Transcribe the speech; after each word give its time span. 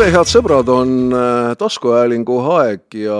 tere, 0.00 0.14
head 0.14 0.28
sõbrad, 0.30 0.68
on 0.72 1.12
äh, 1.12 1.50
taskuhäälingu 1.60 2.38
aeg 2.54 2.94
ja 2.96 3.16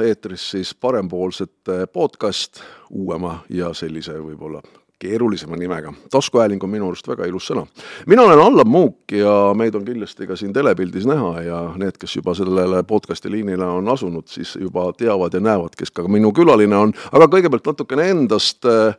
eetris 0.00 0.46
siis 0.54 0.70
parempoolsete 0.72 1.90
podcast 1.92 2.62
uuema 2.88 3.42
ja 3.52 3.68
sellise 3.76 4.14
võib-olla 4.16 4.62
keerulisema 4.96 5.60
nimega. 5.60 5.92
taskuhääling 6.10 6.64
on 6.64 6.72
minu 6.72 6.88
arust 6.88 7.08
väga 7.08 7.28
ilus 7.28 7.50
sõna. 7.50 7.66
mina 8.06 8.24
olen 8.24 8.40
Allan 8.46 8.68
Muuk 8.68 9.12
ja 9.12 9.52
meid 9.52 9.76
on 9.76 9.84
kindlasti 9.84 10.26
ka 10.26 10.40
siin 10.40 10.56
telepildis 10.56 11.04
näha 11.04 11.42
ja 11.42 11.60
need, 11.76 12.00
kes 12.00 12.16
juba 12.16 12.34
sellele 12.34 12.80
podcast'i 12.88 13.30
liinile 13.30 13.68
on 13.68 13.88
asunud, 13.88 14.24
siis 14.32 14.56
juba 14.56 14.88
teavad 14.96 15.36
ja 15.36 15.40
näevad, 15.40 15.76
kes 15.76 15.92
ka 15.92 16.08
minu 16.08 16.32
külaline 16.32 16.76
on, 16.76 16.96
aga 17.12 17.28
kõigepealt 17.28 17.74
natukene 17.74 18.08
endast 18.16 18.64
äh, 18.64 18.96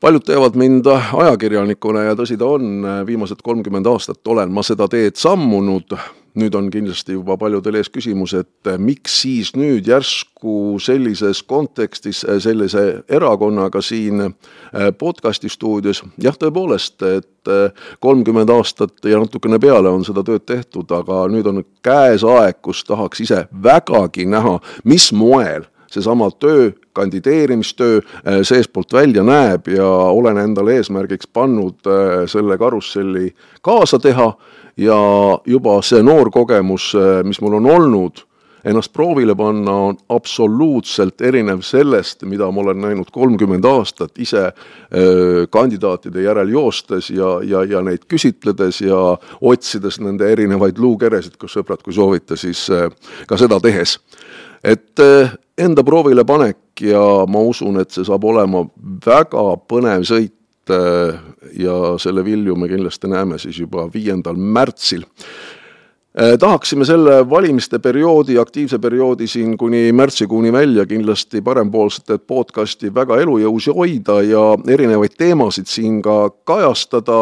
paljud 0.00 0.24
teavad 0.24 0.56
mind 0.56 0.86
ajakirjanikuna 1.12 2.06
ja 2.08 2.14
tõsi 2.18 2.38
ta 2.38 2.46
on, 2.46 2.86
viimased 3.06 3.42
kolmkümmend 3.44 3.86
aastat 3.90 4.26
olen 4.30 4.52
ma 4.54 4.62
seda 4.62 4.86
teed 4.90 5.18
sammunud, 5.18 5.96
nüüd 6.38 6.54
on 6.54 6.68
kindlasti 6.70 7.16
juba 7.16 7.34
paljudel 7.40 7.80
ees 7.80 7.90
küsimus, 7.90 8.36
et 8.38 8.70
miks 8.78 9.16
siis 9.24 9.50
nüüd 9.58 9.88
järsku 9.90 10.78
sellises 10.82 11.42
kontekstis 11.42 12.22
sellise 12.44 12.84
erakonnaga 13.10 13.82
siin 13.82 14.22
podcast'i 14.98 15.50
stuudios, 15.50 16.04
jah, 16.22 16.36
tõepoolest, 16.38 17.02
et 17.02 17.52
kolmkümmend 17.98 18.52
aastat 18.54 19.02
ja 19.08 19.18
natukene 19.18 19.58
peale 19.58 19.90
on 19.90 20.06
seda 20.06 20.22
tööd 20.22 20.46
tehtud, 20.46 20.92
aga 20.94 21.24
nüüd 21.32 21.50
on 21.50 21.64
käes 21.82 22.22
aeg, 22.22 22.62
kus 22.62 22.84
tahaks 22.86 23.26
ise 23.26 23.46
vägagi 23.50 24.28
näha, 24.30 24.60
mis 24.86 25.10
moel 25.10 25.66
seesama 25.90 26.30
töö, 26.30 26.70
kandideerimistöö 26.98 27.96
äh, 27.96 28.38
seestpoolt 28.42 28.92
välja 28.92 29.22
näeb 29.22 29.68
ja 29.68 29.88
olen 29.88 30.38
endale 30.38 30.78
eesmärgiks 30.78 31.30
pannud 31.32 31.86
äh, 31.86 32.24
selle 32.26 32.58
karusselli 32.58 33.34
kaasa 33.62 33.98
teha 34.02 34.32
ja 34.76 35.02
juba 35.46 35.80
see 35.82 36.02
noor 36.02 36.32
kogemus, 36.34 36.90
äh, 36.98 37.20
mis 37.26 37.40
mul 37.44 37.58
on 37.60 37.68
olnud, 37.70 38.24
ennast 38.68 38.92
proovile 38.92 39.36
panna 39.38 39.74
on 39.90 39.98
absoluutselt 40.10 41.22
erinev 41.22 41.62
sellest, 41.62 42.24
mida 42.26 42.50
ma 42.50 42.64
olen 42.64 42.82
näinud 42.82 43.12
kolmkümmend 43.14 43.64
aastat 43.64 44.18
ise 44.18 44.48
kandidaatide 45.54 46.24
järel 46.24 46.50
joostes 46.52 47.12
ja, 47.14 47.36
ja, 47.46 47.62
ja 47.64 47.80
neid 47.86 48.08
küsitledes 48.10 48.82
ja 48.82 48.98
otsides 49.40 50.00
nende 50.02 50.26
erinevaid 50.34 50.82
luukeresid, 50.82 51.38
kus 51.38 51.54
sõbrad, 51.54 51.86
kui 51.86 51.94
soovite, 51.94 52.36
siis 52.36 52.66
ka 53.30 53.38
seda 53.38 53.60
tehes. 53.62 53.94
Et 54.64 54.98
öö, 54.98 55.28
enda 55.58 55.84
proovile 55.84 56.24
panek 56.24 56.80
ja 56.80 57.02
ma 57.30 57.42
usun, 57.42 57.80
et 57.82 57.90
see 57.94 58.06
saab 58.06 58.24
olema 58.28 58.64
väga 59.06 59.44
põnev 59.70 60.06
sõit 60.08 60.72
äh, 60.72 61.18
ja 61.58 61.76
selle 62.02 62.24
vilju 62.26 62.56
me 62.56 62.70
kindlasti 62.70 63.10
näeme 63.10 63.38
siis 63.42 63.58
juba 63.58 63.88
viiendal 63.92 64.38
märtsil. 64.38 65.04
Äh, 66.18 66.36
tahaksime 66.40 66.86
selle 66.88 67.20
valimiste 67.30 67.78
perioodi, 67.82 68.38
aktiivse 68.38 68.78
perioodi 68.82 69.26
siin 69.30 69.56
kuni 69.58 69.88
märtsikuuni 69.92 70.52
välja 70.52 70.86
kindlasti 70.86 71.42
parempoolsete 71.42 72.18
podcasti 72.18 72.94
väga 72.94 73.20
elujõus 73.24 73.70
hoida 73.74 74.22
ja 74.26 74.44
erinevaid 74.68 75.18
teemasid 75.18 75.70
siin 75.70 76.02
ka 76.02 76.28
kajastada 76.46 77.18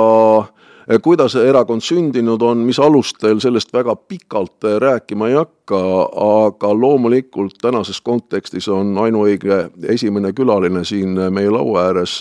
Eh, 0.47 0.66
kuidas 1.03 1.35
erakond 1.37 1.83
sündinud 1.83 2.43
on, 2.43 2.63
mis 2.67 2.79
alustel, 2.79 3.41
sellest 3.43 3.73
väga 3.75 3.97
pikalt 3.97 4.65
eh, 4.65 4.79
rääkima 4.81 5.29
ei 5.29 5.35
hakka, 5.35 5.81
aga 6.27 6.71
loomulikult 6.81 7.59
tänases 7.63 8.01
kontekstis 8.01 8.69
on 8.69 8.95
ainuõige 9.03 9.65
esimene 9.91 10.33
külaline 10.37 10.85
siin 10.87 11.19
eh, 11.19 11.31
meie 11.31 11.51
laua 11.51 11.89
ääres 11.89 12.21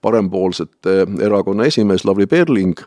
parempoolsete 0.00 1.04
erakonna 1.24 1.68
esimees 1.68 2.04
Lavly 2.08 2.26
Perling. 2.26 2.80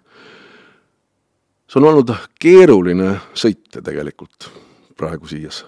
see 1.70 1.80
on 1.80 1.90
olnud 1.94 2.16
keeruline 2.42 3.14
sõit 3.34 3.78
tegelikult 3.84 4.50
praegu 4.98 5.28
siias, 5.28 5.66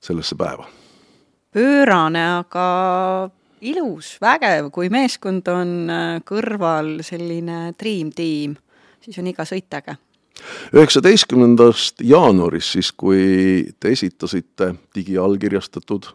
sellesse 0.00 0.36
päeva. 0.36 0.68
pöörane, 1.52 2.24
aga 2.38 3.30
ilus, 3.60 4.18
vägev, 4.20 4.70
kui 4.70 4.88
meeskond 4.88 5.48
on 5.48 5.88
kõrval 6.24 6.98
selline 7.02 7.72
dream 7.80 8.12
team 8.12 8.60
siis 9.10 9.22
on 9.22 9.30
iga 9.30 9.44
sõit 9.48 9.74
äge. 9.74 9.96
üheksateistkümnendast 10.72 12.00
jaanuarist 12.06 12.76
siis, 12.78 12.92
kui 12.92 13.66
te 13.80 13.90
esitasite 13.92 14.74
digiallkirjastatud 14.94 16.06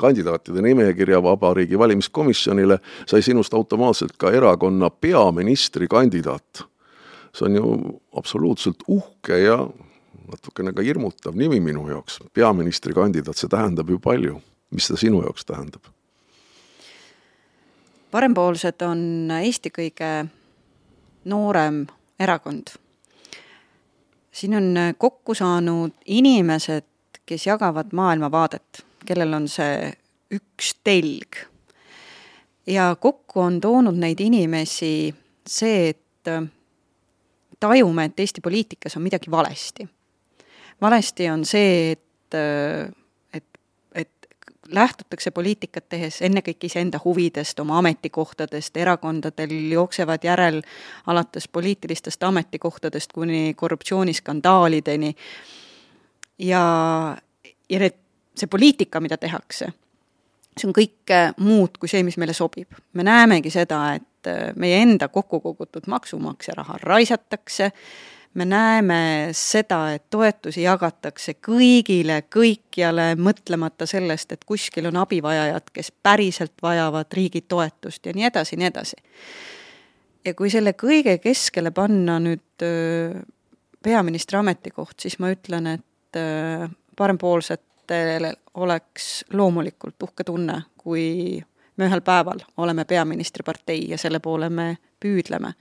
kandidaatide 0.00 0.62
nimekirja 0.64 1.22
Vabariigi 1.22 1.78
Valimiskomisjonile, 1.78 2.78
sai 3.06 3.22
sinust 3.22 3.54
automaatselt 3.54 4.16
ka 4.18 4.32
erakonna 4.32 4.90
peaministrikandidaat. 4.90 6.66
see 7.34 7.46
on 7.46 7.56
ju 7.56 8.00
absoluutselt 8.16 8.82
uhke 8.88 9.38
ja 9.38 9.68
natukene 10.30 10.72
ka 10.72 10.82
hirmutav 10.82 11.36
nimi 11.36 11.60
minu 11.60 11.88
jaoks, 11.88 12.18
peaministrikandidaat, 12.32 13.36
see 13.36 13.48
tähendab 13.48 13.90
ju 13.90 13.98
palju. 13.98 14.40
mis 14.70 14.86
see 14.86 14.96
sinu 14.96 15.22
jaoks 15.22 15.44
tähendab? 15.44 15.82
parempoolsed 18.10 18.82
on 18.82 19.30
Eesti 19.42 19.70
kõige 19.70 20.26
noorem 21.24 21.86
erakond. 22.20 22.68
siin 24.32 24.54
on 24.54 24.74
kokku 24.98 25.34
saanud 25.34 25.92
inimesed, 26.06 26.86
kes 27.26 27.46
jagavad 27.46 27.92
maailmavaadet, 27.92 28.84
kellel 29.06 29.32
on 29.32 29.48
see 29.48 29.92
üks 30.30 30.74
telg. 30.84 31.36
ja 32.66 32.96
kokku 33.00 33.40
on 33.40 33.60
toonud 33.60 33.98
neid 33.98 34.20
inimesi 34.20 35.14
see, 35.46 35.88
et 35.88 36.30
tajume, 37.60 38.04
et 38.04 38.20
Eesti 38.20 38.40
poliitikas 38.40 38.96
on 38.96 39.02
midagi 39.02 39.30
valesti. 39.30 39.88
valesti 40.80 41.30
on 41.30 41.44
see, 41.44 41.90
et 41.92 42.38
lähtutakse 44.74 45.30
poliitikat 45.30 45.88
tehes 45.88 46.20
ennekõike 46.22 46.66
iseenda 46.66 47.00
huvidest, 47.04 47.60
oma 47.60 47.78
ametikohtadest, 47.78 48.76
erakondadel 48.76 49.52
jooksevad 49.72 50.24
järel 50.24 50.62
alates 51.06 51.48
poliitilistest 51.48 52.22
ametikohtadest 52.22 53.12
kuni 53.12 53.54
korruptsiooniskandaalideni. 53.54 55.14
ja, 56.38 56.62
ja 57.70 57.78
need, 57.78 57.98
see 58.36 58.46
poliitika, 58.46 59.00
mida 59.00 59.16
tehakse, 59.16 59.72
see 60.56 60.68
on 60.68 60.76
kõike 60.76 61.20
muud 61.36 61.76
kui 61.78 61.88
see, 61.88 62.02
mis 62.02 62.16
meile 62.16 62.32
sobib. 62.32 62.78
me 62.92 63.04
näemegi 63.06 63.50
seda, 63.50 63.94
et 63.94 64.56
meie 64.56 64.82
enda 64.82 65.08
kokku 65.08 65.40
kogutud 65.40 65.86
maksumaksja 65.86 66.54
raha 66.56 66.78
raisatakse, 66.82 67.72
me 68.34 68.44
näeme 68.44 69.28
seda, 69.32 69.92
et 69.94 70.04
toetusi 70.10 70.62
jagatakse 70.62 71.34
kõigile, 71.42 72.22
kõikjale, 72.30 73.14
mõtlemata 73.18 73.86
sellest, 73.90 74.32
et 74.32 74.44
kuskil 74.46 74.86
on 74.90 75.00
abivajajad, 75.02 75.70
kes 75.72 75.92
päriselt 76.02 76.54
vajavad 76.62 77.10
riigi 77.12 77.42
toetust 77.42 78.06
ja 78.06 78.14
nii 78.14 78.28
edasi, 78.30 78.56
nii 78.56 78.70
edasi. 78.70 78.96
ja 80.24 80.34
kui 80.34 80.50
selle 80.50 80.74
kõige 80.78 81.18
keskele 81.18 81.70
panna 81.70 82.18
nüüd 82.22 82.64
peaministri 83.82 84.38
ametikoht, 84.38 84.98
siis 85.00 85.18
ma 85.18 85.32
ütlen, 85.32 85.66
et 85.66 86.20
parempoolsetel 86.96 88.30
oleks 88.54 89.24
loomulikult 89.32 90.02
uhke 90.02 90.24
tunne, 90.24 90.62
kui 90.76 91.40
me 91.76 91.88
ühel 91.88 92.02
päeval 92.04 92.44
oleme 92.60 92.84
peaministripartei 92.84 93.88
ja 93.90 93.98
selle 93.98 94.20
poole 94.20 94.50
me 94.50 94.76
püüdleme. 95.00 95.52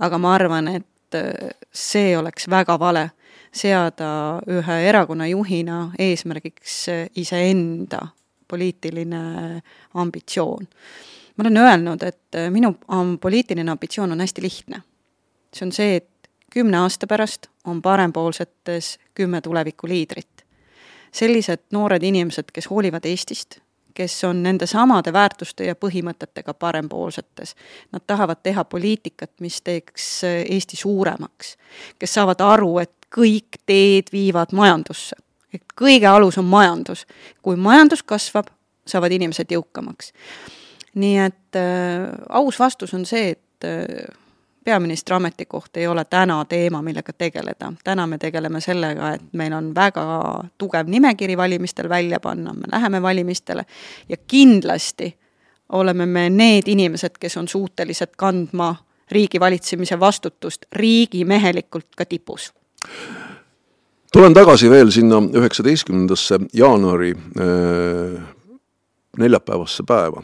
aga 0.00 0.18
ma 0.18 0.34
arvan, 0.34 0.68
et 0.68 0.86
et 1.06 1.14
äh, 1.14 1.50
see 1.72 2.16
oleks 2.18 2.48
väga 2.50 2.78
vale, 2.78 3.10
seada 3.52 4.40
ühe 4.50 4.76
erakonna 4.88 5.26
juhina 5.26 5.90
eesmärgiks 5.98 6.88
äh, 6.88 7.06
iseenda 7.16 8.08
poliitiline 8.48 9.62
ambitsioon. 9.94 10.68
ma 11.36 11.42
olen 11.42 11.56
öelnud, 11.56 12.02
et 12.02 12.34
äh, 12.34 12.50
minu 12.50 12.74
poliitiline 13.20 13.70
ambitsioon 13.70 14.12
on 14.12 14.20
hästi 14.20 14.42
lihtne. 14.42 14.82
see 15.52 15.66
on 15.66 15.72
see, 15.72 15.96
et 15.96 16.30
kümne 16.52 16.78
aasta 16.78 17.06
pärast 17.06 17.46
on 17.64 17.82
parempoolsetes 17.82 18.98
kümme 19.14 19.40
tulevikuliidrit. 19.40 20.44
sellised 21.12 21.60
noored 21.72 22.02
inimesed, 22.02 22.50
kes 22.52 22.70
hoolivad 22.70 23.04
Eestist, 23.04 23.60
kes 23.96 24.24
on 24.28 24.42
nende 24.44 24.66
samade 24.68 25.12
väärtuste 25.12 25.64
ja 25.64 25.74
põhimõtetega 25.74 26.54
parempoolsetes. 26.54 27.54
Nad 27.92 28.04
tahavad 28.06 28.42
teha 28.44 28.64
poliitikat, 28.64 29.32
mis 29.40 29.60
teeks 29.64 30.08
Eesti 30.24 30.76
suuremaks. 30.76 31.56
kes 31.98 32.14
saavad 32.14 32.40
aru, 32.44 32.78
et 32.78 32.92
kõik 33.16 33.62
teed 33.66 34.12
viivad 34.12 34.52
majandusse. 34.52 35.16
et 35.54 35.64
kõige 35.80 36.06
alus 36.06 36.38
on 36.38 36.44
majandus. 36.44 37.06
kui 37.42 37.56
majandus 37.56 38.02
kasvab, 38.02 38.46
saavad 38.86 39.12
inimesed 39.12 39.50
jõukamaks. 39.50 40.12
nii 40.94 41.18
et 41.18 41.56
äh, 41.56 42.12
aus 42.28 42.58
vastus 42.58 42.94
on 42.94 43.06
see, 43.06 43.30
et 43.30 43.64
äh, 43.64 44.06
peaministri 44.66 45.14
ametikoht 45.14 45.76
ei 45.76 45.86
ole 45.86 46.04
täna 46.04 46.44
teema, 46.44 46.82
millega 46.82 47.12
tegeleda. 47.12 47.72
täna 47.84 48.06
me 48.06 48.18
tegeleme 48.18 48.60
sellega, 48.60 49.12
et 49.14 49.32
meil 49.32 49.52
on 49.52 49.74
väga 49.74 50.06
tugev 50.58 50.90
nimekiri 50.90 51.36
valimistel 51.36 51.88
välja 51.88 52.20
panna, 52.20 52.52
me 52.52 52.70
läheme 52.72 53.02
valimistele 53.02 53.66
ja 54.08 54.16
kindlasti 54.16 55.14
oleme 55.72 56.06
me 56.06 56.30
need 56.30 56.66
inimesed, 56.66 57.18
kes 57.20 57.36
on 57.36 57.48
suutelised 57.48 58.16
kandma 58.16 58.74
riigi 59.10 59.40
valitsemise 59.40 60.00
vastutust 60.00 60.66
riigimehelikult 60.72 61.94
ka 61.96 62.04
tipus 62.04 62.52
tulen 64.12 64.34
tagasi 64.34 64.70
veel 64.70 64.90
sinna 64.90 65.20
üheksateistkümnendasse 65.40 66.38
jaanuari 66.52 67.12
äh, 67.16 68.22
neljapäevasse 69.18 69.82
päeva. 69.86 70.22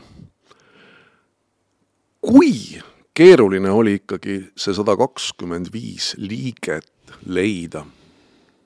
kui 2.21 2.83
keeruline 3.15 3.71
oli 3.71 3.95
ikkagi 4.01 4.39
see 4.57 4.75
sada 4.75 4.97
kakskümmend 4.97 5.73
viis 5.73 6.15
liiget 6.19 6.89
leida, 7.27 7.85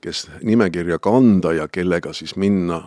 kes 0.01 0.27
nimekirja 0.43 0.99
kanda 1.03 1.53
ja 1.53 1.67
kellega 1.67 2.13
siis 2.13 2.35
minna 2.35 2.81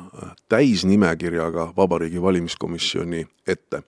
täisnimekirjaga 0.48 1.72
Vabariigi 1.76 2.22
Valimiskomisjoni 2.22 3.26
ette. 3.46 3.82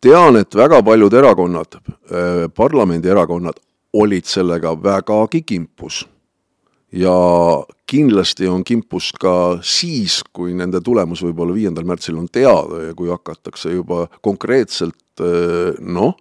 tean, 0.00 0.36
et 0.36 0.54
väga 0.54 0.82
paljud 0.82 1.12
erakonnad, 1.12 1.76
äh, 1.76 2.50
parlamendierakonnad 2.56 3.60
olid 3.92 4.24
sellega 4.24 4.74
vägagi 4.82 5.42
kimpus 5.42 6.08
ja 6.92 7.14
kindlasti 7.86 8.48
on 8.48 8.64
kimpus 8.64 9.12
ka 9.20 9.58
siis, 9.62 10.22
kui 10.32 10.54
nende 10.54 10.80
tulemus 10.80 11.22
võib-olla 11.22 11.54
viiendal 11.54 11.84
märtsil 11.84 12.18
on 12.18 12.28
teada 12.32 12.82
ja 12.88 12.94
kui 12.94 13.08
hakatakse 13.08 13.72
juba 13.74 14.06
konkreetselt 14.22 15.22
noh, 15.80 16.14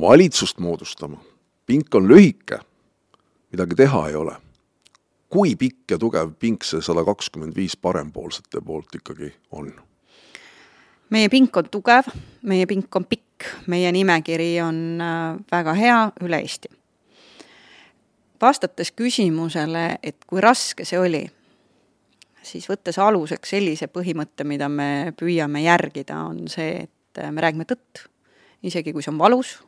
valitsust 0.00 0.58
moodustama. 0.58 1.20
pink 1.66 1.94
on 1.94 2.08
lühike, 2.08 2.58
midagi 3.52 3.74
teha 3.74 4.08
ei 4.08 4.14
ole. 4.14 4.36
kui 5.28 5.56
pikk 5.56 5.90
ja 5.90 5.98
tugev 5.98 6.34
pink 6.38 6.64
see 6.64 6.80
sada 6.80 7.04
kakskümmend 7.04 7.56
viis 7.56 7.76
parempoolsete 7.76 8.60
poolt 8.60 8.94
ikkagi 8.94 9.34
on? 9.50 9.72
meie 11.10 11.28
pink 11.28 11.56
on 11.56 11.68
tugev, 11.70 12.12
meie 12.42 12.66
pink 12.66 12.96
on 12.96 13.04
pikk, 13.04 13.48
meie 13.66 13.92
nimekiri 13.92 14.60
on 14.60 15.00
äh, 15.00 15.40
väga 15.52 15.74
hea 15.74 15.98
üle 16.20 16.38
Eesti 16.38 16.82
vastates 18.42 18.92
küsimusele, 18.92 19.98
et 20.02 20.24
kui 20.26 20.42
raske 20.42 20.86
see 20.86 20.98
oli, 21.00 21.22
siis 22.42 22.66
võttes 22.70 22.98
aluseks 22.98 23.54
sellise 23.54 23.88
põhimõtte, 23.92 24.46
mida 24.48 24.68
me 24.68 25.12
püüame 25.18 25.62
järgida, 25.64 26.24
on 26.26 26.48
see, 26.50 26.86
et 26.86 27.22
me 27.30 27.44
räägime 27.44 27.66
tõtt, 27.68 28.06
isegi 28.66 28.94
kui 28.94 29.04
see 29.04 29.12
on 29.14 29.20
valus, 29.22 29.60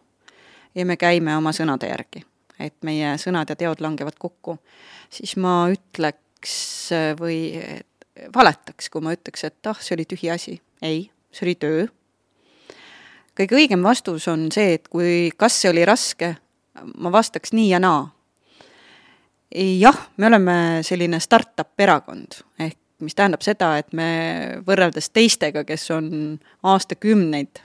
ja 0.75 0.87
me 0.87 0.97
käime 0.97 1.37
oma 1.37 1.53
sõnade 1.53 1.91
järgi. 1.91 2.25
et 2.59 2.77
meie 2.87 3.17
sõnad 3.19 3.51
ja 3.51 3.57
teod 3.57 3.81
langevad 3.83 4.15
kokku, 4.19 4.59
siis 5.11 5.37
ma 5.37 5.67
ütleks 5.73 6.55
või 7.19 7.59
valetaks, 8.35 8.89
kui 8.91 9.03
ma 9.03 9.13
ütleks, 9.13 9.43
et 9.45 9.67
ah, 9.67 9.79
see 9.81 9.97
oli 9.97 10.05
tühi 10.07 10.31
asi. 10.31 10.61
ei, 10.83 11.11
see 11.33 11.47
oli 11.49 11.55
töö. 11.55 11.87
kõige 13.35 13.59
õigem 13.59 13.83
vastus 13.83 14.29
on 14.29 14.51
see, 14.53 14.75
et 14.79 14.89
kui, 14.89 15.31
kas 15.37 15.61
see 15.61 15.71
oli 15.71 15.85
raske, 15.85 16.37
ma 16.97 17.13
vastaks 17.13 17.53
nii 17.53 17.71
ja 17.73 17.83
naa 17.83 18.15
jah, 19.55 20.09
me 20.17 20.27
oleme 20.27 20.57
selline 20.83 21.21
startup 21.21 21.81
erakond, 21.81 22.41
ehk 22.59 22.79
mis 23.05 23.15
tähendab 23.15 23.43
seda, 23.45 23.75
et 23.79 23.93
me 23.93 24.09
võrreldes 24.67 25.11
teistega, 25.15 25.65
kes 25.67 25.91
on 25.95 26.09
aastakümneid 26.63 27.61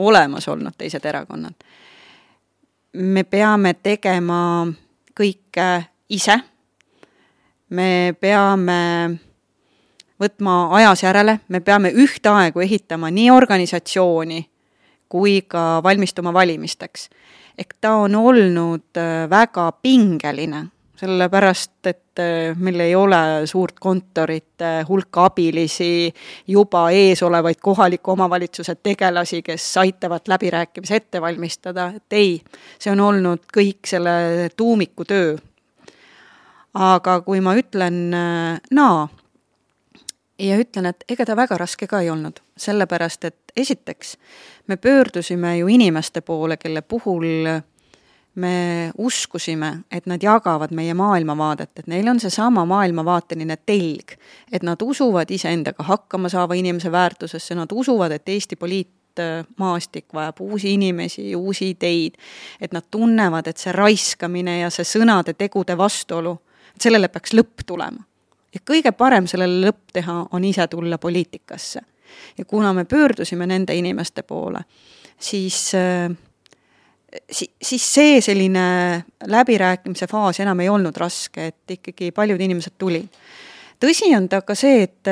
olemas 0.00 0.48
olnud, 0.48 0.76
teised 0.78 1.04
erakonnad, 1.04 1.56
me 2.92 3.24
peame 3.24 3.74
tegema 3.82 4.66
kõike 5.16 5.66
ise, 6.10 6.36
me 7.70 8.14
peame 8.20 8.78
võtma 10.20 10.56
ajas 10.76 11.04
järele, 11.04 11.38
me 11.48 11.60
peame 11.60 11.92
ühtaegu 11.94 12.60
ehitama 12.60 13.10
nii 13.10 13.30
organisatsiooni 13.30 14.42
kui 15.10 15.40
ka 15.42 15.80
valmistuma 15.82 16.32
valimisteks. 16.32 17.08
ehk 17.58 17.74
ta 17.80 17.94
on 17.94 18.14
olnud 18.14 18.96
väga 19.30 19.72
pingeline 19.82 20.66
sellepärast 21.00 21.86
et 21.86 22.20
äh, 22.20 22.56
meil 22.56 22.80
ei 22.84 22.94
ole 22.94 23.20
suurt 23.48 23.78
kontorit, 23.80 24.60
hulka 24.88 25.24
abilisi, 25.30 26.12
juba 26.48 26.88
eesolevaid 26.90 27.60
kohaliku 27.62 28.12
omavalitsuse 28.16 28.74
tegelasi, 28.82 29.42
kes 29.42 29.68
aitavad 29.80 30.28
läbirääkimisi 30.28 30.94
ette 30.94 31.20
valmistada, 31.20 31.92
et 31.96 32.18
ei, 32.18 32.34
see 32.78 32.92
on 32.92 33.00
olnud 33.00 33.46
kõik 33.56 33.88
selle 33.88 34.50
tuumiku 34.56 35.04
töö. 35.08 35.38
aga 36.74 37.20
kui 37.26 37.40
ma 37.40 37.56
ütlen 37.58 38.12
äh, 38.14 38.60
naa 38.70 39.08
ja 40.38 40.58
ütlen, 40.60 40.86
et 40.86 41.04
ega 41.08 41.24
ta 41.26 41.36
väga 41.36 41.58
raske 41.58 41.88
ka 41.90 42.00
ei 42.00 42.10
olnud, 42.10 42.40
sellepärast 42.56 43.24
et 43.24 43.52
esiteks 43.56 44.16
me 44.66 44.76
pöördusime 44.76 45.56
ju 45.58 45.68
inimeste 45.68 46.20
poole, 46.20 46.56
kelle 46.56 46.82
puhul 46.82 47.24
me 48.40 48.90
uskusime, 48.98 49.78
et 49.92 50.06
nad 50.06 50.22
jagavad 50.22 50.72
meie 50.74 50.94
maailmavaadet, 50.94 51.70
et 51.78 51.86
neil 51.90 52.08
on 52.08 52.20
seesama 52.20 52.64
maailmavaateline 52.68 53.56
telg, 53.66 54.14
et 54.52 54.64
nad 54.66 54.80
usuvad 54.82 55.30
iseendaga 55.30 55.84
hakkama 55.84 56.28
saava 56.32 56.56
inimese 56.58 56.92
väärtusesse, 56.92 57.54
nad 57.54 57.72
usuvad, 57.72 58.12
et 58.16 58.28
Eesti 58.28 58.56
poliitmaastik 58.56 60.14
vajab 60.14 60.40
uusi 60.40 60.74
inimesi, 60.74 61.34
uusi 61.36 61.70
ideid, 61.74 62.16
et 62.60 62.72
nad 62.72 62.86
tunnevad, 62.90 63.46
et 63.46 63.60
see 63.60 63.74
raiskamine 63.76 64.60
ja 64.60 64.70
see 64.70 64.88
sõnade-tegude 64.88 65.76
vastuolu, 65.78 66.38
et 66.74 66.88
sellele 66.88 67.12
peaks 67.12 67.36
lõpp 67.36 67.66
tulema. 67.66 68.06
ja 68.54 68.60
kõige 68.66 68.90
parem 68.92 69.26
sellele 69.30 69.68
lõpp 69.68 69.92
teha 69.92 70.24
on 70.32 70.44
ise 70.44 70.66
tulla 70.66 70.98
poliitikasse. 70.98 71.80
ja 72.38 72.44
kuna 72.44 72.72
me 72.72 72.84
pöördusime 72.84 73.46
nende 73.46 73.74
inimeste 73.74 74.22
poole, 74.22 74.64
siis 75.18 75.74
äh, 75.74 76.10
si-, 77.30 77.50
siis 77.62 77.86
see 77.94 78.20
selline 78.24 78.66
läbirääkimise 79.26 80.08
faas 80.10 80.40
enam 80.40 80.60
ei 80.60 80.68
olnud 80.68 80.96
raske, 80.96 81.50
et 81.52 81.78
ikkagi 81.78 82.12
paljud 82.16 82.40
inimesed 82.40 82.76
tulid. 82.78 83.08
tõsi 83.80 84.12
on 84.16 84.28
ta 84.28 84.42
ka 84.42 84.54
see, 84.54 84.82
et 84.88 85.10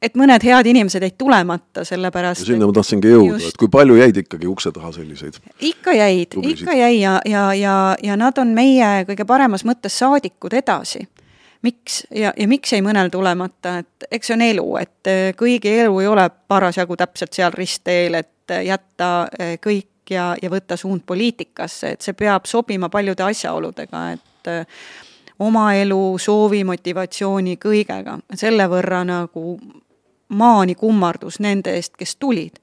et 0.00 0.16
mõned 0.16 0.42
head 0.44 0.68
inimesed 0.70 1.04
jäid 1.04 1.16
tulemata, 1.20 1.84
sellepärast 1.84 2.46
sinna 2.48 2.68
ma 2.68 2.74
tahtsingi 2.76 3.12
jõuda, 3.12 3.40
et 3.50 3.58
kui 3.60 3.68
palju 3.72 3.98
jäid 4.00 4.20
ikkagi 4.22 4.48
ukse 4.48 4.72
taha 4.72 4.92
selliseid? 4.96 5.36
ikka 5.70 5.94
jäid, 5.96 6.36
ikka 6.40 6.76
jäi 6.76 7.00
ja, 7.00 7.18
ja, 7.28 7.46
ja, 7.54 7.76
ja 8.02 8.16
nad 8.20 8.38
on 8.40 8.54
meie 8.56 8.90
kõige 9.08 9.26
paremas 9.28 9.66
mõttes 9.68 9.98
saadikud 10.00 10.56
edasi. 10.56 11.04
miks 11.62 12.06
ja, 12.16 12.32
ja 12.36 12.48
miks 12.48 12.72
jäi 12.72 12.80
mõnel 12.84 13.12
tulemata, 13.12 13.78
et 13.84 14.08
eks 14.10 14.32
see 14.32 14.38
on 14.38 14.46
elu, 14.48 14.68
et 14.80 15.14
kõigi 15.36 15.76
elu 15.84 16.00
ei 16.00 16.08
ole 16.08 16.30
parasjagu 16.48 16.96
täpselt 16.96 17.36
seal 17.36 17.52
ristteel, 17.52 18.16
et 18.24 18.56
jätta 18.64 19.28
kõik 19.60 19.90
ja, 20.10 20.34
ja 20.42 20.50
võtta 20.50 20.76
suund 20.76 21.04
poliitikasse, 21.06 21.94
et 21.94 22.02
see 22.02 22.16
peab 22.18 22.48
sobima 22.50 22.88
paljude 22.88 23.24
asjaoludega, 23.26 24.02
et 24.16 24.50
äh, 24.50 24.82
oma 25.40 25.72
elu, 25.74 26.18
soovi, 26.18 26.64
motivatsiooni, 26.68 27.56
kõigega, 27.60 28.18
selle 28.36 28.66
võrra 28.68 29.04
nagu 29.08 29.56
maani 30.30 30.74
kummardus 30.78 31.40
nende 31.40 31.74
eest, 31.76 31.96
kes 31.98 32.16
tulid. 32.16 32.60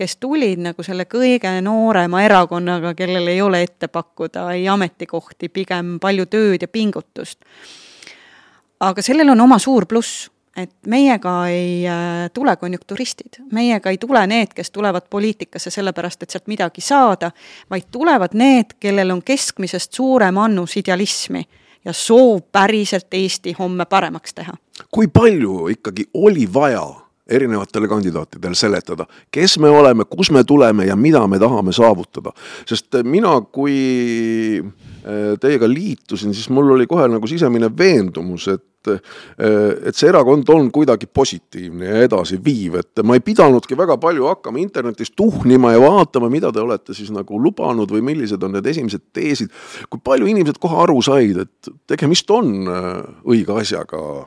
kes 0.00 0.16
tulid 0.16 0.62
nagu 0.64 0.80
selle 0.82 1.04
kõige 1.04 1.50
noorema 1.60 2.22
erakonnaga, 2.24 2.94
kellel 2.96 3.26
ei 3.28 3.40
ole 3.44 3.58
ette 3.62 3.88
pakkuda 3.88 4.46
ei 4.54 4.64
ametikohti, 4.68 5.50
pigem 5.52 5.98
palju 6.00 6.26
tööd 6.26 6.62
ja 6.62 6.68
pingutust. 6.68 7.38
aga 8.80 9.02
sellel 9.02 9.28
on 9.30 9.40
oma 9.40 9.58
suur 9.58 9.86
pluss 9.86 10.30
et 10.56 10.72
meiega 10.86 11.34
ei 11.48 11.86
äh, 11.88 12.30
tule 12.34 12.56
konjunkturistid, 12.56 13.40
meiega 13.52 13.90
ei 13.90 13.98
tule 13.98 14.22
need, 14.26 14.54
kes 14.54 14.70
tulevad 14.70 15.06
poliitikasse 15.10 15.70
sellepärast, 15.70 16.22
et 16.22 16.30
sealt 16.30 16.50
midagi 16.50 16.82
saada, 16.84 17.30
vaid 17.70 17.88
tulevad 17.92 18.34
need, 18.34 18.74
kellel 18.80 19.14
on 19.14 19.22
keskmisest 19.22 19.92
suurem 19.92 20.38
annus 20.38 20.76
idealismi 20.76 21.44
ja 21.84 21.92
soov 21.92 22.42
päriselt 22.52 23.14
Eesti 23.14 23.54
homme 23.58 23.84
paremaks 23.84 24.34
teha. 24.34 24.52
kui 24.90 25.08
palju 25.08 25.68
ikkagi 25.68 26.04
oli 26.14 26.48
vaja 26.52 26.84
erinevatele 27.30 27.88
kandidaatidele 27.88 28.54
seletada, 28.54 29.06
kes 29.30 29.58
me 29.58 29.70
oleme, 29.70 30.04
kus 30.04 30.30
me 30.30 30.44
tuleme 30.44 30.84
ja 30.84 30.96
mida 30.96 31.26
me 31.26 31.38
tahame 31.38 31.72
saavutada. 31.72 32.32
sest 32.66 32.86
mina, 33.02 33.40
kui 33.40 34.60
äh, 34.60 35.38
teiega 35.40 35.68
liitusin, 35.68 36.34
siis 36.34 36.48
mul 36.50 36.74
oli 36.74 36.86
kohe 36.86 37.08
nagu 37.08 37.26
sisemine 37.26 37.70
veendumus, 37.78 38.48
et 38.48 38.64
et 38.88 39.96
see 39.96 40.08
erakond 40.08 40.48
on 40.54 40.70
kuidagi 40.72 41.06
positiivne 41.06 41.90
ja 41.90 42.02
edasiviiv, 42.06 42.78
et 42.80 43.02
ma 43.04 43.18
ei 43.18 43.24
pidanudki 43.24 43.76
väga 43.78 43.98
palju 44.00 44.28
hakkama 44.30 44.62
internetis 44.62 45.12
tuhnima 45.16 45.74
ja 45.74 45.82
vaatama, 45.82 46.30
mida 46.32 46.52
te 46.52 46.62
olete 46.62 46.96
siis 46.96 47.12
nagu 47.14 47.40
lubanud 47.42 47.92
või 47.92 48.02
millised 48.12 48.42
on 48.42 48.56
need 48.56 48.66
esimesed 48.66 49.10
teesid. 49.12 49.52
kui 49.90 50.00
palju 50.04 50.26
inimesed 50.30 50.58
kohe 50.58 50.82
aru 50.82 51.00
said, 51.02 51.44
et 51.44 51.72
tegemist 51.90 52.30
on 52.30 52.54
äh, 52.68 52.90
õige 53.24 53.60
asjaga 53.60 54.26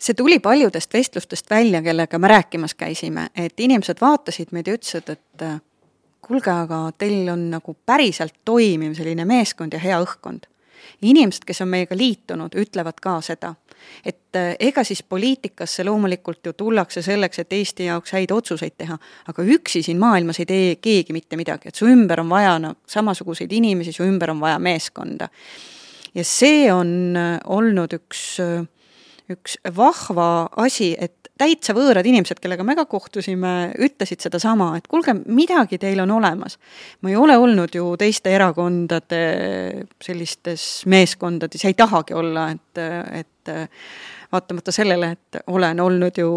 see 0.00 0.14
tuli 0.16 0.38
paljudest 0.40 0.94
vestlustest 0.94 1.50
välja, 1.50 1.82
kellega 1.82 2.18
me 2.18 2.28
rääkimas 2.28 2.74
käisime, 2.74 3.28
et 3.36 3.60
inimesed 3.60 4.00
vaatasid 4.00 4.54
meid 4.56 4.68
ja 4.68 4.76
ütlesid, 4.78 5.10
et 5.12 5.44
kuulge, 6.24 6.52
aga 6.52 6.84
teil 6.98 7.28
on 7.32 7.48
nagu 7.52 7.74
päriselt 7.86 8.36
toimiv 8.44 8.94
selline 8.98 9.26
meeskond 9.28 9.74
ja 9.74 9.82
hea 9.82 9.98
õhkkond. 10.02 10.46
Inimesed, 11.02 11.44
kes 11.46 11.62
on 11.64 11.70
meiega 11.72 11.96
liitunud, 11.96 12.54
ütlevad 12.58 13.00
ka 13.02 13.18
seda, 13.24 13.54
et 14.04 14.36
äh, 14.36 14.54
ega 14.60 14.84
siis 14.84 15.02
poliitikasse 15.02 15.84
loomulikult 15.84 16.46
ju 16.46 16.52
tullakse 16.52 17.02
selleks, 17.02 17.42
et 17.42 17.52
Eesti 17.56 17.88
jaoks 17.88 18.14
häid 18.16 18.32
otsuseid 18.34 18.76
teha, 18.78 18.98
aga 19.28 19.46
üksi 19.56 19.82
siin 19.86 20.00
maailmas 20.00 20.40
ei 20.42 20.48
tee 20.48 20.74
keegi 20.82 21.16
mitte 21.16 21.38
midagi, 21.40 21.70
et 21.70 21.80
su 21.80 21.88
ümber 21.88 22.20
on 22.24 22.32
vaja 22.32 22.58
no 22.62 22.74
samasuguseid 22.90 23.52
inimesi, 23.52 23.94
su 23.96 24.04
ümber 24.04 24.34
on 24.34 24.40
vaja 24.40 24.58
meeskonda. 24.58 25.28
ja 26.14 26.24
see 26.24 26.72
on 26.72 27.16
äh, 27.16 27.38
olnud 27.46 27.94
üks, 27.96 28.24
äh, 28.42 28.66
üks 29.30 29.58
vahva 29.76 30.48
asi, 30.56 30.94
et 30.98 31.19
täitsa 31.40 31.74
võõrad 31.76 32.06
inimesed, 32.06 32.40
kellega 32.42 32.64
me 32.66 32.76
ka 32.78 32.84
kohtusime, 32.90 33.72
ütlesid 33.80 34.22
sedasama, 34.24 34.74
et 34.78 34.88
kuulge, 34.90 35.14
midagi 35.26 35.80
teil 35.80 36.02
on 36.04 36.14
olemas. 36.18 36.58
ma 37.00 37.10
ei 37.10 37.16
ole 37.16 37.36
olnud 37.40 37.74
ju 37.74 37.94
teiste 38.00 38.32
erakondade 38.34 39.20
sellistes 40.02 40.86
meeskondades 40.86 41.64
ja 41.64 41.72
ei 41.72 41.78
tahagi 41.78 42.14
olla, 42.14 42.50
et, 42.50 42.82
et 43.22 43.54
vaatamata 44.32 44.72
sellele, 44.72 45.10
et 45.16 45.40
olen 45.46 45.80
olnud 45.80 46.18
ju 46.18 46.30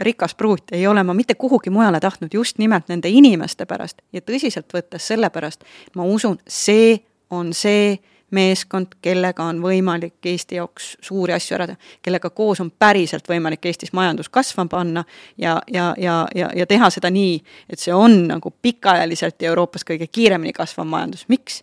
rikas 0.00 0.34
pruut, 0.34 0.72
ei 0.72 0.86
ole 0.86 1.02
ma 1.02 1.14
mitte 1.14 1.34
kuhugi 1.34 1.70
mujale 1.70 2.00
tahtnud 2.00 2.34
just 2.34 2.58
nimelt 2.58 2.88
nende 2.88 3.08
inimeste 3.08 3.66
pärast 3.66 4.02
ja 4.12 4.20
tõsiselt 4.20 4.72
võttes 4.74 5.06
sellepärast, 5.12 5.64
ma 5.96 6.04
usun, 6.08 6.38
see 6.48 6.96
on 7.30 7.52
see 7.56 7.98
meeskond, 8.32 8.96
kellega 9.02 9.44
on 9.44 9.60
võimalik 9.62 10.26
Eesti 10.26 10.58
jaoks 10.58 10.96
suuri 11.00 11.34
asju 11.36 11.56
ära 11.56 11.66
teha, 11.70 11.90
kellega 12.02 12.30
koos 12.30 12.60
on 12.60 12.70
päriselt 12.70 13.28
võimalik 13.28 13.66
Eestis 13.70 13.92
majandus 13.92 14.28
kasvama 14.32 14.72
panna 14.72 15.04
ja, 15.38 15.58
ja, 15.72 15.92
ja, 15.98 16.22
ja, 16.34 16.50
ja 16.56 16.66
teha 16.66 16.90
seda 16.90 17.10
nii, 17.12 17.36
et 17.70 17.82
see 17.82 17.94
on 17.94 18.26
nagu 18.28 18.54
pikaajaliselt 18.62 19.42
ja 19.42 19.52
Euroopas 19.52 19.86
kõige 19.88 20.08
kiiremini 20.08 20.52
kasvav 20.56 20.88
majandus, 20.88 21.26
miks? 21.28 21.62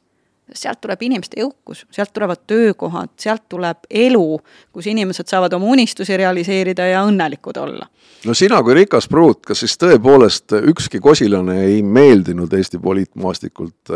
Sealt 0.53 0.82
tuleb 0.82 1.01
inimeste 1.08 1.39
jõukus, 1.41 1.86
sealt 1.91 2.13
tulevad 2.13 2.44
töökohad, 2.48 3.12
sealt 3.20 3.46
tuleb 3.50 3.86
elu, 3.89 4.39
kus 4.74 4.89
inimesed 4.89 5.29
saavad 5.29 5.53
oma 5.58 5.70
unistusi 5.74 6.18
realiseerida 6.18 6.88
ja 6.89 7.03
õnnelikud 7.08 7.58
olla. 7.62 7.88
no 8.25 8.34
sina 8.34 8.62
kui 8.63 8.74
rikas 8.74 9.08
pruut, 9.08 9.44
kas 9.46 9.63
siis 9.63 9.77
tõepoolest 9.79 10.58
ükski 10.60 11.00
kosilane 11.00 11.62
ei 11.65 11.84
meeldinud 11.84 12.53
Eesti 12.53 12.79
poliitmaastikult? 12.79 13.94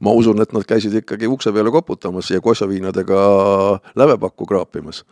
ma 0.00 0.12
usun, 0.12 0.42
et 0.42 0.52
nad 0.52 0.66
käisid 0.68 0.94
ikkagi 0.94 1.26
ukse 1.26 1.52
peale 1.52 1.70
koputamas 1.70 2.30
ja 2.30 2.40
kossaviinadega 2.40 3.24
lävepakku 3.96 4.46
kraapimas 4.46 5.04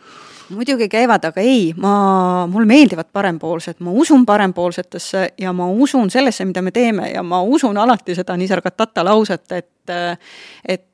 muidugi 0.53 0.89
käivad, 0.89 1.25
aga 1.25 1.41
ei, 1.41 1.73
ma, 1.81 2.47
mulle 2.51 2.67
meeldivad 2.69 3.09
parempoolsed, 3.13 3.81
ma 3.85 3.95
usun 3.97 4.27
parempoolsetesse 4.27 5.27
ja 5.41 5.53
ma 5.57 5.69
usun 5.71 6.11
sellesse, 6.11 6.45
mida 6.49 6.63
me 6.63 6.71
teeme 6.71 7.11
ja 7.11 7.23
ma 7.23 7.43
usun 7.43 7.79
alati 7.79 8.15
seda 8.15 8.37
Nisargadatta 8.37 9.05
lauset, 9.05 9.45
et, 9.53 9.69
et 9.89 10.89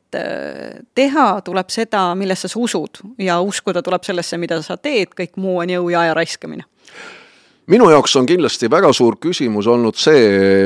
teha 0.94 1.26
tuleb 1.44 1.68
seda, 1.68 2.14
millesse 2.16 2.48
sa 2.48 2.60
usud 2.60 3.02
ja 3.20 3.40
uskuda 3.44 3.82
tuleb 3.84 4.06
sellesse, 4.06 4.38
mida 4.40 4.56
sa 4.64 4.78
teed, 4.80 5.12
kõik 5.12 5.36
muu 5.36 5.58
on 5.60 5.68
jõu 5.68 5.90
ja 5.92 6.06
aja 6.06 6.14
raiskamine. 6.16 6.64
Minu 7.68 7.90
jaoks 7.92 8.14
on 8.16 8.24
kindlasti 8.24 8.70
väga 8.72 8.88
suur 8.96 9.18
küsimus 9.20 9.66
olnud 9.68 9.96
see 10.00 10.20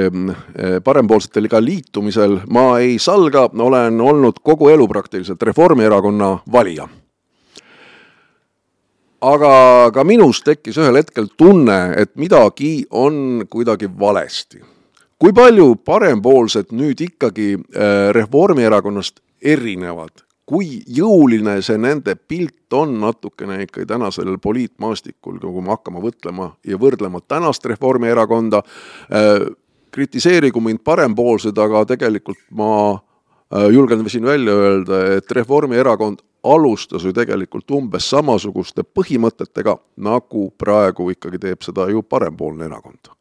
eh, 0.07 0.77
parempoolsetega 0.87 1.59
liitumisel, 1.59 2.37
ma 2.55 2.77
ei 2.79 2.95
salga, 3.03 3.49
olen 3.59 3.99
olnud 4.01 4.39
kogu 4.47 4.71
elu 4.71 4.87
praktiliselt 4.89 5.43
Reformierakonna 5.43 6.37
valija. 6.53 6.87
Aga 9.23 9.51
ka 9.95 10.05
minus 10.07 10.45
tekkis 10.47 10.79
ühel 10.79 11.01
hetkel 11.01 11.27
tunne, 11.39 11.81
et 11.99 12.15
midagi 12.15 12.85
on 12.91 13.43
kuidagi 13.51 13.91
valesti. 13.99 14.63
Kui 15.23 15.31
palju 15.31 15.77
parempoolsed 15.87 16.73
nüüd 16.75 16.99
ikkagi 17.05 17.53
äh, 17.55 18.09
Reformierakonnast 18.17 19.21
erinevad, 19.39 20.25
kui 20.49 20.81
jõuline 20.91 21.61
see 21.63 21.79
nende 21.79 22.17
pilt 22.17 22.75
on 22.75 22.97
natukene 23.05 23.61
ikkagi 23.63 23.87
tänasel 23.93 24.35
poliitmaastikul, 24.43 25.39
kui 25.39 25.63
me 25.63 25.71
hakkame 25.77 26.03
mõtlema 26.03 26.51
ja 26.67 26.81
võrdlema 26.81 27.23
tänast 27.23 27.71
Reformierakonda, 27.71 28.65
äh, 29.15 29.47
kritiseerigu 29.95 30.61
mind 30.65 30.83
parempoolsed, 30.83 31.55
aga 31.55 31.85
tegelikult 31.95 32.43
ma 32.59 32.75
äh, 32.91 33.71
julgen 33.71 34.03
siin 34.11 34.27
välja 34.27 34.59
öelda, 34.59 35.03
et 35.21 35.39
Reformierakond 35.39 36.27
alustas 36.43 37.07
ju 37.07 37.15
tegelikult 37.15 37.71
umbes 37.71 38.11
samasuguste 38.11 38.83
põhimõtetega, 38.83 39.79
nagu 40.03 40.49
praegu 40.59 41.13
ikkagi 41.15 41.47
teeb 41.47 41.63
seda 41.63 41.87
ju 41.95 42.03
parempoolne 42.03 42.67
erakond. 42.67 43.15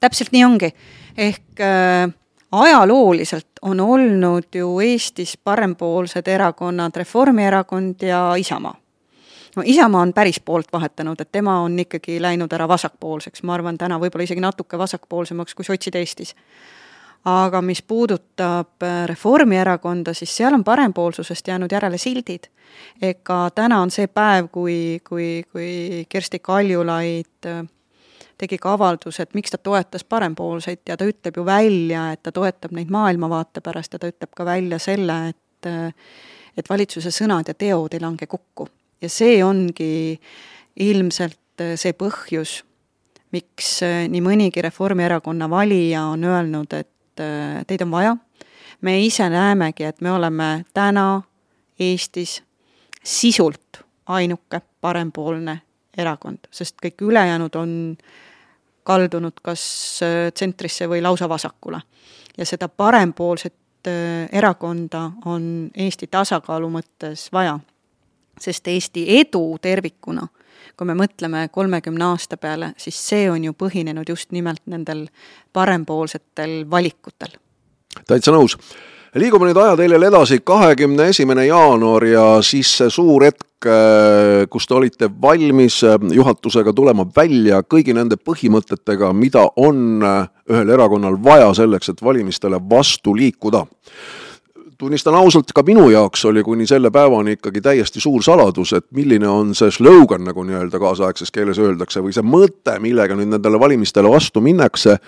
Täpselt 0.00 0.32
nii 0.32 0.44
ongi, 0.44 0.72
ehk 1.16 1.60
äh, 1.60 2.12
ajalooliselt 2.52 3.62
on 3.62 3.80
olnud 3.80 4.54
ju 4.54 4.80
Eestis 4.80 5.36
parempoolsed 5.44 6.28
erakonnad 6.28 6.96
Reformierakond 6.96 8.02
ja 8.02 8.34
Isamaa. 8.34 8.74
No 9.56 9.62
Isamaa 9.66 10.00
on 10.00 10.12
päris 10.12 10.40
poolt 10.40 10.66
vahetanud, 10.72 11.20
et 11.20 11.32
tema 11.32 11.60
on 11.60 11.78
ikkagi 11.78 12.22
läinud 12.22 12.52
ära 12.52 12.68
vasakpoolseks, 12.68 13.42
ma 13.42 13.54
arvan, 13.54 13.78
täna 13.78 13.98
võib-olla 13.98 14.24
isegi 14.28 14.40
natuke 14.40 14.78
vasakpoolsemaks 14.78 15.54
kui 15.54 15.64
sotsid 15.64 15.96
Eestis. 15.98 16.34
Aga 17.24 17.58
mis 17.62 17.82
puudutab 17.82 18.82
äh, 18.86 19.00
Reformierakonda, 19.10 20.14
siis 20.14 20.36
seal 20.36 20.54
on 20.54 20.64
parempoolsusest 20.64 21.48
jäänud 21.48 21.72
järele 21.72 21.98
sildid. 21.98 22.46
ega 23.02 23.50
täna 23.54 23.80
on 23.82 23.90
see 23.90 24.06
päev, 24.06 24.46
kui, 24.52 25.00
kui, 25.08 25.42
kui 25.52 26.06
Kersti 26.08 26.38
Kaljulaid 26.38 27.46
äh, 27.46 27.64
tegi 28.38 28.58
ka 28.58 28.72
avalduse, 28.76 29.22
et 29.22 29.34
miks 29.34 29.50
ta 29.50 29.58
toetas 29.58 30.04
parempoolseid 30.04 30.80
ja 30.88 30.96
ta 30.96 31.06
ütleb 31.08 31.36
ju 31.36 31.44
välja, 31.44 32.12
et 32.12 32.22
ta 32.22 32.32
toetab 32.32 32.72
neid 32.76 32.90
maailmavaate 32.94 33.60
pärast 33.64 33.92
ja 33.92 33.98
ta 33.98 34.10
ütleb 34.10 34.34
ka 34.36 34.46
välja 34.46 34.78
selle, 34.82 35.20
et 35.34 35.66
äh, 35.66 35.94
et 36.58 36.68
valitsuse 36.70 37.12
sõnad 37.14 37.48
ja 37.48 37.54
teod 37.54 37.94
ei 37.94 38.02
lange 38.02 38.26
kokku. 38.26 38.68
ja 39.00 39.08
see 39.08 39.38
ongi 39.44 40.18
ilmselt 40.82 41.62
see 41.78 41.94
põhjus, 41.98 42.62
miks 43.34 43.80
nii 43.82 44.22
mõnigi 44.22 44.62
Reformierakonna 44.62 45.48
valija 45.50 46.04
on 46.12 46.24
öelnud, 46.24 46.72
et 46.74 47.22
äh, 47.22 47.62
teid 47.66 47.82
on 47.86 47.90
vaja. 47.90 48.16
me 48.80 49.00
ise 49.02 49.28
näemegi, 49.28 49.84
et 49.84 50.00
me 50.00 50.12
oleme 50.12 50.64
täna 50.74 51.22
Eestis 51.78 52.42
sisult 53.04 53.82
ainuke 54.06 54.60
parempoolne 54.80 55.60
erakond, 55.98 56.48
sest 56.50 56.78
kõik 56.82 57.02
ülejäänud 57.02 57.54
on 57.54 57.96
kaldunud 58.88 59.42
kas 59.44 59.62
äh, 60.02 60.32
tsentrisse 60.32 60.88
või 60.88 61.02
lausa 61.04 61.28
vasakule. 61.28 61.80
ja 62.38 62.46
seda 62.46 62.68
parempoolset 62.68 63.86
äh, 63.86 64.28
erakonda 64.32 65.10
on 65.24 65.70
Eesti 65.74 66.06
tasakaalu 66.06 66.70
mõttes 66.70 67.28
vaja. 67.32 67.58
sest 68.40 68.68
Eesti 68.68 69.06
edu 69.20 69.58
tervikuna 69.62 70.26
kui 70.78 70.86
me 70.86 70.94
mõtleme 70.94 71.48
kolmekümne 71.50 72.04
aasta 72.04 72.36
peale, 72.36 72.72
siis 72.78 72.98
see 73.08 73.30
on 73.30 73.44
ju 73.44 73.54
põhinenud 73.58 74.08
just 74.08 74.30
nimelt 74.30 74.62
nendel 74.66 75.08
parempoolsetel 75.52 76.70
valikutel. 76.70 77.34
täitsa 78.06 78.32
nõus 78.32 78.58
liigume 79.16 79.48
nüüd 79.48 79.56
ajateljel 79.56 80.02
edasi, 80.10 80.40
kahekümne 80.44 81.08
esimene 81.12 81.46
jaanuar 81.48 82.04
ja 82.04 82.26
siis 82.44 82.70
see 82.80 82.90
suur 82.92 83.24
hetk, 83.24 83.46
äh, 83.64 84.44
kus 84.50 84.68
te 84.68 84.76
olite 84.76 85.08
valmis 85.22 85.80
äh, 85.86 85.96
juhatusega 86.12 86.74
tulema 86.76 87.06
välja 87.16 87.62
kõigi 87.64 87.96
nende 87.96 88.20
põhimõtetega, 88.20 89.12
mida 89.16 89.46
on 89.56 90.04
äh, 90.04 90.28
ühel 90.50 90.76
erakonnal 90.76 91.18
vaja 91.24 91.50
selleks, 91.56 91.94
et 91.94 92.04
valimistele 92.04 92.60
vastu 92.70 93.16
liikuda 93.16 93.64
tunnistan 94.78 95.16
ausalt, 95.18 95.50
ka 95.54 95.64
minu 95.66 95.88
jaoks 95.90 96.22
oli 96.28 96.42
kuni 96.46 96.66
selle 96.70 96.92
päevani 96.94 97.34
ikkagi 97.34 97.60
täiesti 97.64 98.00
suur 98.00 98.22
saladus, 98.22 98.72
et 98.76 98.86
milline 98.94 99.26
on 99.26 99.50
see 99.58 99.72
slogan, 99.74 100.22
nagu 100.28 100.44
nii-öelda 100.46 100.78
kaasaegses 100.78 101.34
keeles 101.34 101.58
öeldakse, 101.58 101.98
või 102.04 102.14
see 102.14 102.22
mõte, 102.22 102.76
millega 102.82 103.16
nüüd 103.18 103.32
nendele 103.32 103.58
valimistele 103.58 104.10
vastu 104.12 104.42
minnakse. 104.44 105.00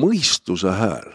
Mõistuse 0.00 0.72
hääl. 0.74 1.12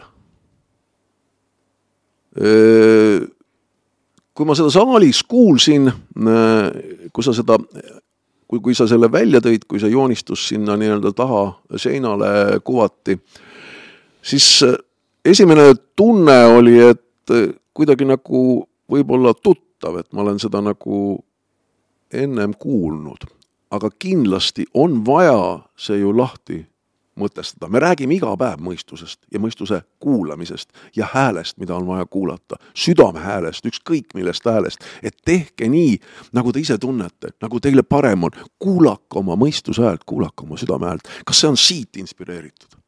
kui 4.34 4.46
ma 4.46 4.54
seda 4.54 4.70
saalis 4.70 5.22
kuulsin, 5.26 5.90
kui 7.12 7.24
sa 7.24 7.34
seda 7.34 7.58
kui, 8.48 8.60
kui 8.60 8.74
sa 8.74 8.86
selle 8.88 9.10
välja 9.12 9.42
tõid, 9.42 9.66
kui 9.68 9.80
see 9.82 9.90
joonistus 9.90 10.46
sinna 10.48 10.76
nii-öelda 10.78 11.12
taha 11.12 11.42
seinale 11.76 12.60
kuvati 12.64 13.18
siis 14.22 14.64
esimene 15.24 15.74
tunne 15.96 16.44
oli, 16.44 16.78
et 16.78 17.56
kuidagi 17.74 18.04
nagu 18.08 18.66
võib-olla 18.90 19.34
tuttav, 19.34 20.00
et 20.00 20.12
ma 20.12 20.24
olen 20.24 20.40
seda 20.42 20.62
nagu 20.64 21.18
ennem 22.12 22.54
kuulnud. 22.58 23.28
aga 23.70 23.86
kindlasti 23.98 24.64
on 24.74 25.04
vaja 25.06 25.60
see 25.78 26.00
ju 26.00 26.10
lahti 26.16 26.66
mõtestada, 27.18 27.68
me 27.68 27.80
räägime 27.82 28.14
iga 28.14 28.30
päev 28.38 28.60
mõistusest 28.64 29.20
ja 29.32 29.40
mõistuse 29.42 29.82
kuulamisest 30.02 30.72
ja 30.96 31.08
häälest, 31.12 31.58
mida 31.58 31.74
on 31.76 31.86
vaja 31.86 32.06
kuulata, 32.06 32.56
südame 32.74 33.20
häälest, 33.20 33.66
ükskõik 33.66 34.14
millest 34.14 34.46
häälest, 34.46 34.84
et 35.02 35.16
tehke 35.24 35.68
nii, 35.68 35.98
nagu 36.32 36.52
te 36.52 36.62
ise 36.62 36.78
tunnete, 36.78 37.34
nagu 37.42 37.60
teile 37.60 37.82
parem 37.82 38.28
on, 38.28 38.36
kuulake 38.58 39.18
oma 39.20 39.36
mõistuse 39.40 39.82
häält, 39.84 40.06
kuulake 40.06 40.46
oma 40.46 40.60
südame 40.60 40.90
häält, 40.90 41.10
kas 41.26 41.42
see 41.42 41.50
on 41.50 41.58
siit 41.60 42.00
inspireeritud? 42.00 42.78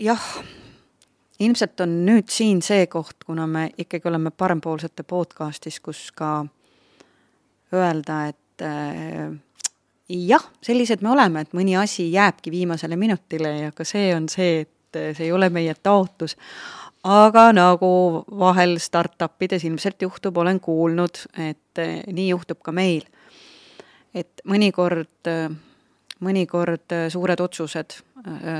jah, 0.00 0.22
ilmselt 1.38 1.80
on 1.84 1.98
nüüd 2.06 2.30
siin 2.32 2.62
see 2.64 2.86
koht, 2.88 3.18
kuna 3.26 3.44
me 3.46 3.66
ikkagi 3.78 4.08
oleme 4.08 4.30
parempoolsete 4.30 5.04
podcastis, 5.04 5.82
kus 5.84 6.08
ka 6.16 6.46
öelda, 7.76 8.22
et 8.32 8.64
äh, 8.64 9.36
jah, 10.08 10.44
sellised 10.62 11.02
me 11.02 11.10
oleme, 11.10 11.42
et 11.42 11.54
mõni 11.56 11.76
asi 11.78 12.08
jääbki 12.12 12.50
viimasele 12.50 12.96
minutile 12.96 13.52
ja 13.58 13.72
ka 13.74 13.84
see 13.84 14.12
on 14.14 14.28
see, 14.32 14.64
et 14.66 14.98
see 15.16 15.28
ei 15.28 15.32
ole 15.34 15.48
meie 15.50 15.74
taotlus, 15.74 16.36
aga 17.06 17.48
nagu 17.54 17.90
vahel 18.38 18.78
startup-ides 18.82 19.66
ilmselt 19.66 20.02
juhtub, 20.02 20.36
olen 20.36 20.60
kuulnud, 20.60 21.22
et 21.38 21.82
äh, 21.82 22.02
nii 22.06 22.28
juhtub 22.30 22.62
ka 22.62 22.72
meil. 22.72 23.06
et 24.16 24.40
mõnikord, 24.48 25.28
äh, 25.28 25.50
mõnikord 26.24 26.94
suured 27.12 27.40
otsused 27.40 27.98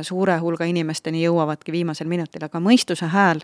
suure 0.07 0.37
hulga 0.39 0.67
inimesteni 0.69 1.23
jõuavadki 1.25 1.73
viimasel 1.73 2.07
minutil, 2.07 2.45
aga 2.45 2.61
mõistuse 2.63 3.09
hääl 3.11 3.41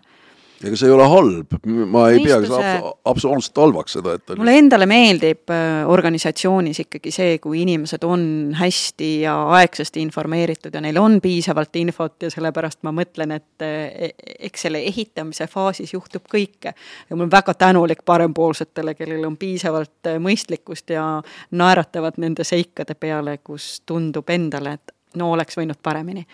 ega 0.67 0.77
see 0.79 0.87
ei 0.89 0.93
ole 0.95 1.07
halb, 1.09 1.55
ma 1.65 2.05
ei 2.11 2.19
Mõistuse... 2.21 2.59
peaks 2.59 2.87
absoluutselt 3.09 3.59
halvaks 3.61 3.97
seda, 3.97 4.15
et 4.17 4.33
mulle 4.39 4.55
endale 4.59 4.87
meeldib 4.89 5.51
äh, 5.53 5.83
organisatsioonis 5.89 6.83
ikkagi 6.85 7.13
see, 7.13 7.37
kui 7.43 7.61
inimesed 7.63 8.05
on 8.07 8.25
hästi 8.57 9.09
ja 9.25 9.35
aegsasti 9.59 10.03
informeeritud 10.03 10.73
ja 10.73 10.83
neil 10.83 10.99
on 11.01 11.19
piisavalt 11.23 11.75
infot 11.81 12.27
ja 12.27 12.31
sellepärast 12.33 12.81
ma 12.87 12.93
mõtlen, 12.95 13.35
et 13.37 13.65
äh, 13.65 14.13
eks 14.49 14.67
selle 14.67 14.83
ehitamise 14.87 15.47
faasis 15.51 15.93
juhtub 15.95 16.27
kõike. 16.31 16.73
ja 16.73 17.15
ma 17.15 17.21
olen 17.21 17.33
väga 17.33 17.57
tänulik 17.59 18.05
parempoolsetele, 18.05 18.95
kellel 18.99 19.27
on 19.27 19.37
piisavalt 19.37 20.11
äh, 20.11 20.19
mõistlikkust 20.23 20.95
ja 20.95 21.05
naeratavad 21.51 22.19
nende 22.23 22.47
seikade 22.47 22.95
peale, 22.95 23.39
kus 23.43 23.81
tundub 23.85 24.29
endale, 24.33 24.77
et 24.79 24.97
no 25.19 25.31
oleks 25.31 25.57
võinud 25.57 25.79
paremini. 25.83 26.25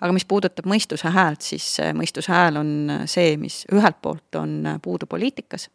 aga 0.00 0.12
mis 0.16 0.24
puudutab 0.24 0.66
mõistuse 0.70 1.10
häält, 1.12 1.42
siis 1.44 1.66
mõistuse 1.94 2.32
hääl 2.32 2.56
on 2.56 2.70
see, 3.06 3.36
mis 3.36 3.64
ühelt 3.72 4.00
poolt 4.02 4.38
on 4.40 4.78
puudu 4.82 5.06
poliitikas, 5.06 5.68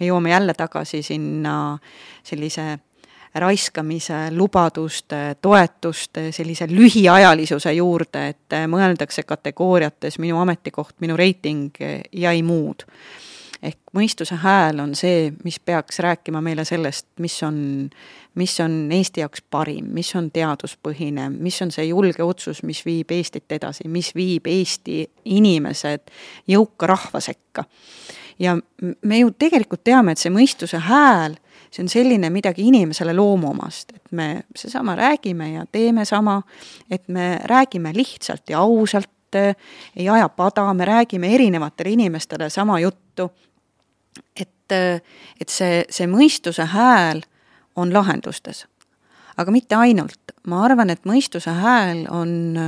me 0.00 0.06
jõuame 0.06 0.30
jälle 0.30 0.54
tagasi 0.54 1.02
sinna 1.02 1.78
sellise 2.22 2.78
raiskamise, 3.34 4.30
lubaduste, 4.32 5.36
toetuste, 5.42 6.30
sellise 6.32 6.66
lühiajalisuse 6.70 7.72
juurde, 7.76 8.28
et 8.28 8.56
mõeldakse 8.66 9.22
kategooriates 9.28 10.18
minu 10.18 10.40
ametikoht, 10.40 10.96
minu 11.00 11.16
reiting 11.16 11.76
ja 12.12 12.32
ei 12.32 12.42
muud 12.42 12.86
ehk 13.62 13.78
mõistuse 13.96 14.38
hääl 14.38 14.78
on 14.82 14.94
see, 14.98 15.32
mis 15.44 15.58
peaks 15.60 15.98
rääkima 16.04 16.40
meile 16.44 16.64
sellest, 16.68 17.06
mis 17.22 17.36
on, 17.42 17.58
mis 18.38 18.54
on 18.62 18.76
Eesti 18.94 19.24
jaoks 19.24 19.42
parim, 19.50 19.90
mis 19.94 20.12
on 20.18 20.30
teaduspõhine, 20.34 21.28
mis 21.34 21.58
on 21.64 21.72
see 21.74 21.88
julge 21.88 22.22
otsus, 22.22 22.62
mis 22.62 22.84
viib 22.86 23.10
Eestit 23.14 23.50
edasi, 23.58 23.88
mis 23.90 24.12
viib 24.14 24.46
Eesti 24.46 25.02
inimesed 25.34 26.14
jõuka 26.48 26.90
rahva 26.90 27.20
sekka. 27.24 27.64
ja 28.38 28.54
me 29.02 29.18
ju 29.18 29.30
tegelikult 29.34 29.82
teame, 29.84 30.12
et 30.12 30.22
see 30.22 30.30
mõistuse 30.30 30.78
hääl, 30.78 31.34
see 31.70 31.82
on 31.82 31.90
selline 31.90 32.30
midagi 32.30 32.68
inimesele 32.70 33.12
loomuomast, 33.16 33.92
et 33.96 34.12
me 34.12 34.28
seesama 34.56 34.94
räägime 34.96 35.52
ja 35.52 35.66
teeme 35.66 36.04
sama, 36.04 36.42
et 36.90 37.08
me 37.08 37.40
räägime 37.44 37.92
lihtsalt 37.96 38.50
ja 38.50 38.62
ausalt, 38.62 39.10
ei 39.34 40.08
aja 40.08 40.28
pada, 40.28 40.72
me 40.74 40.84
räägime 40.84 41.34
erinevatele 41.34 41.90
inimestele 41.90 42.48
sama 42.50 42.78
juttu 42.80 43.28
et, 44.36 44.74
et 45.40 45.48
see, 45.48 45.84
see 45.90 46.06
mõistuse 46.10 46.66
hääl 46.72 47.22
on 47.76 47.92
lahendustes. 47.94 48.66
aga 49.38 49.50
mitte 49.54 49.74
ainult, 49.78 50.34
ma 50.46 50.64
arvan, 50.66 50.90
et 50.90 51.04
mõistuse 51.06 51.50
hääl 51.50 52.06
on, 52.10 52.58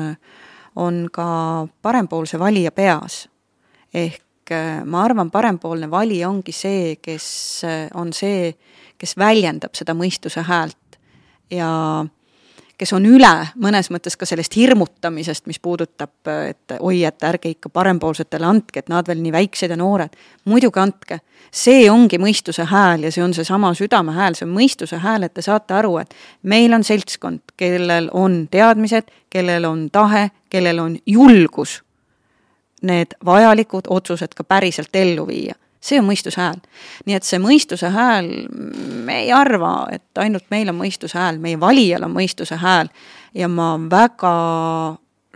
on 0.77 1.09
ka 1.13 1.67
parempoolse 1.83 2.39
valija 2.39 2.71
peas. 2.73 3.29
ehk 3.95 4.55
ma 4.85 5.05
arvan, 5.05 5.31
parempoolne 5.31 5.91
valija 5.91 6.29
ongi 6.29 6.53
see, 6.53 6.97
kes 7.03 7.63
on 7.95 8.13
see, 8.13 8.55
kes 8.99 9.17
väljendab 9.19 9.75
seda 9.75 9.95
mõistuse 9.95 10.43
häält 10.43 10.99
ja 11.51 11.71
kes 12.81 12.95
on 12.97 13.05
üle 13.05 13.31
mõnes 13.61 13.91
mõttes 13.93 14.17
ka 14.17 14.27
sellest 14.29 14.55
hirmutamisest, 14.57 15.45
mis 15.51 15.61
puudutab, 15.61 16.13
et 16.49 16.77
oi, 16.79 17.03
et 17.05 17.27
ärge 17.29 17.53
ikka 17.53 17.69
parempoolsetele 17.73 18.47
andke, 18.49 18.81
et 18.81 18.89
nad 18.93 19.09
veel 19.09 19.21
nii 19.21 19.35
väiksed 19.35 19.73
ja 19.73 19.77
noored. 19.77 20.17
muidugi 20.49 20.81
andke, 20.81 21.21
see 21.53 21.91
ongi 21.91 22.19
mõistuse 22.19 22.65
hääl 22.71 23.05
ja 23.05 23.13
see 23.13 23.25
on 23.25 23.35
seesama 23.37 23.75
südame 23.77 24.17
hääl, 24.17 24.35
see 24.39 24.49
on 24.49 24.57
mõistuse 24.57 25.01
hääl, 25.03 25.29
et 25.29 25.35
te 25.35 25.45
saate 25.45 25.77
aru, 25.77 25.99
et 26.01 26.15
meil 26.43 26.73
on 26.73 26.85
seltskond, 26.85 27.53
kellel 27.57 28.09
on 28.13 28.47
teadmised, 28.51 29.13
kellel 29.31 29.69
on 29.69 29.89
tahe, 29.93 30.31
kellel 30.51 30.81
on 30.81 30.97
julgus 31.07 31.83
need 32.83 33.13
vajalikud 33.25 33.91
otsused 33.93 34.33
ka 34.35 34.45
päriselt 34.45 34.97
ellu 34.97 35.27
viia 35.29 35.55
see 35.81 35.99
on 36.01 36.07
mõistuse 36.09 36.41
hääl. 36.41 36.61
nii 37.07 37.17
et 37.17 37.27
see 37.27 37.39
mõistuse 37.41 37.91
hääl, 37.91 38.29
me 39.05 39.21
ei 39.25 39.33
arva, 39.33 39.89
et 39.93 40.19
ainult 40.19 40.45
meil 40.51 40.69
on 40.69 40.79
mõistuse 40.81 41.19
hääl, 41.19 41.39
meie 41.39 41.61
valijal 41.61 42.05
on 42.09 42.15
mõistuse 42.15 42.59
hääl 42.61 42.91
ja 43.35 43.49
ma 43.49 43.73
väga 43.91 44.35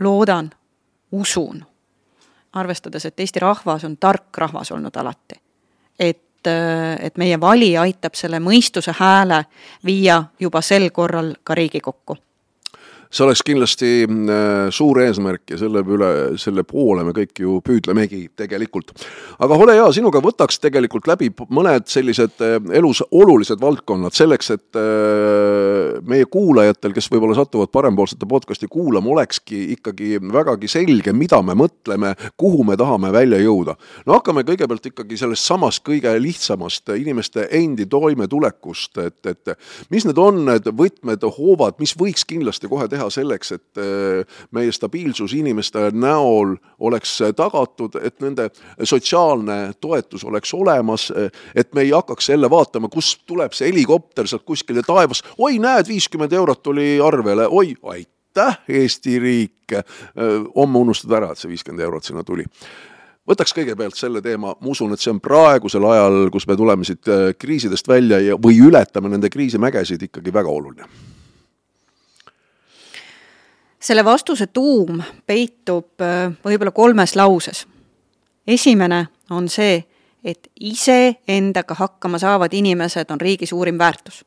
loodan, 0.00 0.50
usun, 1.12 1.64
arvestades, 2.52 3.06
et 3.06 3.20
Eesti 3.20 3.40
rahvas 3.40 3.84
on 3.84 3.96
tark 3.96 4.38
rahvas 4.38 4.72
olnud 4.72 4.96
alati, 4.96 5.40
et 5.98 6.20
et 6.44 7.16
meie 7.16 7.38
valija 7.40 7.80
aitab 7.80 8.12
selle 8.20 8.36
mõistuse 8.36 8.92
hääle 8.98 9.46
viia 9.84 10.18
juba 10.40 10.60
sel 10.60 10.90
korral 10.92 11.30
ka 11.40 11.54
Riigikokku 11.54 12.18
see 13.14 13.24
oleks 13.24 13.42
kindlasti 13.46 13.90
äh, 14.04 14.70
suur 14.74 14.98
eesmärk 15.04 15.54
ja 15.54 15.58
selle 15.60 15.84
üle, 15.86 16.10
selle 16.40 16.64
poole 16.66 17.04
me 17.06 17.14
kõik 17.14 17.38
ju 17.44 17.60
püüdlemegi 17.64 18.24
tegelikult. 18.36 18.90
aga 19.38 19.58
ole 19.66 19.76
hea, 19.78 19.86
sinuga 19.94 20.22
võtaks 20.24 20.58
tegelikult 20.62 21.06
läbi 21.06 21.30
mõned 21.54 21.86
sellised 21.90 22.42
äh, 22.42 22.56
elus 22.74 23.04
olulised 23.14 23.60
valdkonnad 23.62 24.16
selleks, 24.16 24.50
et 24.56 24.78
äh, 24.80 26.00
meie 26.10 26.26
kuulajatel, 26.30 26.94
kes 26.96 27.10
võib-olla 27.12 27.36
satuvad 27.38 27.70
parempoolsete 27.74 28.26
podcast'i 28.30 28.68
kuulama, 28.70 29.12
olekski 29.14 29.62
ikkagi 29.76 30.18
vägagi 30.34 30.70
selge, 30.70 31.14
mida 31.14 31.38
me 31.42 31.54
mõtleme, 31.58 32.14
kuhu 32.40 32.66
me 32.66 32.78
tahame 32.80 33.12
välja 33.14 33.38
jõuda. 33.44 33.76
no 34.06 34.18
hakkame 34.18 34.42
kõigepealt 34.48 34.90
ikkagi 34.90 35.20
sellest 35.20 35.46
samast 35.46 35.84
kõige 35.86 36.16
lihtsamast 36.18 36.90
inimeste 36.98 37.46
endi 37.54 37.86
toimetulekust, 37.86 38.98
et, 39.06 39.20
et 39.30 39.54
mis 39.94 40.06
need 40.08 40.18
on 40.18 40.44
need 40.50 40.66
võtmed, 40.66 41.30
hoovad, 41.38 41.78
mis 41.78 41.94
võiks 41.98 42.26
kindlasti 42.26 42.68
kohe 42.70 42.88
teha 42.90 43.03
teha 43.04 43.12
selleks, 43.12 43.52
et 43.52 43.80
äh, 43.80 44.38
meie 44.54 44.72
stabiilsus 44.72 45.34
inimeste 45.36 45.90
näol 45.92 46.56
oleks 46.80 47.18
tagatud, 47.36 47.98
et 48.02 48.20
nende 48.24 48.48
sotsiaalne 48.82 49.74
toetus 49.80 50.24
oleks 50.24 50.54
olemas, 50.54 51.10
et 51.54 51.72
me 51.74 51.84
ei 51.84 51.90
hakkaks 51.90 52.28
jälle 52.28 52.50
vaatama, 52.50 52.88
kust 52.88 53.24
tuleb 53.26 53.52
see 53.52 53.68
helikopter 53.68 54.28
sealt 54.28 54.44
kuskile 54.44 54.82
taevas, 54.86 55.22
oi, 55.38 55.58
näed, 55.58 55.88
viiskümmend 55.88 56.32
eurot 56.32 56.62
tuli 56.62 56.98
arvele, 57.02 57.46
oi, 57.46 57.74
aitäh, 57.82 58.58
Eesti 58.68 59.18
riik. 59.18 59.52
Äh, 59.74 59.84
homme 60.56 60.78
unustad 60.78 61.14
ära, 61.16 61.32
et 61.32 61.40
see 61.40 61.52
viiskümmend 61.52 61.84
eurot 61.86 62.04
sinna 62.04 62.24
tuli. 62.24 62.44
Võtaks 63.24 63.54
kõigepealt 63.56 63.96
selle 63.96 64.20
teema, 64.20 64.52
ma 64.52 64.68
usun, 64.68 64.92
et 64.92 65.00
see 65.00 65.08
on 65.08 65.22
praegusel 65.24 65.86
ajal, 65.88 66.26
kus 66.32 66.44
me 66.44 66.58
tuleme 66.60 66.84
siit 66.84 67.08
kriisidest 67.40 67.88
välja 67.88 68.18
ja, 68.20 68.36
või 68.36 68.60
ületame 68.60 69.08
nende 69.08 69.32
kriisimägesid 69.32 70.04
ikkagi 70.10 70.34
väga 70.34 70.52
oluline 70.52 71.13
selle 73.84 74.04
vastuse 74.04 74.46
tuum 74.46 75.02
peitub 75.26 76.00
äh, 76.00 76.32
võib-olla 76.44 76.72
kolmes 76.72 77.16
lauses. 77.16 77.66
esimene 78.46 79.06
on 79.30 79.48
see, 79.48 79.84
et 80.24 80.48
iseendaga 80.60 81.74
hakkama 81.74 82.18
saavad 82.18 82.52
inimesed 82.52 83.10
on 83.10 83.20
riigi 83.20 83.46
suurim 83.46 83.78
väärtus. 83.78 84.24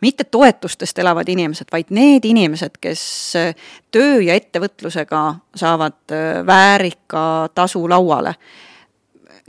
mitte 0.00 0.24
toetustest 0.24 0.98
elavad 0.98 1.28
inimesed, 1.28 1.68
vaid 1.72 1.86
need 1.90 2.24
inimesed, 2.24 2.76
kes 2.80 3.02
äh, 3.36 3.54
töö 3.90 4.20
ja 4.20 4.34
ettevõtlusega 4.34 5.34
saavad 5.54 6.12
äh, 6.12 6.46
väärika 6.46 7.48
tasu 7.54 7.88
lauale 7.88 8.34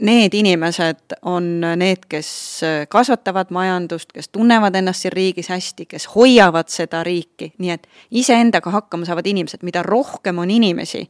need 0.02 0.34
inimesed 0.34 1.14
on 1.22 1.60
need, 1.76 2.06
kes 2.08 2.60
kasvatavad 2.88 3.50
majandust, 3.54 4.12
kes 4.12 4.28
tunnevad 4.28 4.74
ennast 4.74 5.04
siin 5.04 5.12
riigis 5.12 5.48
hästi, 5.48 5.86
kes 5.86 6.08
hoiavad 6.14 6.68
seda 6.72 7.04
riiki, 7.06 7.52
nii 7.58 7.70
et 7.70 7.86
iseendaga 8.10 8.70
hakkama 8.70 9.06
saavad 9.06 9.26
inimesed, 9.30 9.62
mida 9.62 9.82
rohkem 9.86 10.38
on 10.42 10.50
inimesi, 10.50 11.04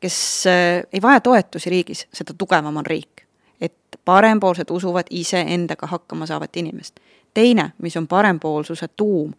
kes 0.00 0.16
eh, 0.46 0.82
ei 0.92 1.02
vaja 1.02 1.20
toetusi 1.20 1.70
riigis, 1.70 2.06
seda 2.12 2.34
tugevam 2.38 2.76
on 2.76 2.86
riik. 2.86 3.26
et 3.60 3.98
parempoolsed 4.04 4.70
usuvad 4.70 5.06
iseendaga 5.10 5.86
hakkama 5.86 6.26
saavat 6.26 6.56
inimest. 6.56 7.00
teine, 7.34 7.72
mis 7.78 7.96
on 7.96 8.08
parempoolsuse 8.08 8.88
tuum, 8.88 9.34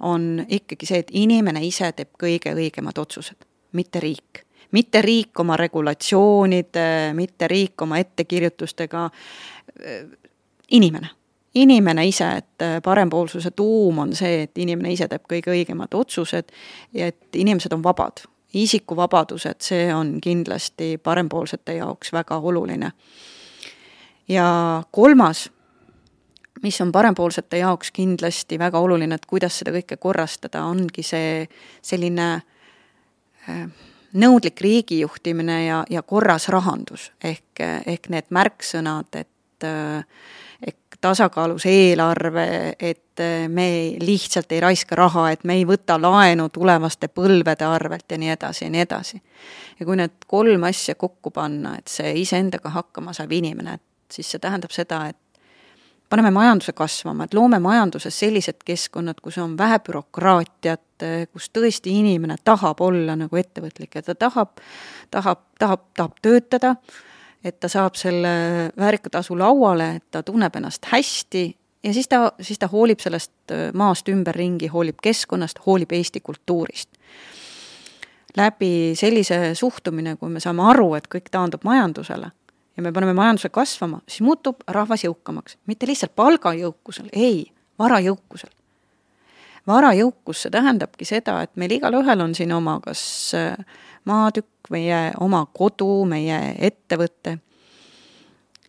on 0.00 0.46
ikkagi 0.48 0.86
see, 0.86 0.98
et 0.98 1.10
inimene 1.10 1.64
ise 1.66 1.92
teeb 1.92 2.14
kõige 2.18 2.54
õigemad 2.54 2.98
otsused, 2.98 3.44
mitte 3.72 4.00
riik 4.00 4.41
mitte 4.72 5.02
riik 5.02 5.40
oma 5.40 5.56
regulatsioonide, 5.56 7.12
mitte 7.14 7.48
riik 7.48 7.82
oma 7.82 7.98
ettekirjutustega, 8.02 9.08
inimene. 10.70 11.08
Inimene 11.54 12.06
ise, 12.08 12.28
et 12.40 12.64
parempoolsuse 12.82 13.50
tuum 13.50 13.98
on 13.98 14.14
see, 14.16 14.46
et 14.46 14.58
inimene 14.58 14.94
ise 14.94 15.04
teeb 15.08 15.26
kõige 15.28 15.52
õigemad 15.52 15.92
otsused 15.94 16.48
ja 16.96 17.10
et 17.12 17.36
inimesed 17.36 17.74
on 17.76 17.82
vabad. 17.84 18.24
Isikuvabadused, 18.56 19.60
see 19.64 19.88
on 19.94 20.16
kindlasti 20.20 20.96
parempoolsete 21.00 21.76
jaoks 21.76 22.12
väga 22.12 22.36
oluline. 22.36 22.92
ja 24.28 24.82
kolmas, 24.90 25.50
mis 26.62 26.80
on 26.80 26.92
parempoolsete 26.92 27.58
jaoks 27.58 27.90
kindlasti 27.90 28.58
väga 28.58 28.80
oluline, 28.80 29.14
et 29.14 29.26
kuidas 29.26 29.58
seda 29.58 29.72
kõike 29.72 29.96
korrastada, 29.96 30.64
ongi 30.64 31.02
see 31.02 31.48
selline 31.82 32.28
äh, 33.48 33.66
nõudlik 34.12 34.60
riigijuhtimine 34.60 35.58
ja, 35.66 35.82
ja 35.90 36.02
korras 36.02 36.48
rahandus 36.52 37.10
ehk, 37.24 37.62
ehk 37.86 38.08
need 38.12 38.28
märksõnad, 38.30 39.08
et 39.16 39.66
äh, 39.66 40.04
tasakaalus 41.02 41.66
eelarve, 41.66 42.74
et 42.80 43.22
me 43.48 43.66
lihtsalt 44.00 44.52
ei 44.52 44.60
raiska 44.60 44.96
raha, 44.96 45.30
et 45.34 45.44
me 45.44 45.56
ei 45.58 45.64
võta 45.66 45.98
laenu 46.00 46.48
tulevaste 46.54 47.08
põlvede 47.10 47.66
arvelt 47.66 48.14
ja 48.14 48.18
nii 48.22 48.30
edasi 48.36 48.64
ja 48.64 48.70
nii 48.70 48.84
edasi. 48.86 49.22
ja 49.80 49.86
kui 49.86 49.98
need 49.98 50.14
kolm 50.26 50.62
asja 50.68 50.94
kokku 50.94 51.30
panna, 51.34 51.74
et 51.78 51.90
see 51.90 52.14
iseendaga 52.22 52.70
hakkama 52.70 53.12
saav 53.16 53.34
inimene, 53.34 53.74
et 53.74 54.14
siis 54.14 54.30
see 54.30 54.42
tähendab 54.42 54.70
seda, 54.70 55.06
et 55.10 55.31
paneme 56.12 56.30
majanduse 56.34 56.74
kasvama, 56.76 57.24
et 57.24 57.34
loome 57.34 57.58
majanduses 57.62 58.18
sellised 58.20 58.60
keskkonnad, 58.68 59.22
kus 59.24 59.38
on 59.40 59.54
vähe 59.58 59.78
bürokraatiat, 59.86 61.06
kus 61.32 61.48
tõesti 61.56 61.94
inimene 62.02 62.36
tahab 62.44 62.82
olla 62.84 63.16
nagu 63.16 63.40
ettevõtlik 63.40 63.96
ja 63.96 64.04
ta 64.04 64.14
tahab, 64.26 64.60
tahab, 65.10 65.40
tahab, 65.58 65.88
tahab 65.96 66.20
töötada 66.22 66.76
et 67.44 67.58
ta 67.60 67.68
saab 67.68 67.96
selle 67.98 68.32
väärika 68.78 69.10
tasu 69.10 69.34
lauale, 69.38 69.88
et 69.98 70.04
ta 70.14 70.22
tunneb 70.22 70.56
ennast 70.56 70.86
hästi 70.92 71.44
ja 71.82 71.94
siis 71.94 72.08
ta, 72.08 72.32
siis 72.40 72.58
ta 72.58 72.68
hoolib 72.70 73.02
sellest 73.02 73.54
maast 73.74 74.08
ümberringi, 74.08 74.70
hoolib 74.70 75.00
keskkonnast, 75.02 75.64
hoolib 75.66 75.92
Eesti 75.92 76.20
kultuurist. 76.20 76.88
läbi 78.36 78.92
sellise 78.96 79.54
suhtumine, 79.54 80.16
kui 80.16 80.30
me 80.30 80.40
saame 80.40 80.62
aru, 80.70 80.94
et 80.94 81.08
kõik 81.08 81.28
taandub 81.30 81.64
majandusele 81.64 82.30
ja 82.76 82.82
me 82.82 82.92
paneme 82.92 83.12
majanduse 83.12 83.48
kasvama, 83.48 84.00
siis 84.08 84.24
muutub 84.24 84.62
rahvas 84.68 85.04
jõukamaks. 85.04 85.56
mitte 85.66 85.86
lihtsalt 85.86 86.14
palgajõukusel, 86.16 87.08
ei, 87.12 87.52
varajõukusel. 87.78 88.50
varajõukus, 89.66 90.42
see 90.42 90.50
tähendabki 90.50 91.06
seda, 91.06 91.42
et 91.42 91.56
meil 91.56 91.70
igalühel 91.78 92.20
on 92.20 92.34
siin 92.34 92.52
oma 92.52 92.80
kas 92.84 93.02
äh, 93.38 93.56
maatükk, 94.04 94.70
meie 94.70 95.12
oma 95.20 95.44
kodu, 95.46 96.04
meie 96.04 96.56
ettevõte. 96.58 97.38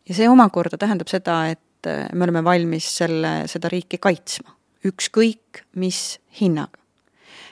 ja 0.09 0.15
see 0.15 0.29
omakorda 0.29 0.77
tähendab 0.77 1.07
seda, 1.07 1.47
et 1.47 1.87
äh, 1.87 2.07
me 2.13 2.27
oleme 2.27 2.43
valmis 2.43 2.89
selle, 2.97 3.43
seda 3.47 3.71
riiki 3.71 3.97
kaitsma, 3.97 4.55
ükskõik 4.85 5.63
mis 5.75 6.19
hinnaga. 6.41 6.79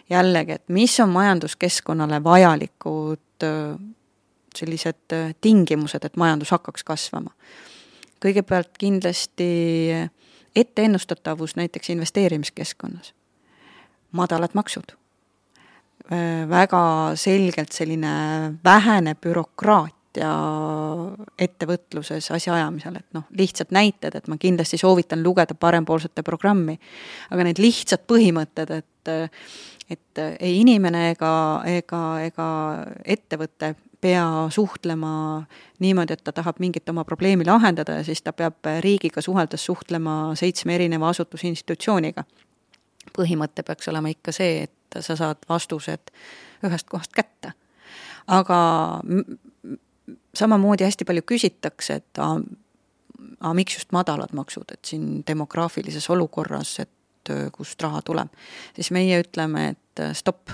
jällegi, 0.10 0.52
et 0.52 0.70
mis 0.70 1.00
on 1.00 1.10
majanduskeskkonnale 1.10 2.24
vajalikud 2.24 3.48
äh, 3.48 3.80
sellised 4.58 5.14
äh, 5.16 5.34
tingimused, 5.42 6.06
et 6.06 6.18
majandus 6.18 6.52
hakkaks 6.52 6.84
kasvama. 6.88 7.32
kõigepealt 8.22 8.76
kindlasti 8.78 9.50
etteennustatavus 10.56 11.56
näiteks 11.56 11.90
investeerimiskeskkonnas, 11.90 13.14
madalad 14.12 14.54
maksud. 14.54 14.94
Äh, 16.12 16.50
väga 16.50 16.84
selgelt 17.16 17.72
selline 17.72 18.14
vähene 18.64 19.16
bürokraatia 19.16 20.32
ettevõtluses 21.40 22.32
asjaajamisel, 22.36 22.96
et 23.00 23.18
noh, 23.18 23.26
lihtsad 23.38 23.72
näited, 23.72 24.16
et 24.16 24.28
ma 24.28 24.38
kindlasti 24.38 24.78
soovitan 24.78 25.24
lugeda 25.24 25.56
parempoolsete 25.56 26.24
programmi, 26.24 26.76
aga 27.32 27.48
need 27.48 27.62
lihtsad 27.64 28.06
põhimõtted, 28.08 28.80
et 28.82 28.88
et 29.92 30.20
ei 30.40 30.60
inimene 30.62 31.10
ega, 31.12 31.32
ega, 31.68 32.02
ega 32.24 32.48
ettevõte 33.04 33.74
pea 34.02 34.48
suhtlema 34.50 35.44
niimoodi, 35.80 36.14
et 36.14 36.24
ta 36.24 36.34
tahab 36.34 36.60
mingit 36.60 36.90
oma 36.90 37.04
probleemi 37.06 37.46
lahendada 37.46 38.00
ja 38.00 38.04
siis 38.04 38.22
ta 38.22 38.34
peab 38.34 38.66
riigiga 38.80 39.22
suheldes 39.22 39.66
suhtlema 39.66 40.36
seitsme 40.36 40.76
erineva 40.76 41.10
asutusinstitutsiooniga. 41.10 42.24
põhimõte 43.18 43.64
peaks 43.66 43.88
olema 43.88 44.10
ikka 44.14 44.32
see, 44.32 44.64
et 44.64 45.00
sa 45.00 45.16
saad 45.16 45.38
vastused 45.50 46.12
ühest 46.64 46.90
kohast 46.90 47.14
kätte. 47.14 47.54
aga 48.28 48.58
samamoodi 50.36 50.84
hästi 50.84 51.06
palju 51.06 51.22
küsitakse, 51.22 51.94
et 52.02 52.20
aga, 52.20 52.42
aga 53.40 53.54
miks 53.54 53.78
just 53.78 53.92
madalad 53.92 54.34
maksud, 54.34 54.72
et 54.72 54.86
siin 54.86 55.24
demograafilises 55.28 56.10
olukorras, 56.10 56.80
et 56.80 57.34
kust 57.54 57.82
raha 57.82 58.02
tuleb, 58.02 58.30
siis 58.76 58.92
meie 58.92 59.22
ütleme, 59.22 59.70
et 59.76 60.04
stopp 60.18 60.50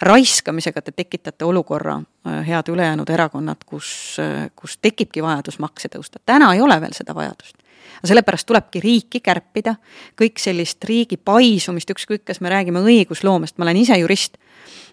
raiskamisega 0.00 0.82
te 0.82 0.92
tekitate 0.92 1.44
olukorra, 1.44 2.00
head 2.46 2.68
ülejäänud 2.68 3.10
erakonnad, 3.10 3.64
kus, 3.66 4.16
kus 4.56 4.78
tekibki 4.82 5.22
vajadus 5.22 5.58
makse 5.58 5.88
tõusta. 5.92 6.20
täna 6.26 6.54
ei 6.54 6.60
ole 6.60 6.80
veel 6.80 6.92
seda 6.92 7.14
vajadust. 7.14 7.56
Aga 7.96 8.08
sellepärast 8.10 8.46
tulebki 8.46 8.80
riiki 8.80 9.20
kärpida, 9.24 9.76
kõik 10.20 10.40
sellist 10.42 10.84
riigi 10.84 11.16
paisumist, 11.16 11.90
ükskõik, 11.90 12.26
kas 12.28 12.40
me 12.40 12.50
räägime 12.52 12.82
õigusloomest, 12.84 13.56
ma 13.58 13.64
olen 13.64 13.78
ise 13.80 13.96
jurist, 13.98 14.36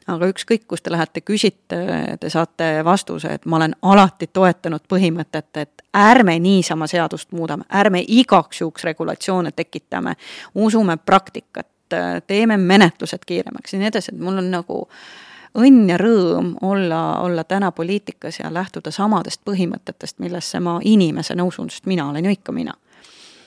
aga 0.07 0.27
ükskõik, 0.31 0.65
kus 0.67 0.83
te 0.83 0.91
lähete, 0.91 1.21
küsite, 1.25 1.79
te 2.19 2.29
saate 2.29 2.69
vastuse, 2.85 3.33
et 3.33 3.45
ma 3.45 3.59
olen 3.59 3.75
alati 3.81 4.27
toetanud 4.27 4.85
põhimõtet, 4.89 5.49
et 5.57 5.83
ärme 5.97 6.37
niisama 6.39 6.87
seadust 6.87 7.31
muudame, 7.31 7.67
ärme 7.73 8.03
igaks 8.07 8.61
juhuks 8.61 8.83
regulatsioone 8.87 9.51
tekitame, 9.51 10.15
usume 10.55 10.97
praktikat, 10.97 11.67
teeme 12.27 12.57
menetlused 12.57 13.25
kiiremaks 13.25 13.73
ja 13.73 13.79
nii 13.79 13.91
edasi, 13.91 14.13
et 14.13 14.19
mul 14.19 14.37
on 14.41 14.49
nagu 14.51 14.87
õnn 15.53 15.89
ja 15.89 15.97
rõõm 16.01 16.55
olla, 16.65 17.19
olla 17.21 17.43
täna 17.43 17.71
poliitikas 17.71 18.39
ja 18.39 18.53
lähtuda 18.53 18.91
samadest 18.91 19.41
põhimõtetest, 19.45 20.19
millesse 20.19 20.59
ma 20.59 20.79
inimesena 20.83 21.45
usun, 21.45 21.69
sest 21.69 21.85
mina 21.85 22.09
olen 22.09 22.25
ju 22.25 22.33
ikka 22.33 22.55
mina. 22.55 22.73
Äh, 22.73 22.82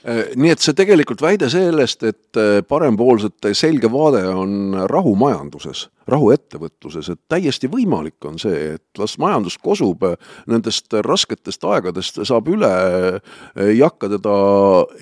nii 0.06 0.52
et 0.54 0.62
see 0.62 0.74
tegelikult 0.76 1.22
väide 1.24 1.48
sellest, 1.50 2.04
et 2.06 2.38
äh, 2.38 2.60
parempoolsete 2.68 3.50
selge 3.58 3.90
vaade 3.90 4.22
on 4.30 4.76
rahu 4.90 5.16
majanduses, 5.18 5.86
rahu 6.06 6.30
ettevõtluses, 6.34 7.08
et 7.10 7.20
täiesti 7.32 7.70
võimalik 7.72 8.28
on 8.28 8.38
see, 8.38 8.76
et 8.76 9.00
las 9.00 9.16
majandus 9.18 9.58
kosub 9.58 10.04
nendest 10.46 10.94
rasketest 11.06 11.66
aegadest, 11.66 12.22
saab 12.28 12.50
üle, 12.54 12.70
ei 13.66 13.80
hakka 13.82 14.12
teda, 14.14 14.36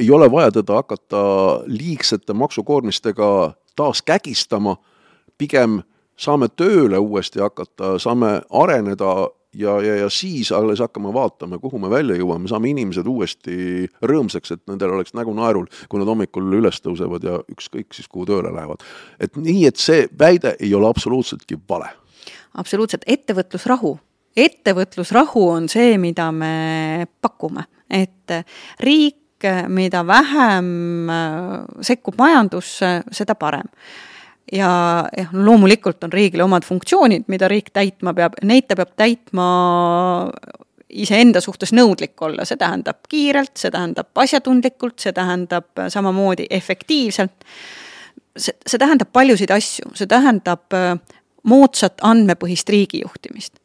ei 0.01 0.09
ole 0.15 0.31
vaja 0.33 0.55
teda 0.61 0.81
hakata 0.81 1.25
liigsete 1.69 2.33
maksukoormistega 2.33 3.29
taas 3.77 4.01
kägistama, 4.07 4.79
pigem 5.39 5.83
saame 6.17 6.49
tööle 6.49 6.99
uuesti 7.03 7.43
hakata, 7.43 7.99
saame 8.01 8.39
areneda 8.55 9.29
ja, 9.55 9.75
ja, 9.83 9.97
ja 10.03 10.11
siis 10.13 10.53
alles 10.53 10.81
hakkame 10.83 11.13
vaatama, 11.15 11.59
kuhu 11.63 11.79
me 11.83 11.91
välja 11.91 12.17
jõuame, 12.19 12.49
saame 12.51 12.71
inimesed 12.73 13.09
uuesti 13.11 13.89
rõõmsaks, 14.05 14.55
et 14.55 14.63
nendel 14.71 14.95
oleks 14.97 15.15
nägu 15.17 15.35
naerul, 15.37 15.67
kui 15.89 16.01
nad 16.01 16.11
hommikul 16.11 16.59
üles 16.61 16.81
tõusevad 16.85 17.27
ja 17.27 17.39
ükskõik 17.53 17.97
siis 17.97 18.09
kuhu 18.11 18.27
tööle 18.31 18.53
lähevad. 18.55 18.85
et 19.21 19.37
nii, 19.37 19.67
et 19.71 19.81
see 19.81 20.07
väide 20.19 20.57
ei 20.61 20.75
ole 20.75 20.89
absoluutseltki 20.89 21.59
vale. 21.69 21.91
absoluutselt, 22.55 23.05
ettevõtlusrahu, 23.07 23.99
ettevõtlusrahu 24.37 25.49
on 25.51 25.69
see, 25.69 25.99
mida 25.99 26.31
me 26.33 27.07
pakume, 27.21 27.67
et 27.91 28.39
riik, 28.81 29.21
mida 29.69 30.01
vähem 30.07 31.11
sekkub 31.85 32.17
majandusse, 32.19 33.03
seda 33.13 33.35
parem 33.37 33.69
ja 34.53 34.71
jah, 35.17 35.33
loomulikult 35.33 36.05
on 36.05 36.13
riigil 36.13 36.45
omad 36.45 36.65
funktsioonid, 36.65 37.25
mida 37.29 37.49
riik 37.49 37.71
täitma 37.73 38.15
peab, 38.15 38.37
neid 38.45 38.69
ta 38.69 38.77
peab 38.77 38.93
täitma 38.97 39.47
iseenda 40.95 41.41
suhtes 41.43 41.73
nõudlik 41.75 42.21
olla, 42.23 42.45
see 42.47 42.59
tähendab 42.61 43.03
kiirelt, 43.11 43.57
see 43.59 43.73
tähendab 43.75 44.23
asjatundlikult, 44.25 44.99
see 45.03 45.13
tähendab 45.17 45.85
samamoodi 45.89 46.47
efektiivselt. 46.51 47.35
see, 48.37 48.55
see 48.67 48.79
tähendab 48.79 49.13
paljusid 49.13 49.51
asju, 49.51 49.95
see 49.95 50.07
tähendab 50.11 50.75
äh, 50.75 50.97
moodsat 51.43 52.03
andmepõhist 52.03 52.69
riigijuhtimist. 52.69 53.59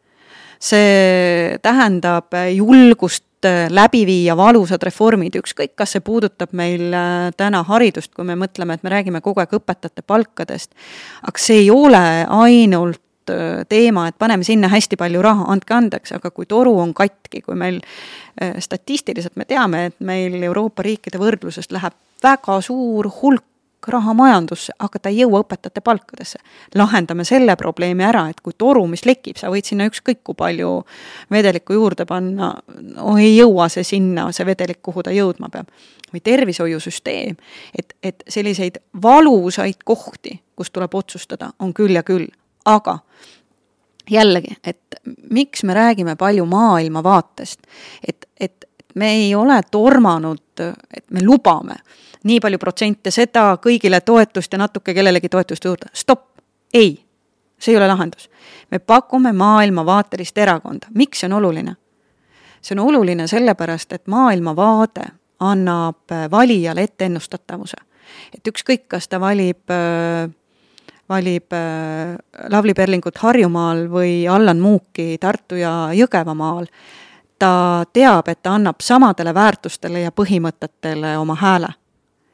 see 0.60 1.58
tähendab 1.62 2.34
julgust 2.56 3.24
Äh, 3.24 3.29
läbi 3.46 4.06
viia 4.08 4.36
valusad 4.38 4.84
reformid, 4.84 5.36
ükskõik, 5.40 5.76
kas 5.80 5.96
see 5.96 6.04
puudutab 6.06 6.54
meil 6.58 6.94
äh, 6.94 7.30
täna 7.38 7.64
haridust, 7.68 8.14
kui 8.16 8.28
me 8.28 8.36
mõtleme, 8.40 8.76
et 8.76 8.84
me 8.84 8.94
räägime 8.94 9.22
kogu 9.26 9.44
aeg 9.44 9.54
õpetajate 9.60 10.04
palkadest, 10.08 10.74
aga 11.24 11.42
see 11.42 11.64
ei 11.64 11.70
ole 11.72 12.02
ainult 12.26 13.32
äh, 13.32 13.64
teema, 13.70 14.08
et 14.10 14.18
paneme 14.20 14.48
sinna 14.48 14.72
hästi 14.72 15.00
palju 15.00 15.24
raha, 15.26 15.48
andke 15.54 15.78
andeks, 15.78 16.16
aga 16.18 16.32
kui 16.32 16.50
toru 16.50 16.78
on 16.80 16.94
katki, 16.94 17.44
kui 17.46 17.56
meil 17.60 17.82
statistiliselt 18.40 19.36
me 19.36 19.44
teame, 19.44 19.82
et 19.90 19.96
meil 20.00 20.38
Euroopa 20.48 20.84
riikide 20.86 21.20
võrdlusest 21.20 21.74
läheb 21.76 21.98
väga 22.24 22.62
suur 22.64 23.10
hulk 23.22 23.49
raha 23.88 24.14
majandusse, 24.14 24.74
aga 24.80 25.00
ta 25.00 25.10
ei 25.10 25.22
jõua 25.22 25.44
õpetajate 25.44 25.82
palkadesse. 25.82 26.40
lahendame 26.76 27.24
selle 27.24 27.56
probleemi 27.56 28.04
ära, 28.04 28.28
et 28.30 28.42
kui 28.42 28.54
toru, 28.58 28.86
mis 28.88 29.06
lekib, 29.06 29.38
sa 29.38 29.50
võid 29.50 29.66
sinna 29.66 29.88
ükskõik 29.90 30.24
kui 30.24 30.36
palju 30.36 30.84
vedelikku 31.32 31.74
juurde 31.74 32.06
panna, 32.06 32.54
no 32.96 33.18
ei 33.18 33.38
jõua 33.38 33.70
see 33.70 33.84
sinna, 33.84 34.32
see 34.32 34.46
vedelik, 34.46 34.82
kuhu 34.82 35.04
ta 35.04 35.12
jõudma 35.12 35.50
peab. 35.50 35.68
või 36.10 36.24
tervishoiusüsteem, 36.26 37.36
et, 37.78 37.94
et 38.04 38.24
selliseid 38.28 38.80
valusaid 39.02 39.84
kohti, 39.86 40.40
kus 40.56 40.72
tuleb 40.72 40.96
otsustada, 40.96 41.52
on 41.60 41.74
küll 41.74 41.94
ja 41.94 42.02
küll, 42.04 42.26
aga 42.66 42.98
jällegi, 44.10 44.58
et 44.64 44.98
miks 45.30 45.64
me 45.64 45.74
räägime 45.74 46.16
palju 46.16 46.46
maailmavaatest, 46.46 47.60
et, 48.08 48.26
et 48.40 48.66
me 48.96 49.12
ei 49.12 49.36
ole 49.36 49.62
tormanud, 49.72 50.42
et 50.98 51.06
me 51.12 51.22
lubame 51.22 51.78
nii 52.24 52.40
palju 52.40 52.60
protsente 52.60 53.12
seda, 53.12 53.58
kõigile 53.64 54.02
toetust 54.02 54.54
ja 54.54 54.60
natuke 54.60 54.94
kellelegi 54.94 55.30
toetust 55.30 55.66
juurde, 55.66 55.92
stopp, 55.94 56.40
ei, 56.74 56.98
see 57.60 57.74
ei 57.74 57.78
ole 57.78 57.88
lahendus. 57.88 58.30
me 58.72 58.80
pakume 58.80 59.32
maailmavaatelist 59.34 60.38
erakonda, 60.38 60.88
miks 60.94 61.20
see 61.20 61.30
on 61.30 61.34
oluline? 61.34 61.76
see 62.62 62.76
on 62.76 62.86
oluline 62.88 63.28
sellepärast, 63.28 63.94
et 63.94 64.08
maailmavaade 64.08 65.06
annab 65.40 66.12
valijale 66.32 66.84
etteennustatavuse. 66.84 67.78
et 68.36 68.48
ükskõik, 68.48 68.88
kas 68.88 69.08
ta 69.08 69.20
valib 69.20 69.72
äh, 69.72 70.30
valib 71.10 71.54
äh, 71.54 72.18
Lavly 72.50 72.74
Perlingut 72.74 73.18
Harjumaal 73.18 73.88
või 73.90 74.28
Allan 74.30 74.60
Muuki 74.60 75.18
Tartu 75.20 75.58
ja 75.58 75.90
Jõgevamaal, 75.94 76.68
ta 77.40 77.86
teab, 77.94 78.28
et 78.28 78.42
ta 78.44 78.54
annab 78.58 78.84
samadele 78.84 79.34
väärtustele 79.34 80.06
ja 80.06 80.12
põhimõtetele 80.12 81.18
oma 81.18 81.38
hääle. 81.40 81.74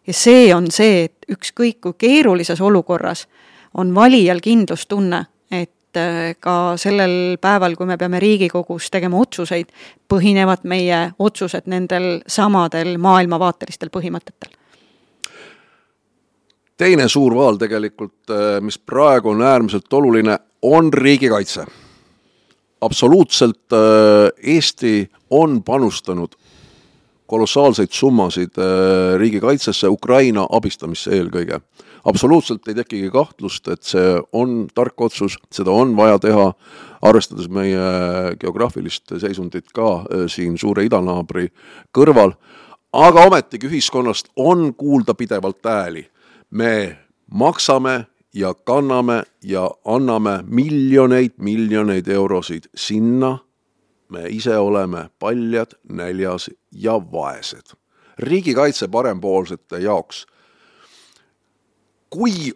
Ja 0.07 0.13
see 0.13 0.49
on 0.55 0.69
see, 0.71 1.05
et 1.05 1.29
ükskõik 1.31 1.79
kui 1.81 1.93
keerulises 1.97 2.61
olukorras 2.61 3.25
on 3.73 3.93
valijal 3.95 4.39
kindlustunne, 4.43 5.25
et 5.51 5.97
äh, 5.99 6.35
ka 6.39 6.75
sellel 6.77 7.37
päeval, 7.41 7.75
kui 7.75 7.89
me 7.89 7.97
peame 7.97 8.19
Riigikogus 8.19 8.91
tegema 8.91 9.19
otsuseid, 9.19 9.71
põhinevad 10.11 10.63
meie 10.63 11.09
otsused 11.19 11.67
nendel 11.71 12.21
samadel 12.27 12.97
maailmavaatelistel 13.01 13.91
põhimõtetel 13.93 14.53
teine 16.77 17.07
suur 17.07 17.35
vaal 17.35 17.57
tegelikult, 17.59 18.29
äh, 18.29 18.59
mis 18.61 18.77
praegu 18.77 19.31
on 19.31 19.41
äärmiselt 19.41 19.93
oluline, 19.93 20.39
on 20.61 20.93
riigikaitse. 20.93 21.65
absoluutselt 22.81 23.73
äh, 23.73 24.31
Eesti 24.43 25.11
on 25.29 25.63
panustanud 25.63 26.35
kolossaalseid 27.27 27.91
summasid 27.91 28.57
äh, 28.57 29.17
riigikaitsesse, 29.19 29.87
Ukraina 29.87 30.47
abistamisse 30.49 31.11
eelkõige. 31.15 31.61
absoluutselt 32.05 32.67
ei 32.67 32.75
tekigi 32.77 33.09
kahtlust, 33.09 33.67
et 33.67 33.83
see 33.83 34.19
on 34.33 34.67
tark 34.75 35.01
otsus, 35.01 35.39
seda 35.51 35.71
on 35.71 35.95
vaja 35.97 36.19
teha, 36.21 36.51
arvestades 37.01 37.47
meie 37.49 38.35
geograafilist 38.39 39.15
seisundit 39.17 39.71
ka 39.73 40.05
siin 40.29 40.57
suure 40.57 40.85
idanaabri 40.85 41.49
kõrval, 41.97 42.35
aga 42.93 43.25
ometigi 43.25 43.67
ühiskonnast 43.67 44.29
on 44.35 44.73
kuulda 44.77 45.13
pidevalt 45.17 45.65
hääli. 45.65 46.05
Me 46.51 46.97
maksame 47.31 48.05
ja 48.35 48.53
kanname 48.53 49.23
ja 49.43 49.69
anname 49.85 50.39
miljoneid, 50.47 51.31
miljoneid 51.37 52.07
eurosid 52.07 52.69
sinna, 52.75 53.37
me 54.09 54.27
ise 54.29 54.57
oleme 54.57 55.09
paljad, 55.19 55.75
näljas 55.89 56.49
ja 56.75 56.99
vaesed. 57.11 57.75
riigikaitse 58.19 58.87
parempoolsete 58.87 59.79
jaoks, 59.79 60.25
kui 62.09 62.53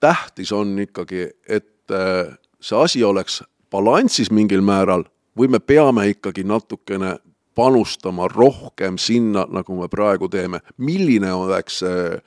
tähtis 0.00 0.52
on 0.52 0.78
ikkagi, 0.78 1.28
et 1.48 1.90
äh, 1.90 2.34
see 2.60 2.78
asi 2.78 3.04
oleks 3.04 3.42
balansis 3.70 4.30
mingil 4.30 4.60
määral 4.60 5.04
või 5.38 5.48
me 5.48 5.60
peame 5.60 6.08
ikkagi 6.08 6.42
natukene 6.44 7.16
panustama 7.54 8.28
rohkem 8.28 8.98
sinna, 8.98 9.46
nagu 9.50 9.80
me 9.80 9.88
praegu 9.88 10.28
teeme, 10.28 10.60
milline 10.76 11.32
oleks 11.32 11.78
see 11.78 12.18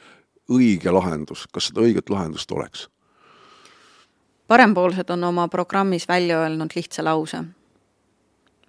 õige 0.51 0.91
lahendus, 0.91 1.47
kas 1.51 1.71
seda 1.71 1.83
õiget 1.83 2.09
lahendust 2.09 2.51
oleks? 2.51 2.87
parempoolsed 4.51 5.09
on 5.09 5.23
oma 5.23 5.47
programmis 5.47 6.07
välja 6.07 6.41
öelnud 6.43 6.73
lihtsa 6.75 7.03
lause. 7.03 7.37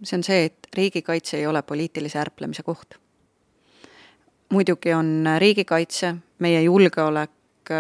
See 0.05 0.17
on 0.19 0.25
see, 0.25 0.45
et 0.45 0.69
riigikaitse 0.77 1.37
ei 1.39 1.47
ole 1.47 1.63
poliitilise 1.63 2.19
ärplemise 2.19 2.63
koht. 2.63 2.95
muidugi 4.53 4.93
on 4.93 5.25
riigikaitse, 5.39 6.15
meie 6.39 6.63
julgeolek, 6.63 7.71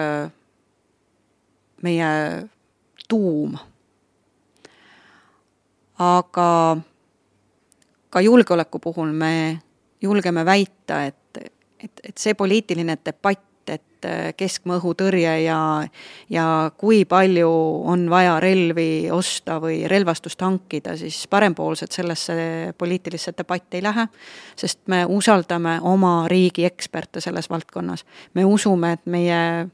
meie 1.82 2.08
tuum. 3.08 3.58
aga 5.98 6.78
ka 8.10 8.20
julgeoleku 8.20 8.78
puhul 8.78 9.12
me 9.12 9.62
julgeme 10.02 10.44
väita, 10.44 11.04
et, 11.04 11.38
et, 11.80 12.00
et 12.04 12.18
see 12.18 12.34
poliitiline 12.34 12.96
debatt, 13.04 13.51
et 14.02 14.10
äh, 14.10 14.34
keskmaa 14.36 14.78
õhutõrje 14.80 15.32
ja, 15.44 15.58
ja 16.30 16.46
kui 16.78 17.04
palju 17.08 17.50
on 17.88 18.08
vaja 18.10 18.38
relvi 18.42 19.10
osta 19.12 19.58
või 19.62 19.82
relvastust 19.90 20.40
hankida, 20.42 20.96
siis 20.96 21.26
parempoolsed 21.30 21.92
sellesse 21.92 22.34
poliitilisse 22.78 23.34
debatti 23.38 23.78
ei 23.78 23.86
lähe, 23.86 24.06
sest 24.56 24.80
me 24.86 25.04
usaldame 25.06 25.78
oma 25.82 26.26
riigi 26.28 26.64
eksperte 26.64 27.20
selles 27.20 27.50
valdkonnas. 27.50 28.04
me 28.34 28.44
usume, 28.44 28.92
et 28.92 29.06
meie 29.06 29.68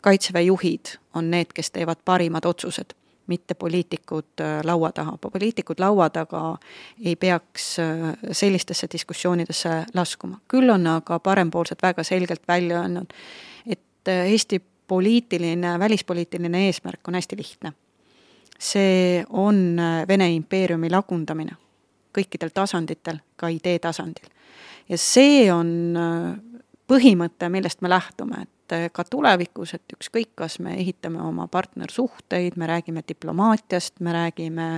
kaitseväe 0.00 0.42
juhid 0.42 0.98
on 1.14 1.30
need, 1.30 1.52
kes 1.54 1.70
teevad 1.70 1.98
parimad 2.04 2.44
otsused 2.44 2.94
mitte 3.26 3.54
poliitikud 3.54 4.40
äh, 4.40 4.60
laua 4.64 4.92
taha. 4.92 5.18
poliitikud 5.18 5.80
laua 5.80 6.10
taga 6.10 6.58
ei 7.04 7.16
peaks 7.16 7.78
äh, 7.78 7.86
sellistesse 8.32 8.86
diskussioonidesse 8.92 9.84
laskuma. 9.94 10.38
küll 10.48 10.70
on 10.70 10.86
aga 10.86 11.18
parempoolsed 11.18 11.82
väga 11.82 12.02
selgelt 12.02 12.42
välja 12.48 12.80
öelnud, 12.80 13.12
et 14.04 14.12
äh, 14.12 14.30
Eesti 14.32 14.60
poliitiline, 14.86 15.78
välispoliitiline 15.78 16.66
eesmärk 16.66 17.08
on 17.08 17.14
hästi 17.14 17.36
lihtne. 17.36 17.72
see 18.58 19.24
on 19.28 19.76
Vene 20.08 20.28
impeeriumi 20.30 20.90
lagundamine 20.90 21.56
kõikidel 22.14 22.52
tasanditel, 22.54 23.18
ka 23.36 23.48
idee 23.48 23.78
tasandil. 23.78 24.28
ja 24.88 24.98
see 24.98 25.52
on 25.52 25.96
põhimõte, 26.86 27.48
millest 27.48 27.82
me 27.82 27.90
lähtume, 27.90 28.44
et 28.44 28.92
ka 28.92 29.04
tulevikus, 29.04 29.74
et 29.74 29.96
ükskõik, 29.96 30.34
kas 30.34 30.58
me 30.58 30.76
ehitame 30.78 31.22
oma 31.22 31.46
partnersuhteid, 31.48 32.56
me 32.56 32.66
räägime 32.66 33.02
diplomaatiast, 33.08 34.00
me 34.00 34.12
räägime 34.12 34.68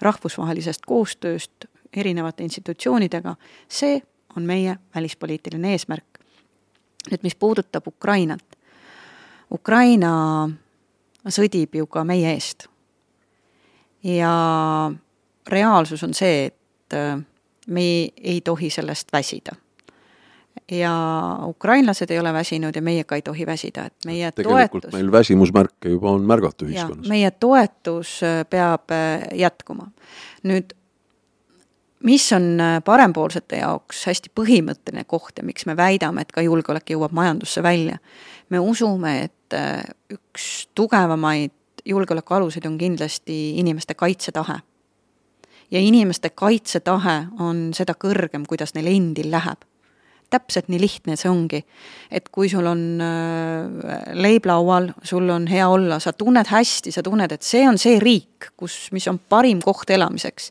rahvusvahelisest 0.00 0.86
koostööst 0.86 1.68
erinevate 1.92 2.44
institutsioonidega, 2.44 3.36
see 3.68 4.02
on 4.36 4.46
meie 4.46 4.76
välispoliitiline 4.94 5.72
eesmärk. 5.72 6.20
nüüd, 7.10 7.20
mis 7.22 7.34
puudutab 7.34 7.86
Ukrainat. 7.88 8.53
Ukraina 9.52 10.50
sõdib 11.28 11.74
ju 11.74 11.86
ka 11.86 12.04
meie 12.04 12.32
eest. 12.34 12.68
ja 14.04 14.92
reaalsus 15.48 16.02
on 16.02 16.14
see, 16.14 16.46
et 16.46 16.96
me 17.66 17.84
ei 18.20 18.40
tohi 18.44 18.70
sellest 18.70 19.12
väsida 19.12 19.56
ja 20.70 20.92
ukrainlased 21.44 22.10
ei 22.10 22.18
ole 22.18 22.32
väsinud 22.32 22.76
ja 22.76 22.82
meie 22.82 23.04
ka 23.04 23.14
ei 23.14 23.22
tohi 23.22 23.46
väsida, 23.46 23.84
et 23.84 24.06
meie 24.06 24.30
tegelikult 24.32 24.82
toetus, 24.82 24.92
meil 24.96 25.12
väsimusmärke 25.12 25.88
juba 25.88 26.10
on 26.10 26.24
märgata 26.26 26.64
ühiskonnas. 26.64 27.08
meie 27.08 27.30
toetus 27.30 28.22
äh, 28.22 28.44
peab 28.50 28.90
äh, 28.90 29.26
jätkuma. 29.38 29.90
nüüd, 30.42 30.72
mis 32.04 32.26
on 32.36 32.60
äh, 32.60 32.78
parempoolsete 32.84 33.62
jaoks 33.62 34.04
hästi 34.10 34.32
põhimõtteline 34.36 35.06
koht 35.08 35.40
ja 35.40 35.46
miks 35.46 35.66
me 35.66 35.76
väidame, 35.76 36.24
et 36.24 36.32
ka 36.32 36.44
julgeolek 36.44 36.94
jõuab 36.94 37.16
majandusse 37.16 37.62
välja. 37.62 37.98
me 38.48 38.58
usume, 38.60 39.24
et 39.24 39.54
üks 40.12 40.68
tugevamaid 40.74 41.52
julgeoleku 41.84 42.34
aluseid 42.34 42.66
on 42.66 42.78
kindlasti 42.78 43.58
inimeste 43.58 43.94
kaitsetahe. 43.94 44.58
ja 45.70 45.80
inimeste 45.80 46.30
kaitsetahe 46.30 47.26
on 47.38 47.70
seda 47.74 47.94
kõrgem, 47.94 48.46
kuidas 48.48 48.74
neil 48.74 48.86
endil 48.86 49.30
läheb 49.30 49.64
täpselt 50.34 50.68
nii 50.72 50.80
lihtne 50.80 51.16
see 51.16 51.30
ongi. 51.30 51.60
et 52.10 52.28
kui 52.32 52.48
sul 52.48 52.66
on 52.66 53.00
äh, 53.02 54.14
leib 54.18 54.46
laual, 54.46 54.90
sul 55.02 55.28
on 55.30 55.46
hea 55.46 55.68
olla, 55.68 56.00
sa 56.02 56.12
tunned 56.12 56.48
hästi, 56.50 56.92
sa 56.92 57.02
tunned, 57.02 57.32
et 57.32 57.42
see 57.42 57.62
on 57.68 57.78
see 57.78 58.00
riik, 58.02 58.50
kus, 58.56 58.88
mis 58.92 59.06
on 59.08 59.18
parim 59.18 59.62
koht 59.62 59.90
elamiseks, 59.94 60.50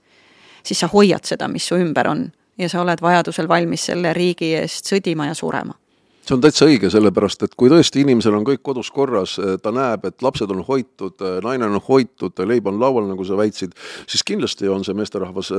siis 0.66 0.80
sa 0.80 0.90
hoiad 0.92 1.26
seda, 1.26 1.48
mis 1.48 1.68
su 1.68 1.76
ümber 1.80 2.10
on 2.10 2.28
ja 2.58 2.70
sa 2.70 2.82
oled 2.82 3.02
vajadusel 3.02 3.48
valmis 3.50 3.90
selle 3.90 4.14
riigi 4.14 4.54
eest 4.58 4.92
sõdima 4.92 5.30
ja 5.32 5.38
surema 5.38 5.78
see 6.24 6.36
on 6.38 6.42
täitsa 6.44 6.68
õige, 6.70 6.88
sellepärast 6.92 7.44
et 7.44 7.56
kui 7.60 7.68
tõesti 7.72 8.00
inimesel 8.04 8.36
on 8.38 8.46
kõik 8.48 8.62
kodus 8.64 8.90
korras, 8.96 9.36
ta 9.64 9.74
näeb, 9.76 10.06
et 10.08 10.24
lapsed 10.24 10.52
on 10.54 10.62
hoitud, 10.64 11.20
naine 11.44 11.68
on 11.68 11.82
hoitud, 11.84 12.40
leib 12.48 12.70
on 12.72 12.80
laual, 12.80 13.10
nagu 13.10 13.26
sa 13.28 13.36
väitsid, 13.40 13.74
siis 14.08 14.24
kindlasti 14.28 14.70
on 14.72 14.86
see 14.88 14.96
meesterahvas, 14.96 15.52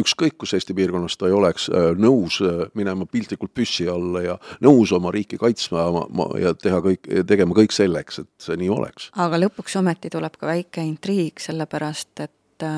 ükskõik 0.00 0.38
kus 0.40 0.56
Eesti 0.56 0.76
piirkonnas 0.76 1.18
ta 1.20 1.28
ei 1.28 1.36
oleks, 1.36 1.68
nõus 2.00 2.40
minema 2.78 3.04
piltlikult 3.10 3.52
püssi 3.52 3.88
alla 3.90 4.24
ja 4.24 4.38
nõus 4.64 4.94
oma 4.96 5.12
riiki 5.14 5.36
kaitsma 5.40 5.84
ja 6.40 6.54
teha 6.56 6.80
kõik, 6.84 7.10
tegema 7.28 7.56
kõik 7.60 7.76
selleks, 7.76 8.22
et 8.24 8.48
see 8.48 8.56
nii 8.60 8.72
oleks. 8.72 9.10
aga 9.20 9.44
lõpuks 9.44 9.76
ometi 9.80 10.12
tuleb 10.12 10.40
ka 10.40 10.48
väike 10.48 10.84
intriig, 10.88 11.44
sellepärast 11.44 12.24
et 12.24 12.68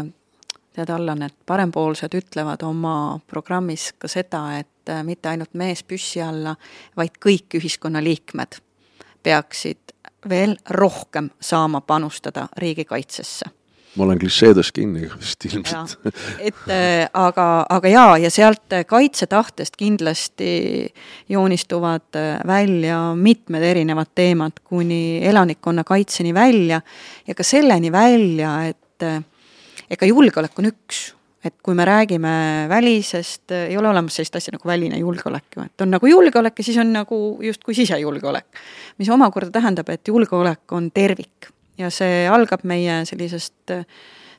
tead, 0.77 0.93
Allan, 0.93 1.25
et 1.27 1.37
parempoolsed 1.47 2.15
ütlevad 2.19 2.63
oma 2.67 3.19
programmis 3.31 3.91
ka 3.99 4.11
seda, 4.11 4.45
et 4.61 4.93
äh, 4.93 5.03
mitte 5.07 5.33
ainult 5.33 5.55
mees 5.57 5.83
püssi 5.87 6.23
alla, 6.25 6.57
vaid 6.97 7.19
kõik 7.23 7.59
ühiskonnaliikmed 7.61 8.61
peaksid 9.27 9.97
veel 10.29 10.57
rohkem 10.71 11.31
saama 11.41 11.81
panustada 11.81 12.49
riigikaitsesse. 12.57 13.53
ma 13.97 14.05
olen 14.05 14.19
klišeedes 14.21 14.73
kinni 14.77 15.07
vist 15.09 15.45
ilmselt. 15.49 15.97
et 16.39 16.67
äh, 16.69 17.07
aga, 17.15 17.67
aga 17.69 17.89
jaa, 17.89 18.19
ja 18.19 18.31
sealt 18.31 18.75
kaitsetahtest 18.87 19.77
kindlasti 19.77 20.51
joonistuvad 21.29 22.19
äh, 22.21 22.41
välja 22.47 23.15
mitmed 23.15 23.63
erinevad 23.63 24.13
teemad, 24.15 24.61
kuni 24.65 25.25
elanikkonnakaitseni 25.25 26.35
välja 26.35 26.81
ja 27.27 27.35
ka 27.35 27.43
selleni 27.43 27.93
välja, 27.93 28.59
et 28.69 29.03
äh, 29.03 29.23
ega 29.91 30.09
julgeolek 30.09 30.59
on 30.59 30.71
üks. 30.73 31.05
Et 31.47 31.55
kui 31.63 31.77
me 31.79 31.85
räägime 31.87 32.67
välisest, 32.69 33.53
ei 33.55 33.77
ole 33.79 33.89
olemas 33.89 34.17
sellist 34.17 34.35
asja 34.35 34.51
nagu 34.57 34.67
väline 34.67 34.99
julgeolek 34.99 35.57
ju, 35.57 35.67
et 35.69 35.83
on 35.85 35.93
nagu 35.95 36.09
julgeolek 36.11 36.59
ja 36.59 36.65
siis 36.67 36.79
on 36.83 36.91
nagu 36.91 37.19
justkui 37.45 37.75
sisejulgeolek. 37.77 38.47
mis 38.99 39.09
omakorda 39.09 39.53
tähendab, 39.61 39.89
et 39.89 40.09
julgeolek 40.09 40.73
on 40.73 40.91
tervik. 40.91 41.53
Ja 41.79 41.91
see 41.91 42.25
algab 42.27 42.65
meie 42.65 43.05
sellisest, 43.05 43.71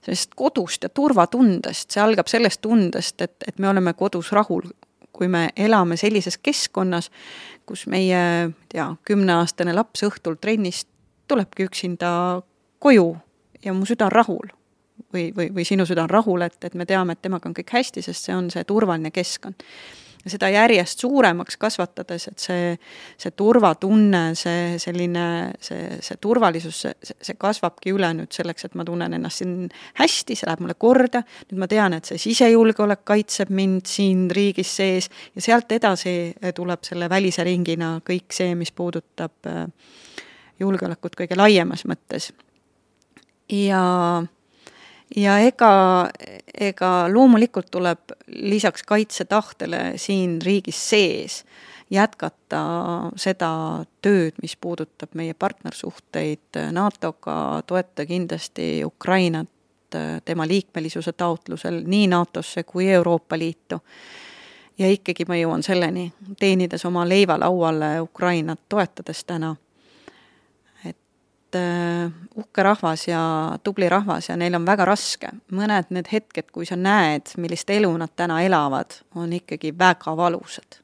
sellisest 0.02 0.36
kodust 0.36 0.84
ja 0.84 0.90
turvatundest, 0.90 1.92
see 1.92 2.04
algab 2.04 2.28
sellest 2.28 2.62
tundest, 2.62 3.22
et, 3.22 3.38
et 3.48 3.60
me 3.60 3.70
oleme 3.70 3.94
kodus 3.94 4.34
rahul, 4.36 4.68
kui 5.14 5.30
me 5.32 5.48
elame 5.56 5.96
sellises 5.98 6.38
keskkonnas, 6.38 7.12
kus 7.66 7.86
meie, 7.88 8.20
ei 8.50 8.74
tea, 8.74 8.90
kümneaastane 9.06 9.74
laps 9.78 10.04
õhtul 10.10 10.42
trennist 10.42 10.90
tulebki 11.28 11.70
üksinda 11.70 12.42
koju 12.80 13.14
ja 13.64 13.74
mu 13.74 13.86
süda 13.86 14.10
on 14.10 14.18
rahul 14.18 14.57
või, 15.14 15.30
või, 15.36 15.52
või 15.54 15.66
sinu 15.68 15.86
süda 15.88 16.06
on 16.06 16.12
rahul, 16.12 16.44
et, 16.46 16.58
et 16.64 16.76
me 16.76 16.86
teame, 16.86 17.16
et 17.16 17.24
temaga 17.24 17.50
on 17.50 17.56
kõik 17.58 17.72
hästi, 17.78 18.04
sest 18.06 18.28
see 18.28 18.36
on 18.36 18.52
see 18.54 18.68
turvaline 18.68 19.12
keskkond. 19.16 19.66
seda 20.28 20.50
järjest 20.52 21.00
suuremaks 21.00 21.56
kasvatades, 21.56 22.26
et 22.28 22.42
see, 22.44 22.72
see 23.16 23.32
turvatunne, 23.32 24.34
see 24.36 24.74
selline, 24.82 25.54
see, 25.64 26.02
see 26.04 26.18
turvalisus, 26.20 26.82
see, 26.84 27.14
see 27.24 27.38
kasvabki 27.40 27.94
üle 27.96 28.10
nüüd 28.18 28.36
selleks, 28.36 28.68
et 28.68 28.76
ma 28.76 28.84
tunnen 28.84 29.14
ennast 29.16 29.40
siin 29.40 29.70
hästi, 30.02 30.36
see 30.36 30.50
läheb 30.50 30.66
mulle 30.66 30.76
korda, 30.76 31.22
nüüd 31.48 31.62
ma 31.64 31.70
tean, 31.72 31.96
et 31.96 32.12
see 32.12 32.20
sisejulgeolek 32.20 33.06
kaitseb 33.08 33.54
mind 33.56 33.88
siin 33.88 34.28
riigis 34.36 34.76
sees 34.82 35.08
ja 35.32 35.46
sealt 35.48 35.72
edasi 35.72 36.18
tuleb 36.56 36.84
selle 36.84 37.08
välise 37.10 37.48
ringina 37.48 37.96
kõik 38.04 38.36
see, 38.36 38.52
mis 38.60 38.76
puudutab 38.76 39.48
äh, 39.48 39.64
julgeolekut 40.60 41.16
kõige 41.16 41.38
laiemas 41.40 41.86
mõttes. 41.88 42.34
ja 43.48 43.84
ja 45.16 45.40
ega, 45.40 46.10
ega 46.60 46.92
loomulikult 47.14 47.72
tuleb 47.72 48.16
lisaks 48.28 48.84
kaitsetahtele 48.84 49.94
siin 49.96 50.42
riigis 50.42 50.90
sees 50.90 51.44
jätkata 51.90 52.62
seda 53.16 53.52
tööd, 54.02 54.36
mis 54.42 54.58
puudutab 54.60 55.16
meie 55.16 55.34
partnersuhteid 55.34 56.60
NATO-ga, 56.72 57.64
toetada 57.68 58.06
kindlasti 58.06 58.86
Ukrainat 58.86 59.50
tema 60.26 60.48
liikmelisuse 60.48 61.14
taotlusel 61.16 61.84
nii 61.88 62.08
NATO-sse 62.12 62.64
kui 62.64 62.90
Euroopa 62.92 63.38
Liitu. 63.38 63.80
ja 64.78 64.90
ikkagi 64.92 65.26
ma 65.26 65.36
jõuan 65.36 65.64
selleni, 65.64 66.12
teenides 66.40 66.86
oma 66.86 67.08
leiva 67.10 67.40
lauale 67.40 68.02
Ukrainat 68.02 68.60
toetades 68.70 69.24
täna 69.24 69.56
äh, 71.56 72.12
uhke 72.36 72.64
rahvas 72.64 73.08
ja 73.08 73.22
tubli 73.64 73.90
rahvas 73.90 74.30
ja 74.30 74.38
neil 74.38 74.56
on 74.56 74.66
väga 74.66 74.86
raske. 74.86 75.30
mõned 75.52 75.90
need 75.90 76.08
hetked, 76.12 76.52
kui 76.52 76.66
sa 76.66 76.76
näed, 76.76 77.34
millist 77.38 77.70
elu 77.70 77.92
nad 77.98 78.12
täna 78.16 78.42
elavad, 78.42 79.00
on 79.16 79.34
ikkagi 79.34 79.74
väga 79.78 80.18
valusad. 80.18 80.82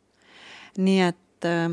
nii 0.77 1.01
et 1.01 1.45
äh, 1.45 1.71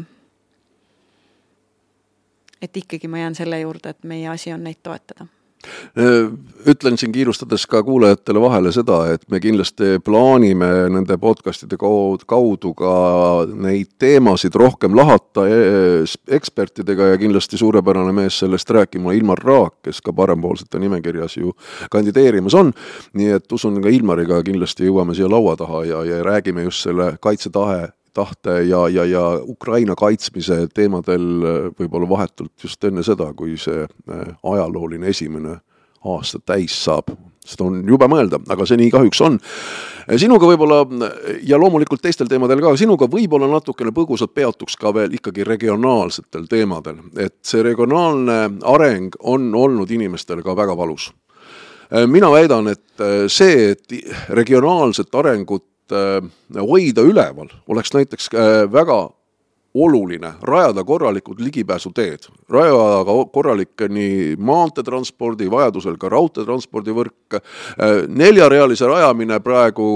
et 2.62 2.76
ikkagi 2.76 3.08
ma 3.08 3.18
jään 3.18 3.34
selle 3.34 3.60
juurde, 3.60 3.90
et 3.90 4.04
meie 4.04 4.28
asi 4.28 4.52
on 4.52 4.64
neid 4.64 4.82
toetada 4.82 5.26
ütlen 6.66 6.96
siin 6.98 7.12
kiirustades 7.12 7.66
ka 7.68 7.82
kuulajatele 7.84 8.40
vahele 8.40 8.72
seda, 8.72 9.00
et 9.12 9.24
me 9.32 9.40
kindlasti 9.40 9.98
plaanime 10.04 10.68
nende 10.92 11.16
podcast'ide 11.20 11.76
kaudu 11.80 12.72
ka 12.76 12.94
neid 13.52 13.90
teemasid 14.00 14.56
rohkem 14.56 14.96
lahata 14.96 15.46
e-, 15.48 16.06
ekspertidega 16.36 17.10
ja 17.12 17.20
kindlasti 17.20 17.60
suurepärane 17.60 18.12
mees 18.16 18.40
sellest 18.40 18.70
rääkima, 18.70 19.12
Ilmar 19.16 19.44
Raak, 19.44 19.80
kes 19.84 20.00
ka 20.04 20.16
parempoolsete 20.16 20.80
nimekirjas 20.80 21.36
ju 21.36 21.54
kandideerimas 21.92 22.56
on. 22.56 22.72
nii 23.12 23.36
et 23.36 23.52
usun 23.52 23.80
ka 23.82 23.92
Ilmariga 23.92 24.42
kindlasti 24.46 24.88
jõuame 24.88 25.14
siia 25.16 25.28
laua 25.28 25.56
taha 25.60 25.84
ja, 25.84 26.04
ja 26.04 26.22
räägime 26.24 26.64
just 26.68 26.88
selle 26.88 27.14
kaitsetahe 27.20 27.90
tahte 28.14 28.62
ja, 28.68 28.88
ja, 28.88 29.04
ja 29.04 29.24
Ukraina 29.42 29.94
kaitsmise 29.98 30.66
teemadel 30.74 31.26
võib-olla 31.78 32.08
vahetult 32.08 32.52
just 32.64 32.84
enne 32.84 33.04
seda, 33.06 33.32
kui 33.36 33.56
see 33.60 33.84
äh, 33.84 34.34
ajalooline 34.42 35.10
esimene 35.10 35.58
aasta 36.04 36.40
täis 36.46 36.76
saab. 36.84 37.12
seda 37.44 37.64
on 37.64 37.80
jube 37.88 38.06
mõelda, 38.08 38.38
aga 38.52 38.64
see 38.68 38.76
nii 38.80 38.90
kahjuks 38.92 39.20
on. 39.24 39.38
sinuga 40.16 40.46
võib-olla 40.46 40.84
ja 41.42 41.58
loomulikult 41.58 42.02
teistel 42.02 42.28
teemadel 42.28 42.60
ka, 42.60 42.76
sinuga 42.76 43.08
võib-olla 43.10 43.48
natukene 43.50 43.92
põgusalt 43.96 44.34
peatuks 44.34 44.76
ka 44.76 44.94
veel 44.94 45.16
ikkagi 45.16 45.44
regionaalsetel 45.44 46.46
teemadel, 46.48 47.00
et 47.18 47.36
see 47.42 47.62
regionaalne 47.62 48.38
areng 48.64 49.16
on 49.20 49.54
olnud 49.54 49.90
inimestele 49.90 50.42
ka 50.42 50.56
väga 50.56 50.76
valus 50.76 51.10
mina 52.06 52.28
väidan, 52.30 52.68
et 52.70 53.02
see, 53.26 53.72
et 53.72 53.96
regionaalset 54.30 55.14
arengut 55.14 55.64
Äh, 55.64 55.69
hoida 55.92 57.02
üleval, 57.06 57.48
oleks 57.68 57.94
näiteks 57.94 58.30
äh, 58.34 58.72
väga 58.72 59.08
oluline 59.74 60.32
rajada 60.42 60.84
korralikud 60.84 61.40
ligipääsuteed, 61.40 62.26
rajada 62.50 63.04
korralik 63.32 63.86
nii 63.88 64.36
maanteetranspordi, 64.36 65.50
vajadusel 65.50 65.98
ka 65.98 66.10
raudteetranspordivõrk, 66.10 67.38
äh, 67.38 68.04
neljarealise 68.08 68.86
rajamine 68.86 69.40
praegu 69.40 69.90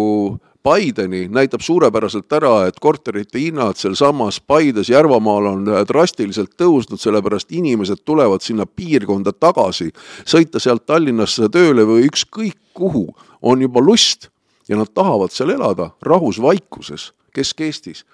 Paideni 0.64 1.26
näitab 1.28 1.60
suurepäraselt 1.60 2.32
ära, 2.32 2.52
et 2.64 2.78
korterite 2.80 3.36
hinnad 3.36 3.76
sealsamas 3.76 4.38
Paides, 4.40 4.88
Järvamaal 4.88 5.50
on 5.50 5.66
drastiliselt 5.84 6.54
tõusnud, 6.56 6.96
sellepärast 7.02 7.52
inimesed 7.52 8.00
tulevad 8.04 8.40
sinna 8.40 8.64
piirkonda 8.66 9.34
tagasi. 9.36 9.90
sõita 10.24 10.56
sealt 10.56 10.86
Tallinnasse 10.86 11.50
tööle 11.52 11.84
või 11.84 12.08
ükskõik 12.08 12.56
kuhu 12.72 13.10
on 13.42 13.60
juba 13.60 13.84
lust 13.84 14.30
ja 14.68 14.76
nad 14.76 14.90
tahavad 14.94 15.32
seal 15.32 15.54
elada 15.54 15.90
rahus, 16.02 16.40
vaikuses 16.42 17.12
Kesk-Eestis 17.34 18.04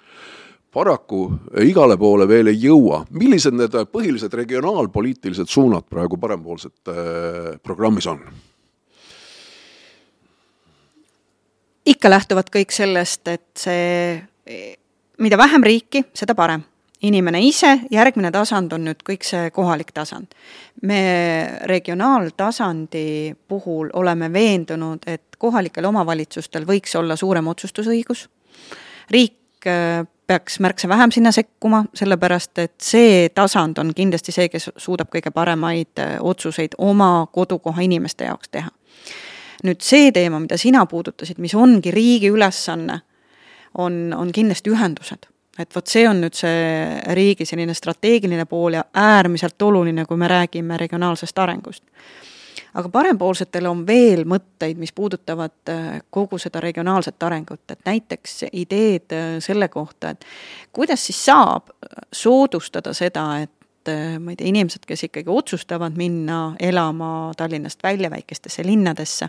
paraku 0.73 1.25
igale 1.61 1.97
poole 1.97 2.27
veel 2.27 2.47
ei 2.47 2.61
jõua. 2.63 3.05
millised 3.09 3.53
need 3.53 3.75
põhilised 3.91 4.33
regionaalpoliitilised 4.33 5.49
suunad 5.49 5.87
praegu 5.89 6.17
parempoolsete 6.17 6.95
äh, 6.95 7.59
programmis 7.63 8.07
on? 8.07 8.23
ikka 11.85 12.09
lähtuvad 12.09 12.49
kõik 12.53 12.73
sellest, 12.73 13.27
et 13.27 13.49
see, 13.57 14.21
mida 15.21 15.37
vähem 15.37 15.63
riiki, 15.65 16.05
seda 16.17 16.35
parem. 16.37 16.63
Inimene 17.01 17.41
ise, 17.41 17.79
järgmine 17.91 18.31
tasand 18.31 18.73
on 18.75 18.85
nüüd 18.85 19.01
kõik 19.05 19.25
see 19.25 19.49
kohalik 19.53 19.91
tasand. 19.93 20.33
me 20.81 21.01
regionaaltasandi 21.69 23.35
puhul 23.47 23.89
oleme 23.93 24.33
veendunud, 24.33 25.03
et 25.07 25.35
kohalikel 25.37 25.85
omavalitsustel 25.85 26.65
võiks 26.65 26.95
olla 26.97 27.15
suurem 27.15 27.47
otsustusõigus, 27.47 28.27
riik 29.09 29.67
äh, 29.67 30.05
peaks 30.27 30.59
märksa 30.59 30.87
vähem 30.87 31.11
sinna 31.11 31.31
sekkuma, 31.31 31.83
sellepärast 31.93 32.59
et 32.59 32.75
see 32.81 33.29
tasand 33.29 33.77
on 33.77 33.93
kindlasti 33.93 34.31
see, 34.31 34.49
kes 34.49 34.69
suudab 34.77 35.09
kõige 35.13 35.33
paremaid 35.33 35.99
äh, 35.99 36.15
otsuseid 36.19 36.77
oma 36.77 37.27
kodukoha 37.33 37.81
inimeste 37.81 38.29
jaoks 38.29 38.49
teha. 38.49 38.69
nüüd 39.63 39.81
see 39.85 40.11
teema, 40.11 40.39
mida 40.39 40.57
sina 40.57 40.85
puudutasid, 40.85 41.37
mis 41.37 41.53
ongi 41.53 41.91
riigi 41.91 42.31
ülesanne, 42.33 43.01
on, 43.77 44.13
on 44.17 44.31
kindlasti 44.33 44.73
ühendused 44.73 45.30
et 45.59 45.75
vot 45.75 45.87
see 45.87 46.07
on 46.07 46.21
nüüd 46.23 46.35
see 46.37 47.13
riigi 47.15 47.45
selline 47.45 47.75
strateegiline 47.75 48.45
pool 48.49 48.79
ja 48.79 48.85
äärmiselt 48.93 49.61
oluline, 49.61 50.05
kui 50.05 50.17
me 50.17 50.27
räägime 50.31 50.77
regionaalsest 50.79 51.39
arengust. 51.39 51.83
Aga 52.73 52.87
parempoolsetel 52.89 53.65
on 53.67 53.81
veel 53.87 54.23
mõtteid, 54.27 54.77
mis 54.79 54.93
puudutavad 54.95 55.69
äh, 55.69 55.97
kogu 56.09 56.37
seda 56.39 56.61
regionaalset 56.63 57.23
arengut, 57.27 57.65
et 57.71 57.81
näiteks 57.85 58.45
ideed 58.47 59.11
äh, 59.15 59.31
selle 59.43 59.67
kohta, 59.67 60.13
et 60.13 60.23
kuidas 60.71 61.03
siis 61.05 61.19
saab 61.25 61.73
soodustada 62.15 62.93
seda, 62.95 63.25
et 63.43 63.91
äh, 63.91 64.15
ma 64.23 64.31
ei 64.31 64.39
tea, 64.39 64.53
inimesed, 64.53 64.87
kes 64.87 65.03
ikkagi 65.09 65.27
otsustavad 65.31 65.99
minna 65.99 66.53
elama 66.63 67.33
Tallinnast 67.37 67.83
välja 67.83 68.11
väikestesse 68.11 68.63
linnadesse, 68.63 69.27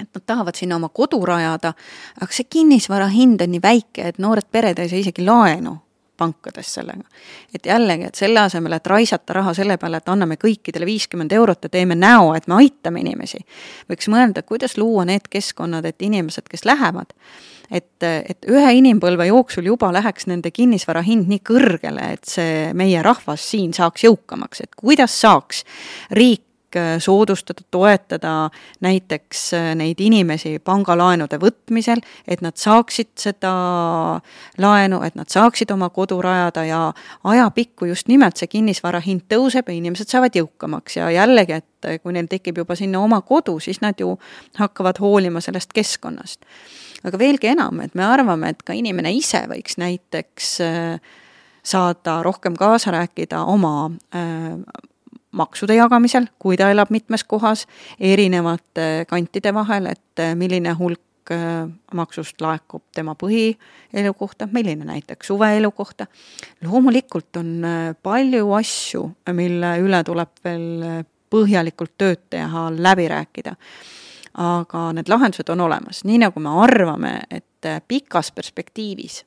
et 0.00 0.08
nad 0.14 0.22
tahavad 0.26 0.54
sinna 0.54 0.76
oma 0.76 0.88
kodu 0.88 1.22
rajada, 1.26 1.72
aga 2.20 2.32
see 2.32 2.48
kinnisvara 2.50 3.08
hind 3.12 3.40
on 3.40 3.54
nii 3.54 3.62
väike, 3.62 4.10
et 4.12 4.18
noored 4.22 4.48
pered 4.52 4.78
ei 4.78 4.88
saa 4.92 5.00
isegi 5.00 5.24
laenu 5.24 5.78
pankades 6.16 6.74
sellega. 6.74 7.04
et 7.54 7.66
jällegi, 7.66 8.04
et 8.04 8.14
selle 8.14 8.40
asemel, 8.40 8.72
et 8.72 8.86
raisata 8.86 9.32
raha 9.32 9.54
selle 9.54 9.76
peale, 9.80 10.00
et 10.00 10.08
anname 10.08 10.38
kõikidele 10.40 10.88
viiskümmend 10.88 11.32
eurot 11.32 11.68
ja 11.68 11.68
teeme 11.72 11.94
näo, 11.94 12.34
et 12.34 12.46
me 12.48 12.60
aitame 12.60 13.00
inimesi, 13.00 13.42
võiks 13.90 14.08
mõelda, 14.12 14.42
kuidas 14.42 14.76
luua 14.80 15.04
need 15.04 15.28
keskkonnad, 15.30 15.84
et 15.84 16.02
inimesed, 16.02 16.48
kes 16.48 16.64
lähevad, 16.68 17.12
et, 17.70 18.02
et 18.02 18.48
ühe 18.48 18.72
inimpõlve 18.80 19.28
jooksul 19.28 19.68
juba 19.72 19.92
läheks 19.92 20.28
nende 20.30 20.50
kinnisvara 20.50 21.02
hind 21.06 21.28
nii 21.28 21.42
kõrgele, 21.44 22.12
et 22.16 22.24
see 22.24 22.72
meie 22.74 23.02
rahvas 23.04 23.44
siin 23.50 23.74
saaks 23.76 24.06
jõukamaks, 24.08 24.64
et 24.64 24.76
kuidas 24.76 25.20
saaks 25.20 25.64
riik 26.16 26.45
äh, 26.76 26.96
soodustada, 27.02 27.64
toetada 27.70 28.50
näiteks 28.84 29.42
äh, 29.54 29.68
neid 29.78 30.00
inimesi 30.00 30.56
pangalaenude 30.64 31.38
võtmisel, 31.42 32.02
et 32.28 32.42
nad 32.44 32.56
saaksid 32.60 33.12
seda 33.20 33.52
laenu, 34.62 35.00
et 35.06 35.18
nad 35.18 35.30
saaksid 35.32 35.70
oma 35.74 35.90
kodu 35.94 36.18
rajada 36.24 36.64
ja 36.66 36.80
ajapikku 37.24 37.90
just 37.90 38.08
nimelt 38.08 38.40
see 38.40 38.50
kinnisvara 38.52 39.00
hind 39.04 39.26
tõuseb 39.32 39.68
ja 39.68 39.76
inimesed 39.76 40.10
saavad 40.12 40.36
jõukamaks 40.36 40.98
ja 41.00 41.10
jällegi, 41.14 41.60
et 41.60 42.02
kui 42.02 42.16
neil 42.16 42.30
tekib 42.30 42.62
juba 42.62 42.76
sinna 42.78 43.02
oma 43.04 43.20
kodu, 43.26 43.58
siis 43.62 43.82
nad 43.84 44.00
ju 44.00 44.16
hakkavad 44.58 44.98
hoolima 45.02 45.40
sellest 45.44 45.72
keskkonnast. 45.76 46.42
aga 47.04 47.18
veelgi 47.18 47.52
enam, 47.52 47.80
et 47.80 47.94
me 47.94 48.04
arvame, 48.04 48.50
et 48.50 48.62
ka 48.66 48.74
inimene 48.74 49.12
ise 49.14 49.44
võiks 49.50 49.78
näiteks 49.78 50.56
saada 51.66 52.22
rohkem 52.22 52.56
kaasa 52.56 52.90
rääkida 52.90 53.44
oma 53.44 53.90
maksude 55.36 55.76
jagamisel, 55.76 56.28
kui 56.38 56.56
ta 56.56 56.70
elab 56.72 56.90
mitmes 56.94 57.24
kohas, 57.24 57.66
erinevate 58.00 59.06
kantide 59.08 59.52
vahel, 59.54 59.90
et 59.92 60.22
äh, 60.22 60.34
milline 60.38 60.72
hulk 60.78 61.32
äh, 61.34 61.66
maksust 61.94 62.40
laekub 62.40 62.84
tema 62.94 63.16
põhielu 63.18 64.14
kohta, 64.18 64.48
milline 64.52 64.88
näiteks 64.88 65.32
suveelu 65.32 65.70
kohta. 65.70 66.06
loomulikult 66.64 67.36
on 67.36 67.52
äh, 67.64 67.92
palju 68.02 68.52
asju, 68.52 69.04
mille 69.32 69.76
üle 69.84 70.02
tuleb 70.04 70.34
veel 70.44 71.04
põhjalikult 71.30 71.96
tööd 71.98 72.26
teha, 72.30 72.68
läbi 72.70 73.08
rääkida. 73.08 73.56
aga 74.36 74.90
need 74.92 75.08
lahendused 75.08 75.48
on 75.48 75.60
olemas, 75.64 76.04
nii 76.04 76.18
nagu 76.26 76.40
me 76.40 76.50
arvame, 76.60 77.20
et 77.30 77.68
pikas 77.88 78.28
perspektiivis 78.36 79.24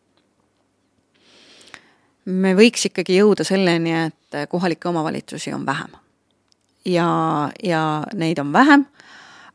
me 2.25 2.53
võiks 2.55 2.85
ikkagi 2.89 3.17
jõuda 3.19 3.43
selleni, 3.47 3.93
et 4.07 4.39
kohalikke 4.49 4.89
omavalitsusi 4.89 5.53
on 5.53 5.65
vähem. 5.65 5.91
ja, 6.85 7.07
ja 7.63 8.03
neid 8.13 8.39
on 8.39 8.53
vähem, 8.53 8.85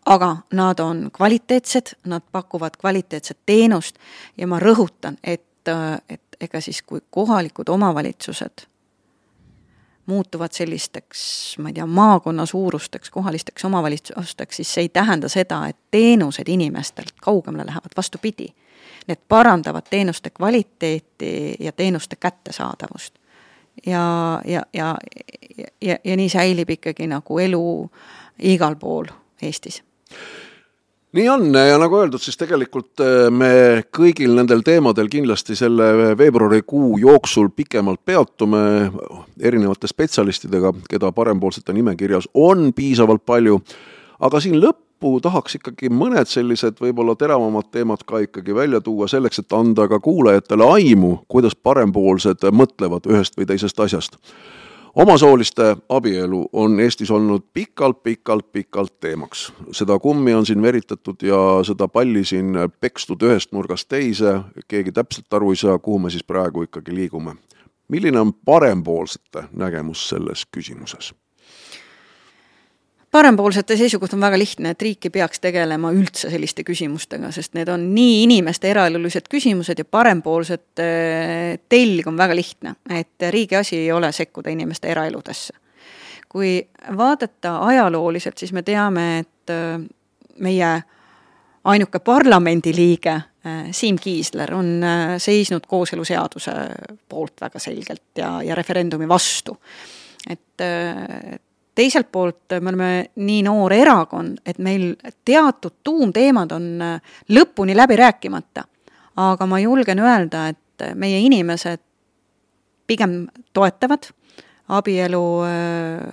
aga 0.07 0.37
nad 0.53 0.81
on 0.81 1.11
kvaliteetsed, 1.13 1.97
nad 2.05 2.23
pakuvad 2.33 2.77
kvaliteetset 2.81 3.39
teenust 3.47 3.99
ja 4.37 4.47
ma 4.47 4.61
rõhutan, 4.61 5.17
et, 5.25 5.69
et 6.09 6.37
ega 6.41 6.61
siis, 6.61 6.83
kui 6.83 7.01
kohalikud 7.11 7.69
omavalitsused 7.69 8.67
muutuvad 10.07 10.53
sellisteks, 10.53 11.57
ma 11.59 11.69
ei 11.69 11.75
tea, 11.75 11.87
maakonna 11.87 12.47
suurusteks 12.47 13.11
kohalisteks 13.11 13.65
omavalitsusteks, 13.65 14.57
siis 14.57 14.75
see 14.75 14.85
ei 14.85 14.89
tähenda 14.89 15.29
seda, 15.29 15.63
et 15.69 15.79
teenused 15.91 16.49
inimestelt 16.49 17.15
kaugemale 17.21 17.67
lähevad, 17.67 17.97
vastupidi 17.97 18.53
need 19.07 19.21
parandavad 19.29 19.87
teenuste 19.91 20.31
kvaliteeti 20.31 21.57
ja 21.61 21.73
teenuste 21.73 22.17
kättesaadavust. 22.17 23.15
ja, 23.87 24.41
ja, 24.45 24.63
ja, 24.73 24.97
ja, 25.81 25.97
ja 26.05 26.17
nii 26.17 26.29
säilib 26.29 26.71
ikkagi 26.71 27.07
nagu 27.07 27.39
elu 27.39 27.91
igal 28.39 28.77
pool 28.77 29.11
Eestis 29.43 29.83
nii 31.15 31.29
on 31.29 31.55
ja 31.55 31.79
nagu 31.79 31.99
öeldud, 31.99 32.23
siis 32.23 32.39
tegelikult 32.39 33.03
äh, 33.03 33.29
me 33.31 33.51
kõigil 33.95 34.35
nendel 34.35 34.65
teemadel 34.67 35.09
kindlasti 35.11 35.57
selle 35.59 36.17
veebruarikuu 36.19 36.99
jooksul 37.03 37.51
pikemalt 37.55 38.03
peatume 38.05 38.63
erinevate 39.41 39.91
spetsialistidega, 39.91 40.75
keda 40.91 41.13
parempoolsete 41.15 41.75
nimekirjas 41.77 42.29
on 42.35 42.73
piisavalt 42.75 43.23
palju. 43.27 43.61
aga 44.21 44.41
siin 44.41 44.59
lõpp 44.63 44.84
lõppu 44.95 45.21
tahaks 45.21 45.57
ikkagi 45.59 45.91
mõned 45.91 46.27
sellised 46.27 46.79
võib-olla 46.81 47.15
teravamad 47.17 47.71
teemad 47.71 48.05
ka 48.07 48.19
ikkagi 48.25 48.55
välja 48.55 48.81
tuua 48.81 49.09
selleks, 49.09 49.39
et 49.39 49.53
anda 49.53 49.89
ka 49.89 50.01
kuulajatele 50.01 50.65
aimu, 50.65 51.25
kuidas 51.29 51.55
parempoolsed 51.55 52.45
mõtlevad 52.53 53.07
ühest 53.07 53.37
või 53.37 53.47
teisest 53.47 53.81
asjast. 53.81 54.17
omasooliste 54.95 55.77
abielu 55.89 56.49
on 56.53 56.81
Eestis 56.81 57.11
olnud 57.11 57.43
pikalt-pikalt-pikalt 57.53 59.01
teemaks. 59.01 59.53
seda 59.73 59.99
kummi 59.99 60.35
on 60.35 60.47
siin 60.47 60.63
veritatud 60.63 61.23
ja 61.23 61.65
seda 61.65 61.89
palli 61.89 62.25
siin 62.25 62.55
pekstud 62.81 63.23
ühest 63.23 63.53
nurgast 63.53 63.89
teise, 63.89 64.41
keegi 64.69 64.93
täpselt 64.93 65.33
aru 65.33 65.51
ei 65.51 65.57
saa, 65.57 65.79
kuhu 65.79 65.99
me 65.99 66.11
siis 66.11 66.25
praegu 66.25 66.63
ikkagi 66.63 66.95
liigume. 66.95 67.37
milline 67.89 68.21
on 68.21 68.33
parempoolsete 68.33 69.45
nägemus 69.53 70.09
selles 70.09 70.47
küsimuses? 70.57 71.15
Parempoolsete 73.15 73.77
seisukoht 73.79 74.13
on 74.17 74.23
väga 74.25 74.39
lihtne, 74.39 74.73
et 74.75 74.83
riik 74.83 75.07
ei 75.07 75.13
peaks 75.15 75.39
tegelema 75.43 75.93
üldse 75.95 76.31
selliste 76.33 76.65
küsimustega, 76.67 77.31
sest 77.35 77.55
need 77.55 77.69
on 77.71 77.87
nii 77.95 78.25
inimeste 78.25 78.73
eraelulised 78.73 79.29
küsimused 79.31 79.79
ja 79.79 79.87
parempoolsete 79.87 80.87
telg 81.71 82.09
on 82.11 82.19
väga 82.19 82.35
lihtne, 82.35 82.75
et 82.91 83.29
riigi 83.31 83.59
asi 83.61 83.79
ei 83.85 83.93
ole 83.95 84.11
sekkuda 84.13 84.51
inimeste 84.51 84.91
eraeludesse. 84.91 85.55
kui 86.35 86.67
vaadata 86.97 87.59
ajalooliselt, 87.63 88.39
siis 88.39 88.53
me 88.53 88.65
teame, 88.67 89.05
et 89.19 89.51
äh, 89.55 89.79
meie 90.43 90.73
ainuke 91.65 91.99
parlamendiliige 92.03 93.13
äh, 93.15 93.69
Siim 93.71 94.01
Kiisler 94.03 94.55
on 94.55 94.83
seisnud 95.19 95.71
kooseluseaduse 95.71 96.53
poolt 97.09 97.39
väga 97.41 97.63
selgelt 97.63 98.19
ja, 98.19 98.41
ja 98.43 98.55
referendumi 98.59 99.09
vastu. 99.09 99.55
et 100.31 100.63
teiselt 101.75 102.13
poolt 102.13 102.55
me 102.61 102.71
oleme 102.71 102.91
nii 103.17 103.43
noor 103.47 103.73
erakond, 103.73 104.39
et 104.47 104.59
meil 104.59 104.95
teatud 105.25 105.81
tuumteemad 105.85 106.53
on 106.55 106.69
äh, 106.83 107.17
lõpuni 107.29 107.77
läbi 107.77 107.97
rääkimata. 107.97 108.65
aga 109.17 109.47
ma 109.47 109.59
julgen 109.61 109.99
öelda, 109.99 110.49
et 110.49 110.95
meie 110.95 111.21
inimesed 111.23 111.81
pigem 112.87 113.27
toetavad 113.53 114.11
abielu 114.69 115.25
äh, 115.47 116.09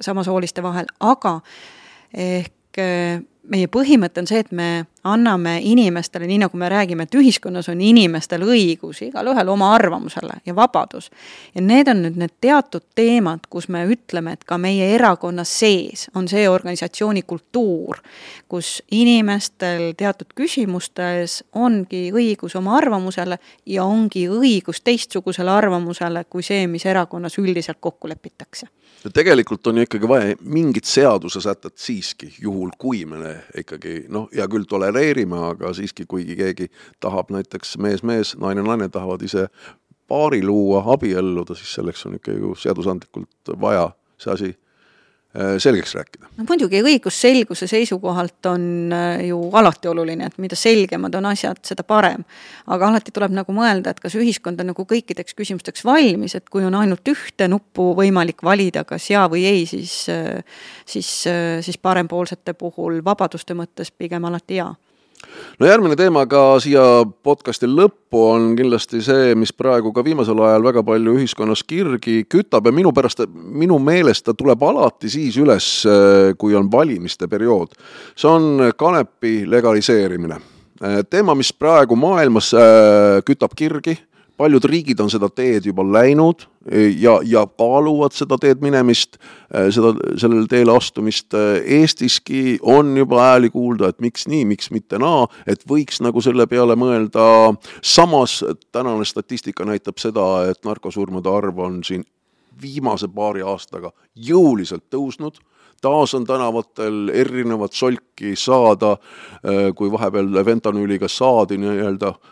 samasooliste 0.00 0.62
vahel, 0.62 0.86
aga 1.00 1.40
ehk 2.14 2.78
äh, 2.78 3.22
meie 3.50 3.68
põhimõte 3.68 4.22
on 4.22 4.28
see, 4.28 4.40
et 4.40 4.52
me 4.52 4.68
anname 5.04 5.58
inimestele, 5.68 6.26
nii 6.28 6.40
nagu 6.44 6.56
me 6.56 6.68
räägime, 6.72 7.04
et 7.04 7.16
ühiskonnas 7.18 7.68
on 7.68 7.80
inimestel 7.84 8.44
õigus, 8.46 9.02
igalühel 9.04 9.50
oma 9.52 9.72
arvamusele 9.76 10.38
ja 10.46 10.54
vabadus. 10.56 11.10
ja 11.54 11.60
need 11.60 11.88
on 11.88 12.02
nüüd 12.06 12.16
need 12.20 12.34
teatud 12.40 12.86
teemad, 12.94 13.44
kus 13.50 13.68
me 13.68 13.84
ütleme, 13.84 14.32
et 14.32 14.44
ka 14.44 14.58
meie 14.58 14.88
erakonna 14.94 15.44
sees 15.44 16.08
on 16.14 16.28
see 16.28 16.48
organisatsiooni 16.48 17.22
kultuur, 17.22 18.00
kus 18.48 18.82
inimestel 18.90 19.92
teatud 19.96 20.32
küsimustes 20.34 21.42
ongi 21.52 22.08
õigus 22.12 22.56
oma 22.56 22.78
arvamusele 22.78 23.38
ja 23.66 23.84
ongi 23.84 24.26
õigus 24.28 24.80
teistsugusele 24.84 25.50
arvamusele 25.50 26.24
kui 26.24 26.42
see, 26.42 26.66
mis 26.66 26.86
erakonnas 26.86 27.38
üldiselt 27.38 27.80
kokku 27.80 28.08
lepitakse 28.08 28.68
ja 29.04 29.10
tegelikult 29.10 29.66
on 29.66 29.78
ju 29.78 29.86
ikkagi 29.86 30.08
vaja 30.08 30.36
mingit 30.40 30.84
seadusesätet 30.84 31.78
siiski, 31.78 32.30
juhul 32.40 32.70
kui 32.78 33.04
me 33.04 33.36
ikkagi 33.58 34.04
noh, 34.08 34.28
hea 34.32 34.46
küll, 34.48 34.66
tolereerime, 34.68 35.38
aga 35.50 35.72
siiski, 35.76 36.06
kuigi 36.08 36.36
keegi 36.36 36.70
tahab 37.00 37.32
näiteks 37.34 37.76
mees-mees, 37.78 38.34
naine-naine 38.40 38.88
tahavad 38.88 39.22
ise 39.22 39.48
paari 40.08 40.42
luua, 40.44 40.82
abielluda, 40.94 41.56
siis 41.58 41.74
selleks 41.78 42.06
on 42.06 42.18
ikka 42.18 42.32
ju 42.32 42.54
seadusandlikult 42.60 43.54
vaja 43.60 43.90
see 44.18 44.32
asi 44.32 44.52
selgeks 45.58 45.94
rääkida. 45.94 46.28
no 46.36 46.44
muidugi, 46.48 46.78
õigusselguse 46.82 47.66
seisukohalt 47.66 48.46
on 48.46 48.92
äh, 48.94 49.24
ju 49.28 49.38
alati 49.58 49.90
oluline, 49.90 50.28
et 50.30 50.38
mida 50.38 50.56
selgemad 50.58 51.14
on 51.18 51.26
asjad, 51.32 51.58
seda 51.66 51.82
parem. 51.82 52.22
aga 52.66 52.88
alati 52.88 53.14
tuleb 53.14 53.34
nagu 53.34 53.56
mõelda, 53.56 53.90
et 53.90 54.00
kas 54.02 54.14
ühiskond 54.18 54.60
on 54.62 54.70
nagu 54.70 54.86
kõikideks 54.90 55.34
küsimusteks 55.34 55.84
valmis, 55.84 56.36
et 56.38 56.48
kui 56.48 56.64
on 56.64 56.74
ainult 56.78 57.08
ühte 57.10 57.48
nuppu 57.50 57.90
võimalik 57.98 58.44
valida, 58.46 58.84
kas 58.86 59.10
jaa 59.10 59.26
või 59.30 59.44
ei, 59.50 59.66
siis, 59.66 60.04
äh, 60.12 60.44
siis, 60.86 61.10
siis 61.66 61.78
parempoolsete 61.78 62.54
puhul 62.54 63.02
vabaduste 63.04 63.58
mõttes 63.58 63.90
pigem 63.90 64.30
alati 64.30 64.62
jaa 64.62 64.74
no 65.58 65.66
järgmine 65.68 65.96
teema 65.96 66.24
ka 66.30 66.42
siia 66.62 67.04
podcasti 67.26 67.68
lõppu 67.70 68.22
on 68.30 68.52
kindlasti 68.58 69.02
see, 69.04 69.34
mis 69.38 69.52
praegu 69.52 69.92
ka 69.94 70.04
viimasel 70.04 70.40
ajal 70.46 70.66
väga 70.68 70.84
palju 70.86 71.16
ühiskonnas 71.18 71.64
kirgi 71.66 72.24
kütab 72.30 72.66
ja 72.66 72.72
minu 72.74 72.92
pärast, 72.94 73.24
minu 73.34 73.78
meelest 73.82 74.26
ta 74.26 74.34
tuleb 74.34 74.62
alati 74.62 75.10
siis 75.12 75.38
üles, 75.40 75.68
kui 76.38 76.56
on 76.58 76.70
valimiste 76.72 77.28
periood. 77.28 77.76
see 78.16 78.30
on 78.30 78.72
kanepi 78.76 79.44
legaliseerimine. 79.50 80.40
teema, 81.10 81.34
mis 81.34 81.52
praegu 81.52 81.96
maailmas 81.96 82.52
äh, 82.54 83.22
kütab 83.24 83.54
kirgi 83.56 83.98
paljud 84.36 84.64
riigid 84.64 85.00
on 85.00 85.10
seda 85.12 85.28
teed 85.30 85.68
juba 85.68 85.84
läinud 85.86 86.46
ja, 86.98 87.18
ja 87.22 87.44
kaaluvad 87.46 88.14
seda 88.16 88.38
teed 88.40 88.62
minemist, 88.64 89.18
seda, 89.74 89.92
sellele 90.20 90.48
teele 90.50 90.74
astumist. 90.74 91.36
Eestiski 91.64 92.58
on 92.62 92.96
juba 92.98 93.20
hääli 93.22 93.50
kuulda, 93.54 93.92
et 93.92 94.00
miks 94.02 94.26
nii, 94.30 94.44
miks 94.54 94.72
mitte 94.74 94.98
naa, 94.98 95.28
et 95.46 95.62
võiks 95.70 96.02
nagu 96.04 96.22
selle 96.24 96.48
peale 96.50 96.76
mõelda. 96.78 97.54
samas 97.82 98.42
tänane 98.72 99.04
statistika 99.04 99.64
näitab 99.64 99.98
seda, 100.02 100.50
et 100.50 100.64
narkosurmade 100.64 101.30
arv 101.30 101.58
on 101.58 101.82
siin 101.84 102.04
viimase 102.62 103.08
paari 103.08 103.42
aastaga 103.42 103.92
jõuliselt 104.14 104.84
tõusnud 104.90 105.42
taas 105.84 106.14
on 106.14 106.24
tänavatel 106.24 107.10
erinevat 107.12 107.72
solki 107.76 108.32
saada, 108.40 108.94
kui 109.76 109.90
vahepeal 109.92 110.38
fentanüüliga 110.46 111.08
saadi 111.12 111.58
nii-öelda 111.60 112.08
äh, 112.08 112.30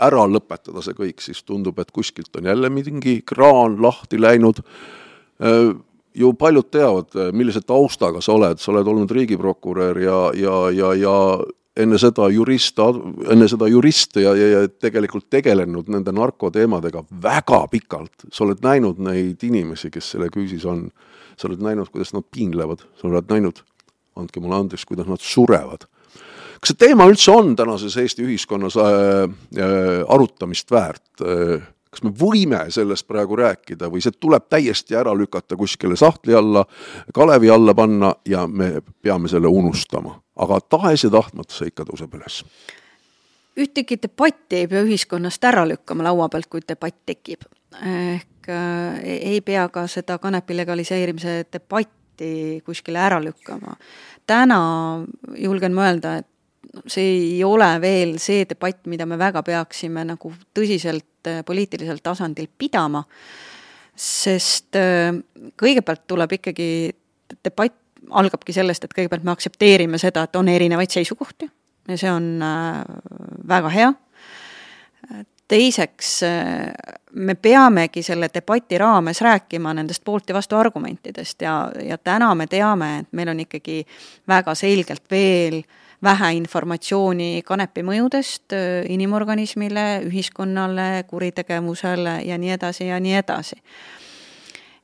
ära 0.00 0.24
lõpetada 0.28 0.82
see 0.84 0.96
kõik, 0.96 1.20
siis 1.24 1.42
tundub, 1.44 1.78
et 1.78 1.92
kuskilt 1.94 2.34
on 2.40 2.50
jälle 2.50 2.70
mingi 2.72 3.20
kraan 3.26 3.78
lahti 3.82 4.20
läinud. 4.20 4.62
Äh, 5.42 5.72
ju 6.14 6.32
paljud 6.34 6.66
teavad, 6.70 7.14
millise 7.32 7.62
taustaga 7.62 8.20
sa 8.20 8.34
oled, 8.34 8.58
sa 8.58 8.72
oled 8.72 8.88
olnud 8.90 9.10
riigiprokurör 9.14 10.00
ja, 10.02 10.18
ja, 10.34 10.56
ja, 10.74 10.94
ja 10.98 11.16
enne 11.78 11.98
seda 12.00 12.26
jurist, 12.32 12.80
enne 13.30 13.48
seda 13.50 13.68
jurist 13.70 14.18
ja, 14.20 14.32
ja, 14.36 14.48
ja 14.54 14.62
tegelikult 14.68 15.28
tegelenud 15.32 15.90
nende 15.92 16.12
narkoteemadega 16.14 17.04
väga 17.22 17.60
pikalt. 17.70 18.26
sa 18.32 18.44
oled 18.44 18.62
näinud 18.64 19.00
neid 19.06 19.42
inimesi, 19.46 19.90
kes 19.90 20.14
selle 20.16 20.30
küüsis 20.34 20.66
on. 20.66 20.90
sa 21.40 21.48
oled 21.48 21.62
näinud, 21.64 21.88
kuidas 21.88 22.12
nad 22.12 22.26
piinlevad, 22.28 22.82
sa 23.00 23.08
oled 23.08 23.30
näinud, 23.30 23.62
andke 24.18 24.42
mulle 24.44 24.58
andeks, 24.58 24.84
kuidas 24.84 25.06
nad 25.08 25.22
surevad. 25.24 25.86
Kas 26.60 26.74
see 26.74 26.80
teema 26.86 27.08
üldse 27.08 27.32
on 27.32 27.54
tänases 27.56 27.96
Eesti 27.96 28.24
ühiskonnas 28.26 28.76
äh, 28.76 28.86
äh, 29.56 30.00
arutamist 30.08 30.70
väärt 30.70 31.24
äh,? 31.24 31.68
kas 31.90 32.04
me 32.06 32.12
võime 32.14 32.60
sellest 32.70 33.06
praegu 33.10 33.36
rääkida 33.40 33.88
või 33.90 34.02
see 34.04 34.14
tuleb 34.14 34.46
täiesti 34.50 34.94
ära 34.94 35.10
lükata 35.16 35.58
kuskile 35.58 35.96
sahtli 35.98 36.34
alla, 36.38 36.64
kalevi 37.14 37.50
alla 37.50 37.74
panna 37.74 38.12
ja 38.28 38.46
me 38.46 38.76
peame 39.02 39.28
selle 39.28 39.50
unustama. 39.50 40.20
aga 40.36 40.60
tahes 40.60 41.04
ja 41.04 41.10
tahtmata 41.10 41.54
see 41.54 41.72
ikka 41.72 41.84
tõuseb 41.88 42.14
üles. 42.14 42.44
ühtegi 43.58 43.98
debatti 44.02 44.62
ei 44.62 44.68
pea 44.68 44.84
ühiskonnast 44.86 45.44
ära 45.44 45.66
lükkama 45.68 46.06
laua 46.06 46.28
pealt, 46.28 46.46
kui 46.46 46.60
debatt 46.68 46.96
tekib. 47.06 47.42
ehk 47.82 48.48
äh, 48.48 49.02
ei 49.04 49.40
pea 49.40 49.68
ka 49.68 49.86
seda 49.86 50.18
kanepi 50.18 50.56
legaliseerimise 50.56 51.44
debatti 51.52 52.62
kuskile 52.64 52.98
ära 52.98 53.18
lükkama. 53.24 53.76
täna 54.26 54.60
julgen 55.34 55.74
ma 55.74 55.90
öelda, 55.90 56.16
et 56.18 56.29
see 56.86 57.36
ei 57.36 57.44
ole 57.44 57.68
veel 57.80 58.16
see 58.22 58.44
debatt, 58.48 58.84
mida 58.90 59.06
me 59.06 59.18
väga 59.18 59.42
peaksime 59.46 60.04
nagu 60.12 60.32
tõsiselt 60.56 61.28
äh, 61.28 61.42
poliitilisel 61.46 62.02
tasandil 62.02 62.48
pidama, 62.58 63.02
sest 63.96 64.78
äh, 64.78 65.10
kõigepealt 65.60 66.06
tuleb 66.10 66.36
ikkagi, 66.38 66.68
debatt 67.44 67.76
algabki 68.10 68.54
sellest, 68.56 68.86
et 68.86 68.94
kõigepealt 68.96 69.26
me 69.26 69.34
aktsepteerime 69.34 69.98
seda, 70.00 70.24
et 70.24 70.38
on 70.38 70.48
erinevaid 70.48 70.90
seisukohti 70.90 71.50
ja 71.90 71.98
see 71.98 72.12
on 72.12 72.30
äh, 72.44 72.78
väga 73.48 73.74
hea. 73.74 73.90
teiseks, 75.50 76.20
me 77.18 77.34
peamegi 77.34 78.04
selle 78.06 78.28
debati 78.30 78.78
raames 78.78 79.18
rääkima 79.20 79.72
nendest 79.74 80.04
poolt 80.04 80.28
ja 80.30 80.34
vastu 80.36 80.54
argumentidest 80.56 81.42
ja, 81.42 81.72
ja 81.82 81.98
täna 81.98 82.28
me 82.38 82.46
teame, 82.46 82.90
et 83.00 83.08
meil 83.10 83.32
on 83.32 83.40
ikkagi 83.42 83.80
väga 84.30 84.54
selgelt 84.54 85.10
veel 85.10 85.58
äh, 85.58 85.79
vähe 86.04 86.32
informatsiooni 86.38 87.42
kanepi 87.46 87.84
mõjudest 87.84 88.54
äh, 88.56 88.84
inimorganismile, 88.92 89.86
ühiskonnale, 90.08 91.04
kuritegevusele 91.08 92.20
ja 92.26 92.38
nii 92.40 92.54
edasi 92.56 92.88
ja 92.88 93.00
nii 93.00 93.16
edasi. 93.20 93.60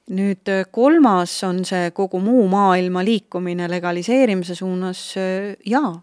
nüüd 0.06 0.48
äh, 0.52 0.64
kolmas 0.70 1.32
on 1.44 1.64
see 1.66 1.90
kogu 1.90 2.20
muu 2.22 2.46
maailma 2.48 3.04
liikumine 3.04 3.68
legaliseerimise 3.70 4.54
suunas, 4.54 5.12
äh, 5.16 5.56
jaa, 5.66 5.94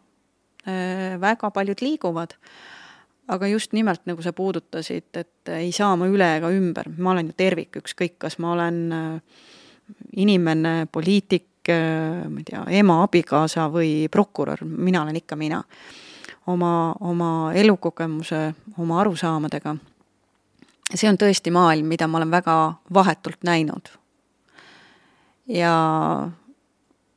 väga 1.20 1.50
paljud 1.52 1.82
liiguvad, 1.84 2.38
aga 3.28 3.48
just 3.52 3.74
nimelt, 3.76 4.06
nagu 4.08 4.22
sa 4.24 4.32
puudutasid, 4.32 5.10
et 5.20 5.50
ei 5.52 5.74
saa 5.76 5.98
ma 6.00 6.08
üle 6.08 6.30
ega 6.38 6.48
ümber, 6.56 6.88
ma 6.98 7.12
olen 7.12 7.34
ju 7.34 7.36
tervik, 7.36 7.82
ükskõik, 7.82 8.14
kas 8.24 8.38
ma 8.40 8.54
olen 8.54 8.78
inimene, 10.16 10.88
poliitik, 10.88 11.50
ma 11.72 12.42
ei 12.42 12.46
tea, 12.48 12.64
ema, 12.80 13.02
abikaasa 13.06 13.70
või 13.72 14.08
prokurör, 14.12 14.66
mina 14.66 15.04
olen 15.04 15.16
ikka 15.16 15.36
mina. 15.36 15.64
oma, 16.48 16.96
oma 17.00 17.54
elukogemuse, 17.54 18.54
oma 18.78 19.00
arusaamadega. 19.02 19.76
see 20.94 21.10
on 21.10 21.18
tõesti 21.18 21.52
maailm, 21.52 21.88
mida 21.88 22.08
ma 22.08 22.18
olen 22.18 22.32
väga 22.32 22.74
vahetult 22.94 23.44
näinud. 23.44 23.90
ja, 25.48 26.30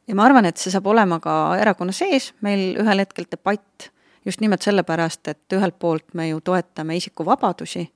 ja 0.07 0.15
ma 0.15 0.25
arvan, 0.25 0.45
et 0.45 0.57
see 0.57 0.71
saab 0.71 0.87
olema 0.87 1.21
ka 1.21 1.57
erakonna 1.61 1.93
sees 1.93 2.33
meil 2.41 2.77
ühel 2.79 2.99
hetkel 2.99 3.27
debatt, 3.31 3.91
just 4.25 4.41
nimelt 4.41 4.63
sellepärast, 4.63 5.29
et 5.29 5.53
ühelt 5.53 5.79
poolt 5.79 6.15
me 6.15 6.29
ju 6.29 6.41
toetame 6.41 6.97
isikuvabadusi 6.97 7.91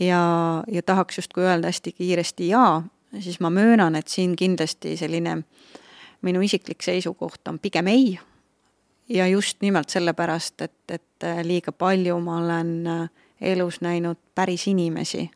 ja, 0.00 0.22
ja 0.66 0.82
tahaks 0.82 1.18
justkui 1.18 1.44
öelda 1.44 1.68
hästi 1.68 1.92
kiiresti 1.92 2.48
jaa, 2.48 2.82
siis 3.20 3.40
ma 3.40 3.50
möönan, 3.50 3.96
et 3.96 4.08
siin 4.08 4.36
kindlasti 4.36 4.96
selline 4.96 5.42
minu 6.22 6.40
isiklik 6.40 6.82
seisukoht 6.82 7.48
on 7.48 7.58
pigem 7.58 7.86
ei. 7.86 8.18
ja 9.08 9.26
just 9.26 9.60
nimelt 9.60 9.88
sellepärast, 9.88 10.60
et, 10.60 10.90
et 10.90 11.26
liiga 11.42 11.72
palju 11.72 12.18
ma 12.20 12.38
olen 12.38 12.72
elus 13.40 13.80
näinud 13.80 14.18
päris 14.34 14.66
inimesi, 14.68 15.30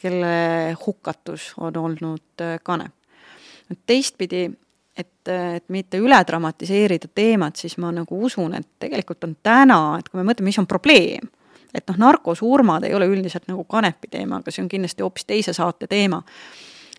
kelle 0.00 0.76
hukatus 0.86 1.54
on 1.58 1.76
olnud 1.76 2.44
kanep. 2.62 2.92
teistpidi, 3.86 4.50
et, 4.96 5.28
et 5.28 5.68
mitte 5.68 5.98
üle 5.98 6.20
dramatiseerida 6.26 7.08
teemat, 7.14 7.56
siis 7.56 7.78
ma 7.78 7.90
nagu 7.92 8.24
usun, 8.24 8.54
et 8.54 8.68
tegelikult 8.78 9.24
on 9.24 9.36
täna, 9.42 9.98
et 9.98 10.08
kui 10.08 10.20
me 10.20 10.28
mõtleme, 10.30 10.52
mis 10.52 10.58
on 10.58 10.70
probleem 10.70 11.33
et 11.74 11.88
noh, 11.90 11.98
narkosurmad 12.06 12.86
ei 12.86 12.94
ole 12.94 13.08
üldiselt 13.10 13.48
nagu 13.50 13.64
kanepi 13.68 14.10
teema, 14.12 14.40
aga 14.40 14.54
see 14.54 14.62
on 14.64 14.70
kindlasti 14.70 15.04
hoopis 15.04 15.26
teise 15.28 15.54
saate 15.56 15.88
teema. 15.90 16.22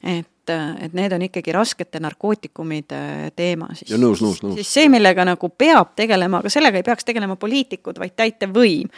et, 0.03 0.51
et 0.51 0.93
need 0.93 1.13
on 1.15 1.23
ikkagi 1.25 1.53
raskete 1.55 1.99
narkootikumide 2.03 3.31
teema 3.35 3.71
siis. 3.73 3.95
nõus, 3.97 4.21
nõus, 4.21 4.43
nõus. 4.43 4.59
siis 4.59 4.73
see, 4.79 4.89
millega 4.91 5.25
nagu 5.25 5.49
peab 5.49 5.95
tegelema, 5.95 6.43
aga 6.43 6.51
sellega 6.53 6.81
ei 6.81 6.85
peaks 6.85 7.07
tegelema 7.07 7.39
poliitikud, 7.39 7.99
vaid 7.99 8.15
täitevvõim. 8.15 8.91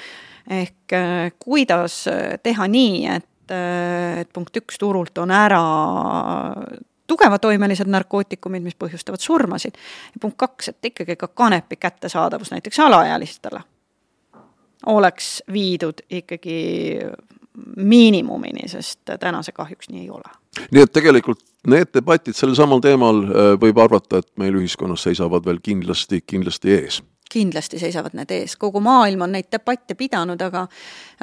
ehk 0.60 0.98
kuidas 1.40 2.04
teha 2.44 2.68
nii, 2.68 3.06
et, 3.14 3.56
et 4.26 4.34
punkt 4.34 4.58
üks, 4.64 4.82
turult 4.82 5.18
on 5.24 5.32
ära 5.32 5.64
tugevatoimelised 7.08 7.88
narkootikumid, 7.88 8.66
mis 8.66 8.76
põhjustavad 8.76 9.24
surmasid. 9.24 9.78
ja 10.14 10.20
punkt 10.20 10.38
kaks, 10.38 10.74
et 10.74 10.92
ikkagi 10.92 11.16
ka 11.16 11.28
kanepi 11.28 11.76
kättesaadavus 11.76 12.52
näiteks 12.52 12.80
alaealistele 12.80 13.64
oleks 14.86 15.44
viidud 15.54 16.04
ikkagi 16.10 17.00
miinimumini, 17.76 18.70
sest 18.70 19.00
täna 19.20 19.42
see 19.44 19.56
kahjuks 19.56 19.90
nii 19.90 20.02
ei 20.06 20.10
ole. 20.14 20.30
nii 20.72 20.84
et 20.86 20.92
tegelikult 20.94 21.42
need 21.68 21.90
debatid 21.94 22.38
sellel 22.38 22.56
samal 22.58 22.82
teemal 22.84 23.22
äh, 23.26 23.52
võib 23.62 23.80
arvata, 23.82 24.22
et 24.22 24.30
meil 24.38 24.56
ühiskonnas 24.60 25.04
seisavad 25.08 25.46
veel 25.46 25.60
kindlasti, 25.64 26.22
kindlasti 26.22 26.74
ees. 26.76 27.02
Kindlasti 27.28 27.80
seisavad 27.82 28.14
need 28.16 28.32
ees, 28.32 28.56
kogu 28.56 28.80
maailm 28.80 29.26
on 29.26 29.34
neid 29.36 29.50
debatte 29.52 29.98
pidanud, 30.00 30.42
aga 30.42 30.68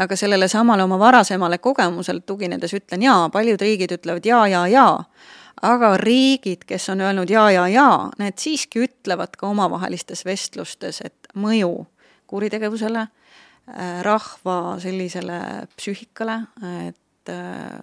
aga 0.04 0.18
sellele 0.18 0.50
samale 0.52 0.84
oma 0.84 0.98
varasemale 1.00 1.58
kogemusele 1.64 2.20
tuginedes 2.26 2.74
ütlen 2.76 3.06
jaa, 3.06 3.30
paljud 3.32 3.62
riigid 3.62 3.94
ütlevad 3.96 4.26
jaa, 4.28 4.44
jaa, 4.52 4.66
jaa, 4.68 4.92
aga 5.62 5.96
riigid, 6.02 6.66
kes 6.68 6.90
on 6.92 7.00
öelnud 7.06 7.30
jaa, 7.30 7.48
jaa, 7.54 7.68
jaa, 7.72 7.98
need 8.18 8.36
siiski 8.42 8.84
ütlevad 8.84 9.38
ka 9.38 9.48
omavahelistes 9.48 10.26
vestlustes, 10.28 11.00
et 11.00 11.34
mõju 11.38 11.86
kuritegevusele 12.28 13.06
Äh, 13.06 13.23
rahva 14.04 14.76
sellisele 14.82 15.38
psüühikale, 15.76 16.40
et 16.88 17.32
äh, 17.32 17.78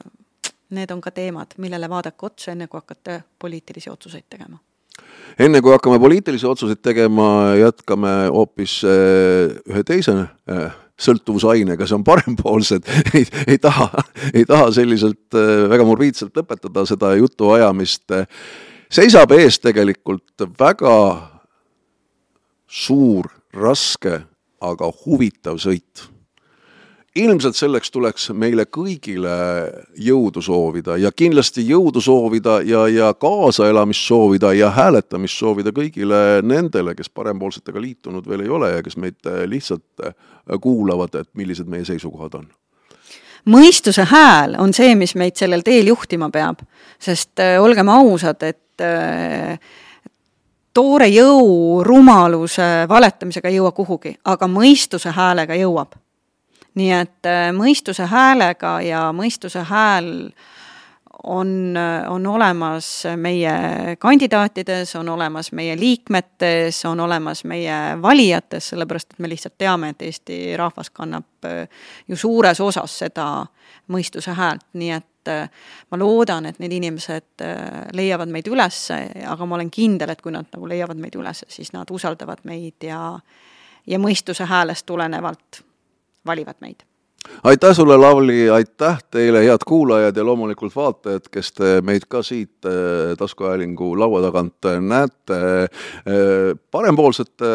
need 0.75 0.91
on 0.93 1.01
ka 1.01 1.11
teemad, 1.15 1.55
millele 1.61 1.89
vaadake 1.89 2.27
otsa, 2.27 2.51
enne 2.53 2.67
kui 2.69 2.79
hakkate 2.79 3.21
poliitilisi 3.41 3.89
otsuseid 3.89 4.27
tegema. 4.29 4.59
enne 5.39 5.61
kui 5.61 5.73
hakkame 5.73 5.99
poliitilisi 5.99 6.45
otsuseid 6.47 6.84
tegema, 6.84 7.55
jätkame 7.57 8.13
hoopis 8.29 8.82
äh, 8.86 9.57
ühe 9.73 9.84
teise 9.84 10.15
sõltuvusainega, 11.01 11.88
see 11.89 11.97
on 11.97 12.05
parempoolsed 12.05 12.86
ei, 13.17 13.25
ei 13.47 13.57
taha, 13.57 13.89
ei 14.34 14.45
taha 14.45 14.69
selliselt 14.75 15.34
väga 15.71 15.86
morbiidselt 15.88 16.38
lõpetada 16.38 16.86
seda 16.86 17.15
jutuajamist. 17.17 18.13
seisab 18.91 19.34
ees 19.34 19.57
tegelikult 19.59 20.45
väga 20.59 20.97
suur, 22.69 23.32
raske 23.57 24.21
aga 24.62 24.91
huvitav 25.05 25.59
sõit. 25.62 26.07
ilmselt 27.16 27.57
selleks 27.59 27.91
tuleks 27.91 28.30
meile 28.32 28.64
kõigile 28.64 29.34
jõudu 29.99 30.41
soovida 30.41 30.95
ja 30.97 31.12
kindlasti 31.12 31.66
jõudu 31.68 31.99
soovida 32.01 32.62
ja, 32.64 32.86
ja 32.88 33.14
kaasaelamist 33.14 34.07
soovida 34.07 34.53
ja 34.53 34.70
hääletamist 34.72 35.36
soovida 35.38 35.74
kõigile 35.76 36.39
nendele, 36.41 36.95
kes 36.95 37.09
parempoolsetega 37.09 37.82
liitunud 37.82 38.28
veel 38.28 38.45
ei 38.45 38.49
ole 38.49 38.72
ja 38.72 38.84
kes 38.84 38.97
meid 38.97 39.28
lihtsalt 39.45 40.07
kuulavad, 40.62 41.16
et 41.16 41.30
millised 41.36 41.68
meie 41.68 41.86
seisukohad 41.86 42.39
on 42.39 42.47
mõistuse 43.49 44.05
hääl 44.09 44.55
on 44.62 44.74
see, 44.76 44.93
mis 44.95 45.16
meid 45.18 45.39
sellel 45.39 45.64
teel 45.66 45.89
juhtima 45.91 46.30
peab, 46.34 46.62
sest 47.01 47.41
äh, 47.41 47.57
olgem 47.62 47.89
ausad, 47.89 48.43
et 48.45 48.84
äh, 48.86 49.57
toore 50.74 51.07
jõu 51.11 51.84
rumaluse 51.84 52.88
valetamisega 52.89 53.49
ei 53.49 53.59
jõua 53.59 53.72
kuhugi, 53.76 54.15
aga 54.26 54.47
mõistuse 54.47 55.11
häälega 55.15 55.55
jõuab. 55.59 55.99
nii 56.76 56.91
et 56.91 57.28
äh, 57.28 57.49
mõistuse 57.51 58.05
häälega 58.07 58.80
ja 58.82 59.11
mõistuse 59.11 59.63
hääl 59.67 60.32
on, 61.24 61.78
on 62.07 62.28
olemas 62.28 63.03
meie 63.15 63.51
kandidaatides, 63.99 64.95
on 64.95 65.09
olemas 65.09 65.51
meie 65.51 65.80
liikmetes, 65.80 66.86
on 66.86 66.99
olemas 66.99 67.43
meie 67.43 68.01
valijates, 68.01 68.69
sellepärast 68.69 69.13
et 69.13 69.19
me 69.19 69.30
lihtsalt 69.30 69.57
teame, 69.57 69.89
et 69.89 70.01
Eesti 70.01 70.57
rahvas 70.57 70.89
kannab 70.89 71.45
äh, 71.45 71.67
ju 72.07 72.15
suures 72.15 72.61
osas 72.61 72.99
seda 73.03 73.45
mõistuse 73.91 74.34
häält, 74.38 74.65
nii 74.74 74.91
et 74.95 75.07
ma 75.30 75.99
loodan, 75.99 76.45
et 76.49 76.59
need 76.59 76.74
inimesed 76.80 77.43
leiavad 77.93 78.32
meid 78.34 78.47
üles, 78.51 78.80
aga 79.28 79.45
ma 79.45 79.57
olen 79.57 79.72
kindel, 79.74 80.13
et 80.13 80.22
kui 80.22 80.34
nad 80.34 80.47
nagu 80.53 80.69
leiavad 80.69 80.99
meid 81.01 81.17
üles, 81.19 81.43
siis 81.51 81.74
nad 81.76 81.89
usaldavad 81.91 82.45
meid 82.49 82.88
ja 82.88 83.19
ja 83.88 83.97
mõistuse 83.97 84.45
häälest 84.45 84.86
tulenevalt 84.86 85.63
valivad 86.26 86.59
meid 86.61 86.86
aitäh 87.43 87.76
sulle, 87.76 87.97
Lavly, 87.97 88.49
aitäh 88.49 88.97
teile, 89.11 89.43
head 89.45 89.65
kuulajad 89.67 90.17
ja 90.17 90.26
loomulikult 90.26 90.76
vaatajad, 90.76 91.28
kes 91.32 91.51
te 91.53 91.72
meid 91.86 92.07
ka 92.09 92.24
siit 92.24 92.65
taskuhäälingu 93.17 93.99
laua 93.99 94.22
tagant 94.22 94.69
näete. 94.82 95.67
parempoolsete 96.72 97.45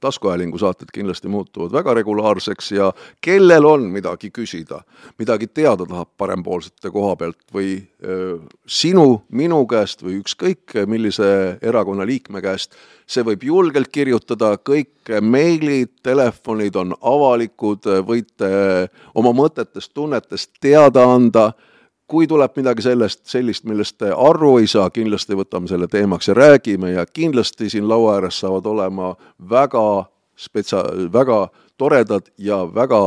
taskuhäälingu 0.00 0.58
saated 0.58 0.90
kindlasti 0.94 1.28
muutuvad 1.28 1.72
väga 1.72 1.94
regulaarseks 1.94 2.72
ja 2.72 2.92
kellel 3.20 3.64
on 3.64 3.88
midagi 3.92 4.30
küsida, 4.30 4.80
midagi 5.18 5.46
teada 5.46 5.86
tahab 5.86 6.08
parempoolsete 6.18 6.90
koha 6.90 7.16
pealt 7.16 7.38
või 7.54 7.74
öö, 8.04 8.38
sinu, 8.66 9.22
minu 9.28 9.64
käest 9.70 10.04
või 10.04 10.20
ükskõik 10.22 10.76
millise 10.86 11.58
erakonna 11.62 12.06
liikme 12.06 12.42
käest, 12.44 12.76
see 13.06 13.24
võib 13.26 13.44
julgelt 13.44 13.90
kirjutada, 13.92 14.54
kõik 14.56 15.12
meilid, 15.20 15.96
telefonid 16.02 16.76
on 16.76 16.94
avalikud, 17.00 17.88
võite 18.06 18.52
oma 19.14 19.34
mõtetest, 19.36 19.92
tunnetest 19.94 20.52
teada 20.60 21.04
anda 21.14 21.50
kui 22.10 22.26
tuleb 22.26 22.56
midagi 22.58 22.82
sellest, 22.82 23.22
sellist, 23.30 23.64
millest 23.70 23.98
te 24.02 24.10
aru 24.10 24.56
ei 24.58 24.66
saa, 24.70 24.90
kindlasti 24.90 25.36
võtame 25.38 25.70
selle 25.70 25.86
teemaks 25.90 26.28
ja 26.28 26.34
räägime 26.34 26.90
ja 26.96 27.06
kindlasti 27.06 27.70
siin 27.70 27.88
laua 27.88 28.16
ääres 28.18 28.40
saavad 28.42 28.66
olema 28.66 29.12
väga 29.50 30.04
spetsia-, 30.34 31.12
väga 31.12 31.48
toredad 31.78 32.32
ja 32.38 32.64
väga 32.74 33.00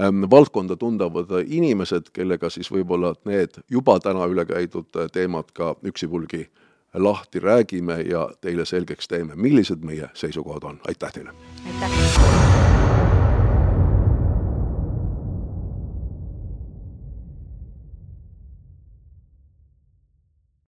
ähm, 0.00 0.28
valdkonda 0.30 0.76
tundavad 0.76 1.32
inimesed, 1.46 2.12
kellega 2.12 2.50
siis 2.50 2.68
võib-olla 2.72 3.14
need 3.24 3.62
juba 3.70 3.96
täna 4.04 4.28
üle 4.28 4.44
käidud 4.48 4.92
teemad 5.12 5.54
ka 5.56 5.74
üksipulgi 5.84 6.44
lahti 6.94 7.40
räägime 7.40 8.02
ja 8.10 8.28
teile 8.40 8.64
selgeks 8.64 9.08
teeme, 9.08 9.36
millised 9.36 9.84
meie 9.84 10.12
seisukohad 10.14 10.68
on, 10.68 10.80
aitäh 10.88 11.12
teile! 11.12 11.32
aitäh! 11.64 12.47